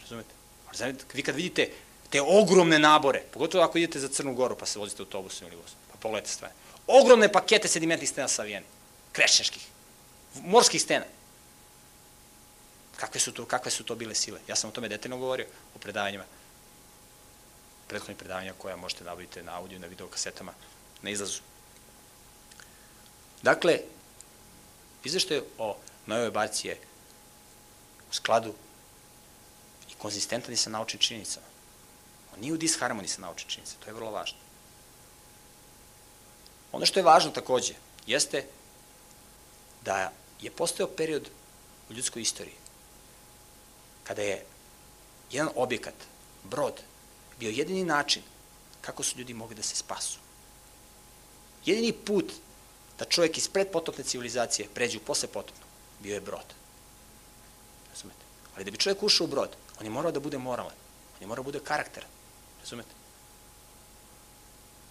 Razumete? 0.00 0.28
Ali 0.66 0.94
vi 1.14 1.22
kad 1.22 1.34
vidite 1.34 1.70
te 2.10 2.22
ogromne 2.22 2.78
nabore, 2.78 3.22
pogotovo 3.32 3.64
ako 3.64 3.78
idete 3.78 4.00
za 4.00 4.08
Crnu 4.08 4.34
Goru 4.34 4.56
pa 4.56 4.66
se 4.66 4.78
vozite 4.78 5.02
autobusom 5.02 5.46
ili 5.48 5.56
vozom, 5.56 5.76
pa 5.92 5.98
pogledajte 5.98 6.30
stvari. 6.30 6.54
Ogromne 6.86 7.32
pakete 7.32 7.68
sedimentnih 7.68 8.10
stena 8.10 8.28
savijeni, 8.28 8.66
krešnjaških, 9.12 9.66
morskih 10.34 10.82
stena. 10.82 11.04
Kakve 13.02 13.20
su, 13.20 13.32
to, 13.32 13.46
kakve 13.46 13.70
su 13.70 13.84
to 13.84 13.94
bile 13.94 14.14
sile? 14.14 14.40
Ja 14.46 14.56
sam 14.56 14.70
o 14.70 14.72
tome 14.72 14.88
detaljno 14.88 15.18
govorio, 15.18 15.46
o 15.74 15.78
predavanjima, 15.78 16.24
prethodnih 17.88 18.18
predavanja 18.18 18.54
koja 18.58 18.76
možete 18.76 19.04
nabaviti 19.04 19.42
na 19.42 19.56
audio 19.58 19.78
na 19.78 19.86
videokasetama 19.86 20.54
na 21.02 21.10
izlazu. 21.10 21.40
Dakle, 23.42 23.80
izveštaj 25.04 25.40
o 25.58 25.76
Nojove 26.06 26.30
barci 26.30 26.68
je 26.68 26.78
u 28.10 28.14
skladu 28.14 28.54
i 29.90 29.94
konzistentan 29.98 30.56
sa 30.56 30.70
naučnim 30.70 31.00
činjenicama. 31.00 31.46
On 32.34 32.40
nije 32.40 32.52
u 32.52 32.56
disharmoniji 32.56 33.08
sa 33.08 33.20
naučnim 33.20 33.50
činjenicama, 33.50 33.84
to 33.84 33.90
je 33.90 33.94
vrlo 33.94 34.10
važno. 34.10 34.38
Ono 36.72 36.86
što 36.86 37.00
je 37.00 37.10
važno 37.10 37.30
takođe 37.30 37.74
jeste 38.06 38.46
da 39.84 40.12
je 40.40 40.50
postao 40.50 40.86
period 40.86 41.30
u 41.90 41.92
ljudskoj 41.92 42.22
istoriji 42.22 42.61
kada 44.04 44.22
je 44.22 44.44
jedan 45.30 45.48
objekat, 45.54 45.94
brod, 46.44 46.80
bio 47.38 47.50
jedini 47.50 47.84
način 47.84 48.22
kako 48.80 49.02
su 49.02 49.18
ljudi 49.18 49.34
mogli 49.34 49.56
da 49.56 49.62
se 49.62 49.76
spasu. 49.76 50.18
Jedini 51.64 51.92
put 51.92 52.32
da 52.98 53.04
čovjek 53.04 53.38
iz 53.38 53.48
predpotopne 53.48 54.04
civilizacije 54.04 54.68
pređe 54.74 54.98
u 54.98 55.00
posle 55.00 55.28
potopnu, 55.28 55.64
bio 56.00 56.14
je 56.14 56.20
brod. 56.20 56.54
Razumete? 57.90 58.20
Ali 58.54 58.64
da 58.64 58.70
bi 58.70 58.78
čovjek 58.78 59.02
ušao 59.02 59.24
u 59.24 59.28
brod, 59.30 59.56
on 59.80 59.86
je 59.86 59.90
morao 59.90 60.12
da 60.12 60.20
bude 60.20 60.38
moralan, 60.38 60.74
on 61.16 61.20
je 61.20 61.26
morao 61.26 61.42
da 61.42 61.46
bude 61.46 61.64
karakteran. 61.64 62.10
Razumete? 62.60 62.90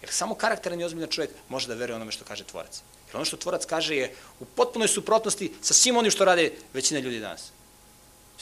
Jer 0.00 0.10
samo 0.10 0.34
karakteran 0.34 0.80
i 0.80 0.84
ozbiljan 0.84 1.10
čovjek 1.10 1.30
može 1.48 1.68
da 1.68 1.74
veruje 1.74 1.96
onome 1.96 2.12
što 2.12 2.24
kaže 2.24 2.44
tvorac. 2.44 2.82
Jer 3.06 3.16
ono 3.16 3.24
što 3.24 3.36
tvorac 3.36 3.64
kaže 3.66 3.96
je 3.96 4.14
u 4.40 4.44
potpunoj 4.44 4.88
suprotnosti 4.88 5.52
sa 5.62 5.74
svim 5.74 5.96
onim 5.96 6.10
što 6.10 6.24
rade 6.24 6.52
većina 6.72 7.00
ljudi 7.00 7.20
danas. 7.20 7.52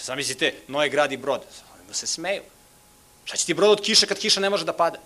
Sam 0.01 0.16
mislite, 0.16 0.55
Noe 0.68 0.88
gradi 0.88 1.16
brod. 1.16 1.44
Da 1.88 1.94
se 1.94 2.07
smeju. 2.07 2.42
Šta 3.24 3.36
će 3.36 3.46
ti 3.46 3.55
brod 3.55 3.70
od 3.70 3.80
kiše 3.84 4.07
kad 4.07 4.18
kiša 4.18 4.40
ne 4.40 4.51
može 4.51 4.64
da 4.64 4.72
pada? 4.72 4.98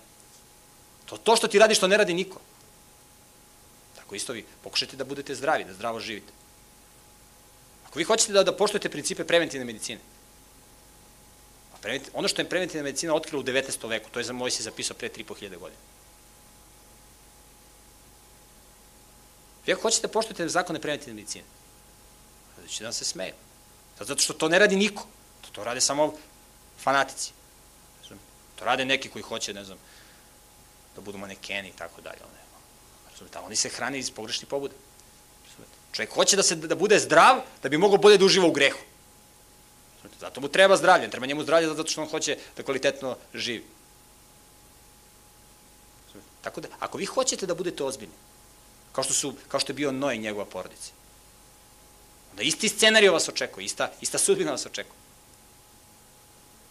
To, 1.05 1.17
to 1.17 1.35
što 1.35 1.47
ti 1.47 1.59
radiš, 1.59 1.79
to 1.79 1.87
ne 1.87 1.97
radi 1.97 2.13
niko. 2.13 2.39
Tako 3.95 4.15
isto 4.15 4.33
vi 4.33 4.45
pokušajte 4.63 4.97
da 4.97 5.03
budete 5.03 5.35
zdravi, 5.35 5.63
da 5.63 5.73
zdravo 5.73 5.99
živite. 5.99 6.33
Ako 7.87 7.99
vi 7.99 8.05
hoćete 8.05 8.33
da, 8.33 8.43
da 8.43 8.55
poštujete 8.55 8.89
principe 8.89 9.23
preventivne 9.23 9.65
medicine, 9.65 9.99
ono 12.13 12.27
što 12.27 12.41
je 12.41 12.49
preventivna 12.49 12.83
medicina 12.83 13.13
otkrila 13.13 13.39
u 13.39 13.43
19. 13.43 13.89
veku, 13.89 14.09
to 14.09 14.19
je 14.19 14.23
za 14.25 14.33
moj 14.33 14.51
se 14.51 14.63
zapisao 14.63 14.97
pre 14.97 15.09
3.500 15.09 15.57
godina. 15.57 15.81
Vi 19.65 19.73
ako 19.73 19.81
hoćete 19.81 20.07
da 20.07 20.13
poštujete 20.13 20.47
zakone 20.49 20.81
preventivne 20.81 21.13
medicine, 21.13 21.43
da 22.57 22.67
će 22.67 22.83
da 22.83 22.91
se 22.91 23.05
smeju. 23.05 23.33
Zato 23.99 24.21
što 24.21 24.33
to 24.33 24.49
ne 24.49 24.59
radi 24.59 24.75
niko. 24.75 25.07
To, 25.41 25.49
to 25.51 25.63
rade 25.63 25.81
samo 25.81 26.13
fanatici. 26.83 27.31
To 28.55 28.65
rade 28.65 28.85
neki 28.85 29.09
koji 29.09 29.23
hoće, 29.23 29.53
ne 29.53 29.63
znam, 29.63 29.77
da 30.95 31.01
budu 31.01 31.17
manekeni 31.17 31.69
i 31.69 31.77
tako 31.77 32.01
dalje. 32.01 32.19
Razumete, 33.11 33.39
oni 33.39 33.55
se 33.55 33.69
hrane 33.69 33.99
iz 33.99 34.11
pogrešnih 34.11 34.47
pobuda. 34.47 34.73
Čovjek 35.91 36.13
hoće 36.13 36.35
da, 36.35 36.43
se, 36.43 36.55
da 36.55 36.75
bude 36.75 36.99
zdrav, 36.99 37.41
da 37.63 37.69
bi 37.69 37.77
mogao 37.77 37.97
bolje 37.97 38.17
da 38.17 38.25
uživa 38.25 38.47
u 38.47 38.51
grehu. 38.51 38.79
Zato 40.19 40.41
mu 40.41 40.47
treba 40.47 40.77
zdravlje, 40.77 41.09
treba 41.09 41.25
njemu 41.25 41.43
zdravlje 41.43 41.67
zato 41.67 41.87
što 41.87 42.01
on 42.01 42.09
hoće 42.09 42.37
da 42.57 42.63
kvalitetno 42.63 43.15
živi. 43.33 43.63
Tako 46.41 46.61
da, 46.61 46.67
ako 46.79 46.97
vi 46.97 47.05
hoćete 47.05 47.45
da 47.45 47.55
budete 47.55 47.83
ozbiljni, 47.83 48.13
kao 48.91 49.03
što, 49.03 49.13
su, 49.13 49.33
kao 49.47 49.59
što 49.59 49.71
je 49.71 49.75
bio 49.75 49.91
Noj 49.91 50.15
i 50.15 50.19
njegova 50.19 50.45
porodica, 50.45 50.91
onda 52.35 52.43
isti 52.43 52.69
scenarij 52.69 53.09
vas 53.09 53.29
očekuje, 53.29 53.65
ista, 53.65 53.91
ista 54.01 54.17
sudbina 54.17 54.51
vas 54.51 54.65
očekuje. 54.65 54.99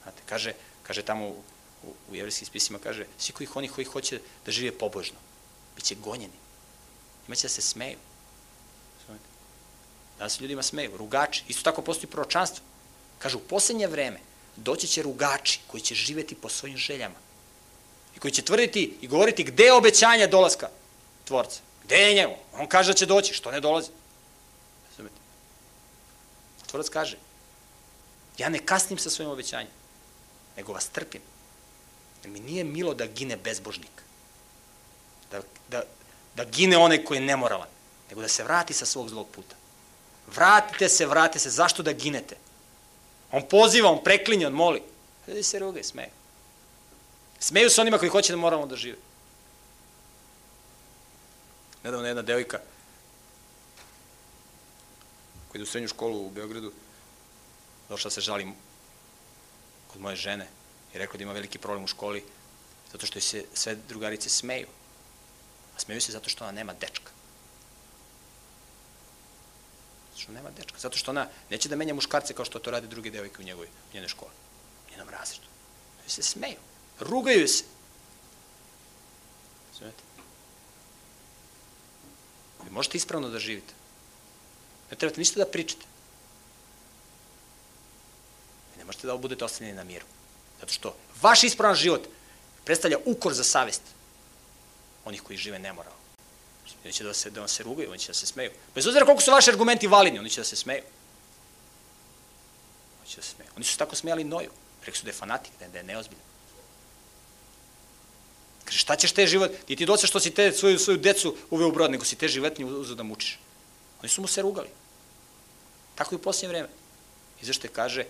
Znate, 0.02 0.22
kaže, 0.26 0.52
kaže 0.82 1.02
tamo 1.02 1.28
u, 1.28 1.36
u, 1.82 1.94
u 2.10 2.14
jevrijskim 2.14 2.46
spisima, 2.46 2.78
kaže, 2.78 3.06
svi 3.18 3.32
koji 3.32 3.48
oni 3.54 3.68
koji 3.68 3.84
hoće 3.84 4.20
da 4.46 4.52
žive 4.52 4.78
pobožno, 4.78 5.16
bit 5.76 5.84
će 5.84 5.94
gonjeni. 5.94 6.36
Imaće 7.26 7.42
da 7.42 7.48
se 7.48 7.62
smeju. 7.62 7.98
Da 10.18 10.28
se 10.28 10.42
ljudima 10.42 10.62
smeju, 10.62 10.96
rugači. 10.96 11.44
Isto 11.48 11.62
tako 11.62 11.82
postoji 11.82 12.10
proročanstvo. 12.10 12.64
Kaže, 13.18 13.36
u 13.36 13.40
poslednje 13.40 13.86
vreme 13.86 14.20
doći 14.56 14.86
će 14.86 15.02
rugači 15.02 15.60
koji 15.66 15.80
će 15.80 15.94
živeti 15.94 16.34
po 16.34 16.48
svojim 16.48 16.76
željama 16.76 17.16
i 18.16 18.18
koji 18.18 18.32
će 18.32 18.42
tvrditi 18.42 18.98
i 19.00 19.08
govoriti 19.08 19.44
gde 19.44 19.64
je 19.64 19.72
obećanje 19.72 20.26
dolaska 20.26 20.68
tvorca. 21.24 21.60
Gde 21.84 21.96
je 21.96 22.14
njemu? 22.14 22.36
On 22.52 22.68
kaže 22.68 22.92
da 22.92 22.98
će 22.98 23.06
doći, 23.06 23.34
što 23.34 23.50
ne 23.50 23.60
dolazi? 23.60 23.90
Razumete? 26.74 26.74
Tvorac 26.74 26.88
kaže, 26.88 27.16
ja 28.38 28.48
ne 28.48 28.58
kasnim 28.58 28.98
sa 28.98 29.10
svojim 29.10 29.30
obećanjem, 29.30 29.70
nego 30.56 30.72
vas 30.72 30.88
trpim. 30.88 31.20
Jer 32.22 32.30
mi 32.30 32.40
nije 32.40 32.64
milo 32.64 32.94
da 32.94 33.06
gine 33.06 33.36
bezbožnik. 33.36 34.02
Da, 35.30 35.40
da, 35.70 35.82
da 36.34 36.44
gine 36.44 36.76
onaj 36.76 37.04
koji 37.04 37.18
je 37.18 37.26
nemoralan, 37.26 37.68
nego 38.10 38.20
da 38.20 38.28
se 38.28 38.44
vrati 38.44 38.74
sa 38.74 38.86
svog 38.86 39.08
zlog 39.08 39.28
puta. 39.28 39.56
Vratite 40.34 40.88
se, 40.88 41.06
vratite 41.06 41.38
se, 41.38 41.50
zašto 41.50 41.82
da 41.82 41.92
ginete? 41.92 42.36
On 43.32 43.42
poziva, 43.48 43.90
on 43.90 44.02
preklinje, 44.04 44.46
on 44.46 44.52
moli. 44.52 44.82
Ljudi 45.28 45.42
se 45.42 45.58
ruge, 45.58 45.82
smeju. 45.82 46.10
Smeju 47.38 47.70
se 47.70 47.80
onima 47.80 47.98
koji 47.98 48.10
hoće 48.10 48.32
da 48.32 48.36
moramo 48.36 48.66
da 48.66 48.76
žive. 48.76 48.98
Nedavno 51.84 52.06
jedna 52.06 52.22
devojka 52.22 52.60
ide 55.54 55.62
u 55.62 55.66
srednju 55.66 55.88
školu 55.88 56.26
u 56.26 56.30
Beogradu 56.30 56.72
došla 57.88 58.10
se 58.10 58.20
žalim 58.20 58.54
kod 59.92 60.00
moje 60.00 60.16
žene 60.16 60.48
i 60.94 60.98
rekla 60.98 61.16
da 61.16 61.22
ima 61.22 61.32
veliki 61.32 61.58
problem 61.58 61.84
u 61.84 61.86
školi 61.86 62.24
zato 62.94 63.06
što 63.06 63.20
se 63.20 63.44
sve 63.54 63.74
drugarice 63.74 64.28
smeju. 64.28 64.66
A 65.76 65.80
smeju 65.80 66.00
se 66.00 66.12
zato 66.12 66.30
što 66.30 66.44
ona 66.44 66.52
nema 66.52 66.72
dečka. 66.72 67.10
Zato 70.10 70.22
što 70.22 70.32
nema 70.32 70.50
dečka. 70.50 70.78
Zato 70.78 70.98
što 70.98 71.10
ona 71.10 71.26
neće 71.50 71.68
da 71.68 71.76
menja 71.76 71.94
muškarce 71.94 72.34
kao 72.34 72.44
što 72.44 72.58
to 72.58 72.70
rade 72.70 72.86
druge 72.86 73.10
devojke 73.10 73.42
u 73.42 73.44
njegovoj, 73.44 73.66
u 73.66 73.94
njenoj 73.94 74.08
školi. 74.08 74.30
U 74.86 74.90
njenom 74.90 75.08
razredu. 75.08 75.46
Oni 76.00 76.10
se 76.10 76.22
smeju. 76.22 76.58
Rugaju 77.00 77.48
se. 77.48 77.64
Znate? 79.78 80.02
Vi 82.64 82.70
možete 82.70 82.96
ispravno 82.96 83.28
da 83.28 83.38
živite. 83.38 83.74
Ne 84.94 84.98
trebate 84.98 85.20
ništa 85.20 85.40
da 85.40 85.46
pričate. 85.50 85.86
Ne 88.78 88.84
možete 88.84 89.06
da 89.06 89.16
budete 89.16 89.44
ostavljeni 89.44 89.76
na 89.76 89.84
miru. 89.84 90.06
Zato 90.60 90.72
što 90.72 90.94
vaš 91.22 91.42
ispravan 91.44 91.74
život 91.76 92.06
predstavlja 92.64 92.98
ukor 93.04 93.34
za 93.34 93.44
savest 93.44 93.82
onih 95.04 95.22
koji 95.22 95.36
žive 95.36 95.58
nemoralno. 95.58 95.98
Oni 96.84 96.92
će 96.92 97.04
da, 97.04 97.14
se, 97.14 97.30
da 97.30 97.40
vam 97.40 97.48
se 97.48 97.62
rugaju, 97.62 97.90
oni 97.90 97.98
će 97.98 98.12
da 98.12 98.14
se 98.14 98.26
smeju. 98.26 98.50
Bez 98.74 98.86
obzira 98.86 99.04
koliko 99.04 99.22
su 99.22 99.30
vaši 99.30 99.50
argumenti 99.50 99.86
validni, 99.86 100.18
oni 100.18 100.30
će 100.30 100.40
da 100.40 100.44
se 100.44 100.56
smeju. 100.56 100.82
Oni 103.00 103.10
će 103.10 103.16
da 103.16 103.22
se 103.22 103.34
smeju. 103.34 103.50
Oni 103.56 103.64
su 103.64 103.78
tako 103.78 103.96
smejali 103.96 104.24
Noju. 104.24 104.50
Rekli 104.84 104.98
su 104.98 105.04
da 105.04 105.10
je 105.10 105.18
fanatik, 105.18 105.52
da 105.58 105.64
je, 105.64 105.70
da 105.70 105.78
je 105.78 105.84
neozbiljan. 105.84 106.24
Kaže, 108.64 108.78
šta 108.78 108.96
ćeš 108.96 109.12
te 109.12 109.26
život? 109.26 109.50
Ti 109.66 109.76
ti 109.76 109.86
doca 109.86 110.06
što 110.06 110.20
si 110.20 110.30
te 110.30 110.52
svoju, 110.52 110.78
svoju 110.78 110.98
decu 110.98 111.36
uveo 111.50 111.68
u 111.68 111.72
brod, 111.72 111.90
nego 111.90 112.04
si 112.04 112.16
te 112.16 112.28
životinje 112.28 112.70
uzeo 112.70 112.94
da 112.94 113.02
mučiš. 113.02 113.38
Oni 114.02 114.08
su 114.08 114.20
mu 114.20 114.28
se 114.28 114.42
rugali. 114.42 114.68
Tako 115.94 116.14
i 116.14 116.16
u 116.16 116.22
posljednje 116.22 116.48
vreme. 116.48 116.68
Izvešte 117.40 117.68
kaže, 117.68 118.04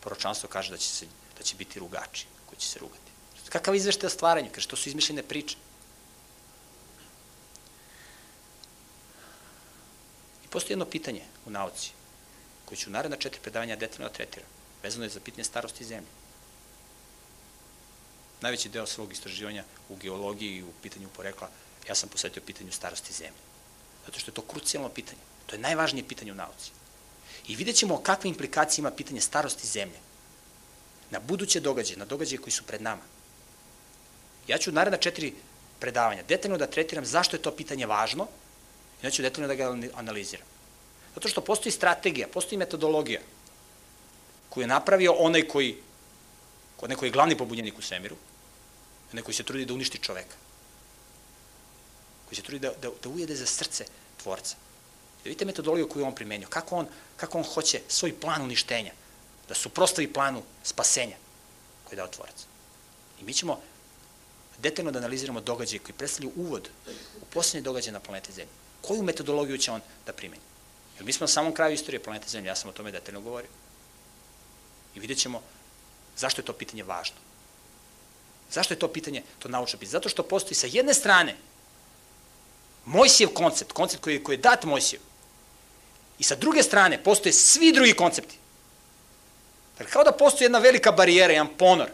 proročanstvo 0.00 0.48
kaže 0.48 0.70
da 0.70 0.76
će, 0.76 0.88
se, 0.88 1.06
da 1.38 1.42
će 1.42 1.56
biti 1.56 1.78
rugači 1.78 2.26
koji 2.46 2.58
će 2.58 2.68
se 2.68 2.78
rugati. 2.78 3.12
Kakav 3.48 3.74
izvešte 3.74 4.06
o 4.06 4.10
stvaranju? 4.10 4.50
Kaže, 4.54 4.68
to 4.68 4.76
su 4.76 4.88
izmišljene 4.88 5.22
priče. 5.22 5.56
I 10.44 10.48
postoji 10.48 10.72
jedno 10.72 10.84
pitanje 10.84 11.22
u 11.46 11.50
nauci, 11.50 11.92
koje 12.64 12.78
ću 12.78 12.90
u 12.90 12.92
naredna 12.92 13.16
četiri 13.16 13.40
predavanja 13.40 13.76
detaljno 13.76 14.08
da 14.08 14.14
tretiram. 14.14 14.48
Vezano 14.82 15.04
je 15.04 15.10
za 15.10 15.20
pitanje 15.20 15.44
starosti 15.44 15.84
zemlje. 15.84 16.08
Najveći 18.40 18.68
deo 18.68 18.86
svog 18.86 19.12
istraživanja 19.12 19.64
u 19.88 19.96
geologiji 19.96 20.56
i 20.56 20.62
u 20.62 20.72
pitanju 20.82 21.08
porekla, 21.16 21.50
ja 21.88 21.94
sam 21.94 22.08
posvetio 22.08 22.42
pitanju 22.46 22.72
starosti 22.72 23.12
zemlje. 23.12 23.40
Zato 24.06 24.18
što 24.18 24.30
je 24.30 24.34
to 24.34 24.42
krucijalno 24.42 24.88
pitanje. 24.88 25.20
To 25.46 25.54
je 25.54 25.60
najvažnije 25.60 26.08
pitanje 26.08 26.32
u 26.32 26.34
nauci. 26.34 26.70
I 27.46 27.56
vidjet 27.56 27.76
ćemo 27.76 28.02
kakve 28.02 28.28
implikacije 28.28 28.82
ima 28.82 28.90
pitanje 28.90 29.20
starosti 29.20 29.66
zemlje 29.66 29.98
na 31.10 31.20
buduće 31.20 31.60
događaje, 31.60 31.98
na 31.98 32.04
događaje 32.04 32.38
koji 32.38 32.52
su 32.52 32.62
pred 32.64 32.82
nama. 32.82 33.02
Ja 34.48 34.58
ću 34.58 34.72
naredna 34.72 34.98
četiri 34.98 35.34
predavanja 35.78 36.22
detaljno 36.22 36.58
da 36.58 36.66
tretiram 36.66 37.04
zašto 37.04 37.36
je 37.36 37.42
to 37.42 37.50
pitanje 37.50 37.86
važno 37.86 38.26
i 39.02 39.06
onda 39.06 39.10
ću 39.10 39.22
detaljno 39.22 39.48
da 39.48 39.54
ga 39.54 39.76
analiziram. 39.94 40.46
Zato 41.14 41.28
što 41.28 41.40
postoji 41.40 41.72
strategija, 41.72 42.28
postoji 42.28 42.58
metodologija 42.58 43.20
koju 44.48 44.62
je 44.62 44.68
napravio 44.68 45.12
onaj 45.12 45.48
koji, 45.48 45.76
onaj 46.80 46.96
koji 46.96 47.08
je 47.08 47.12
glavni 47.12 47.36
pobunjenik 47.38 47.78
u 47.78 47.82
svemiru, 47.82 48.16
onaj 49.12 49.22
koji 49.22 49.34
se 49.34 49.42
trudi 49.42 49.64
da 49.64 49.74
uništi 49.74 49.98
čoveka, 49.98 50.36
koji 52.26 52.36
se 52.36 52.42
trudi 52.42 52.58
da, 52.58 52.72
da, 52.82 52.90
da 53.02 53.08
ujede 53.08 53.36
za 53.36 53.46
srce 53.46 53.84
tvorca. 54.22 54.56
Da 55.24 55.28
vidite 55.28 55.44
metodologiju 55.44 55.88
koju 55.88 56.06
on 56.06 56.14
primenio, 56.14 56.48
kako 56.48 56.76
on, 56.76 56.86
kako 57.16 57.38
on 57.38 57.44
hoće 57.44 57.80
svoj 57.88 58.20
plan 58.20 58.42
uništenja, 58.42 58.92
da 59.48 59.54
suprostavi 59.54 60.12
planu 60.12 60.42
spasenja 60.62 61.16
koji 61.84 61.94
je 61.94 61.96
dao 61.96 62.08
tvorac. 62.08 62.46
I 63.20 63.24
mi 63.24 63.34
ćemo 63.34 63.60
detaljno 64.58 64.90
da 64.90 64.98
analiziramo 64.98 65.40
događaje 65.40 65.78
koji 65.78 65.94
predstavljaju 65.94 66.32
uvod 66.36 66.68
u 67.22 67.24
posljednje 67.24 67.62
događaje 67.62 67.92
na 67.92 68.00
planete 68.00 68.32
Zemlje. 68.32 68.52
Koju 68.82 69.02
metodologiju 69.02 69.58
će 69.58 69.70
on 69.70 69.80
da 70.06 70.12
primeni? 70.12 70.42
Jer 70.96 71.04
mi 71.04 71.12
smo 71.12 71.24
na 71.24 71.28
samom 71.28 71.54
kraju 71.54 71.74
istorije 71.74 72.02
planete 72.02 72.28
Zemlje, 72.28 72.48
ja 72.48 72.56
sam 72.56 72.70
o 72.70 72.72
tome 72.72 72.92
detaljno 72.92 73.20
govorio. 73.20 73.50
I 74.94 75.00
vidjet 75.00 75.18
ćemo 75.18 75.42
zašto 76.16 76.40
je 76.40 76.44
to 76.44 76.52
pitanje 76.52 76.82
važno. 76.82 77.16
Zašto 78.50 78.74
je 78.74 78.78
to 78.78 78.88
pitanje, 78.88 79.22
to 79.38 79.48
naučno 79.48 79.78
pitanje? 79.78 79.92
Zato 79.92 80.08
što 80.08 80.22
postoji 80.22 80.54
sa 80.54 80.66
jedne 80.70 80.94
strane 80.94 81.36
Mojsijev 82.84 83.30
koncept, 83.34 83.72
koncept 83.72 84.02
koji, 84.02 84.24
koji 84.24 84.36
je 84.36 84.40
dat 84.42 84.64
Mojsijev, 84.64 85.02
i 86.22 86.24
sa 86.24 86.34
druge 86.34 86.62
strane 86.62 87.02
postoje 87.02 87.32
svi 87.32 87.72
drugi 87.72 87.92
koncepti. 87.92 88.36
Dakle, 89.78 89.92
kao 89.92 90.04
da 90.04 90.12
postoji 90.12 90.46
jedna 90.46 90.58
velika 90.58 90.92
barijera, 90.92 91.32
jedan 91.32 91.56
ponor. 91.58 91.88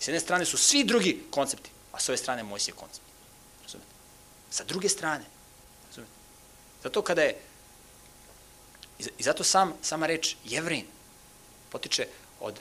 I 0.00 0.04
s 0.04 0.08
jedne 0.08 0.20
strane 0.20 0.44
su 0.44 0.56
svi 0.56 0.84
drugi 0.84 1.26
koncepti, 1.30 1.70
a 1.92 2.00
s 2.00 2.08
ove 2.08 2.16
strane 2.18 2.42
Mojsijev 2.42 2.76
koncept. 2.76 3.04
Razumete? 3.62 3.90
Sa 4.50 4.64
druge 4.64 4.88
strane. 4.88 5.24
Razumete? 5.88 6.12
Zato 6.82 7.02
kada 7.02 7.22
je 7.22 7.36
I 9.18 9.22
zato 9.22 9.44
sam, 9.44 9.74
sama 9.82 10.06
reč 10.06 10.36
jevrin 10.44 10.86
potiče 11.70 12.06
od, 12.40 12.60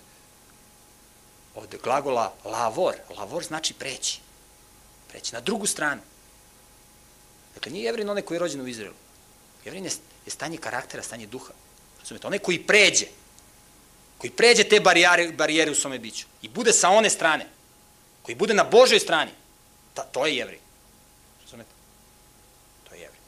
od 1.55 1.76
glagola 1.84 2.34
lavor. 2.43 2.95
Lavor 3.18 3.43
znači 3.43 3.74
preći. 3.74 4.20
Preći 5.07 5.34
na 5.34 5.39
drugu 5.39 5.66
stranu. 5.66 6.01
Dakle, 7.53 7.72
nije 7.72 7.86
jevrin 7.86 8.09
onaj 8.09 8.22
koji 8.22 8.36
je 8.36 8.39
rođen 8.39 8.61
u 8.61 8.68
Izraelu. 8.68 9.04
Jevrin 9.66 9.86
je, 9.86 9.91
je 10.26 10.32
stanje 10.32 10.57
karaktera, 10.57 11.03
stanje 11.03 11.28
duha. 11.28 11.53
Razumete? 11.99 12.28
Onaj 12.28 12.39
koji 12.39 12.63
pređe, 12.68 13.05
koji 14.18 14.32
pređe 14.32 14.63
te 14.63 14.80
barijere, 14.80 15.32
barijere 15.32 15.72
u 15.72 15.76
svome 15.76 15.99
biću 15.99 16.28
i 16.41 16.49
bude 16.49 16.74
sa 16.74 16.89
one 16.89 17.09
strane, 17.09 17.47
koji 18.22 18.36
bude 18.36 18.53
na 18.53 18.63
Božoj 18.63 18.99
strani, 18.99 19.32
ta, 19.93 20.03
to 20.03 20.26
je 20.26 20.36
jevrin. 20.36 20.59
Razumete? 21.41 21.70
To 22.89 22.95
je 22.95 23.01
jevrin. 23.01 23.22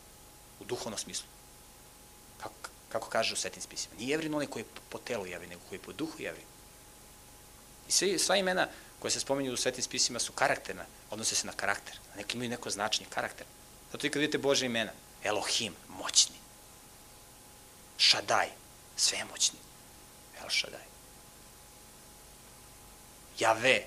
U 0.59 0.65
duhovnom 0.65 0.99
smislu. 0.99 1.25
Kako, 2.37 2.53
kako 2.89 3.09
kaže 3.09 3.33
u 3.33 3.37
svetim 3.37 3.61
spisima. 3.61 3.95
Nije 3.97 4.09
jevrin 4.09 4.33
onaj 4.33 4.47
koji 4.47 4.61
je 4.61 4.67
po 4.89 4.97
telu 4.97 5.25
jevrin, 5.25 5.49
nego 5.49 5.61
koji 5.69 5.77
je 5.77 5.83
po 5.83 5.93
duhu 5.93 6.21
jevrin. 6.21 6.45
I 7.87 7.91
svi, 7.91 8.19
sva 8.19 8.35
imena 8.37 8.67
koje 8.99 9.11
se 9.11 9.19
spominju 9.19 9.53
u 9.53 9.57
svetim 9.57 9.83
spisima 9.83 10.19
su 10.19 10.31
karakterna, 10.31 10.85
odnose 11.09 11.35
se 11.35 11.47
na 11.47 11.53
karakter. 11.53 11.95
Neki 12.17 12.37
imaju 12.37 12.49
neko 12.49 12.69
značenje, 12.69 13.09
karakter. 13.09 13.45
Zato 13.91 14.07
i 14.07 14.09
kad 14.09 14.19
vidite 14.19 14.37
Bože 14.37 14.65
imena, 14.65 14.91
Elohim, 15.27 15.73
moćni. 15.89 16.35
Šadaj, 17.97 18.47
svemoćni. 18.95 19.59
El 20.43 20.49
Šadaj. 20.49 20.87
Jave, 23.39 23.85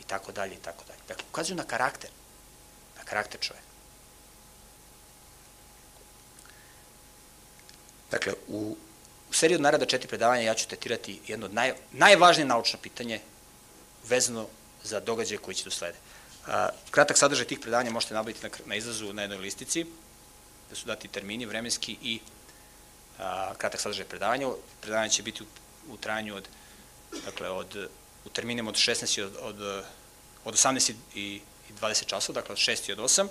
i 0.00 0.02
tako 0.06 0.32
dalje, 0.32 0.54
i 0.54 0.62
tako 0.62 0.84
dalje. 0.84 1.00
Dakle, 1.08 1.24
ukazuju 1.30 1.56
na 1.56 1.64
karakter. 1.64 2.10
Na 2.98 3.04
karakter 3.04 3.40
čoveka. 3.40 3.66
Dakle, 8.10 8.32
u, 8.48 8.76
u 9.30 9.32
seriji 9.32 9.54
od 9.54 9.60
narada 9.60 9.86
četiri 9.86 10.08
predavanja 10.08 10.42
ja 10.42 10.54
ću 10.54 10.68
tetirati 10.68 11.20
jedno 11.26 11.46
od 11.46 11.54
naj, 11.54 11.74
najvažnije 11.92 12.46
naučno 12.46 12.78
pitanje 12.82 13.20
vezano 14.08 14.46
za 14.84 15.00
događaje 15.00 15.38
koji 15.38 15.54
će 15.54 15.64
do 15.64 15.70
slede. 15.70 15.98
A, 16.46 16.68
kratak 16.90 17.18
sadržaj 17.18 17.46
tih 17.46 17.58
predavanja 17.60 17.90
možete 17.90 18.14
nabaviti 18.14 18.42
na, 18.42 18.50
na 18.66 18.74
izlazu 18.74 19.12
na 19.12 19.22
jednoj 19.22 19.38
listici, 19.38 19.86
da 20.70 20.76
su 20.76 20.86
dati 20.86 21.08
termini 21.08 21.46
vremenski 21.46 21.96
i 22.02 22.20
a, 23.18 23.54
kratak 23.58 23.80
sadržaj 23.80 24.04
predavanja. 24.04 24.48
Predavanje 24.80 25.10
će 25.10 25.22
biti 25.22 25.42
u, 25.42 25.46
u 25.92 25.96
trajanju 25.96 26.36
od, 26.36 26.48
dakle, 27.24 27.50
od, 27.50 27.90
u 28.24 28.28
terminima 28.28 28.70
od 28.70 28.76
16 28.76 29.24
od, 29.24 29.36
od, 29.40 29.84
od 30.44 30.54
18 30.54 30.92
i, 31.14 31.40
i 31.70 31.72
20 31.80 32.06
časova, 32.06 32.40
dakle 32.40 32.52
od 32.52 32.58
6 32.58 32.88
i 32.88 32.92
od 32.92 32.98
8. 32.98 33.28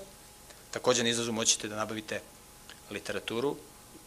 Takođe 0.71 1.03
na 1.03 1.09
izlazu 1.09 1.31
moćete 1.31 1.67
da 1.67 1.75
nabavite 1.75 2.21
literaturu 2.89 3.55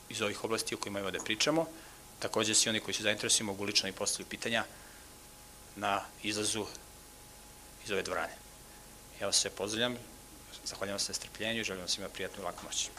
iz 0.08 0.22
ovih 0.22 0.44
oblasti 0.44 0.74
o 0.74 0.78
kojima 0.78 1.10
da 1.10 1.24
pričamo. 1.24 1.66
Takođe 2.18 2.54
svi 2.54 2.70
oni 2.70 2.80
koji 2.80 2.94
su 2.94 3.02
zainteresuju 3.02 3.46
mogu 3.46 3.64
lično 3.64 3.88
i 3.88 3.92
postaviti 3.92 4.30
pitanja 4.30 4.64
na 5.76 6.00
izlazu 6.22 6.66
iz 7.84 7.90
ove 7.90 8.02
dvorane. 8.02 8.32
Ja 9.20 9.26
vas 9.26 9.36
sve 9.36 9.50
pozdravljam, 9.50 9.96
zahvaljam 10.64 10.98
se 10.98 11.14
strpljenju 11.14 11.60
i 11.60 11.64
želim 11.64 11.80
vam 11.80 11.88
svima 11.88 12.08
prijatnu 12.08 12.42
i 12.42 12.44
laku 12.44 12.64
noć. 12.64 12.90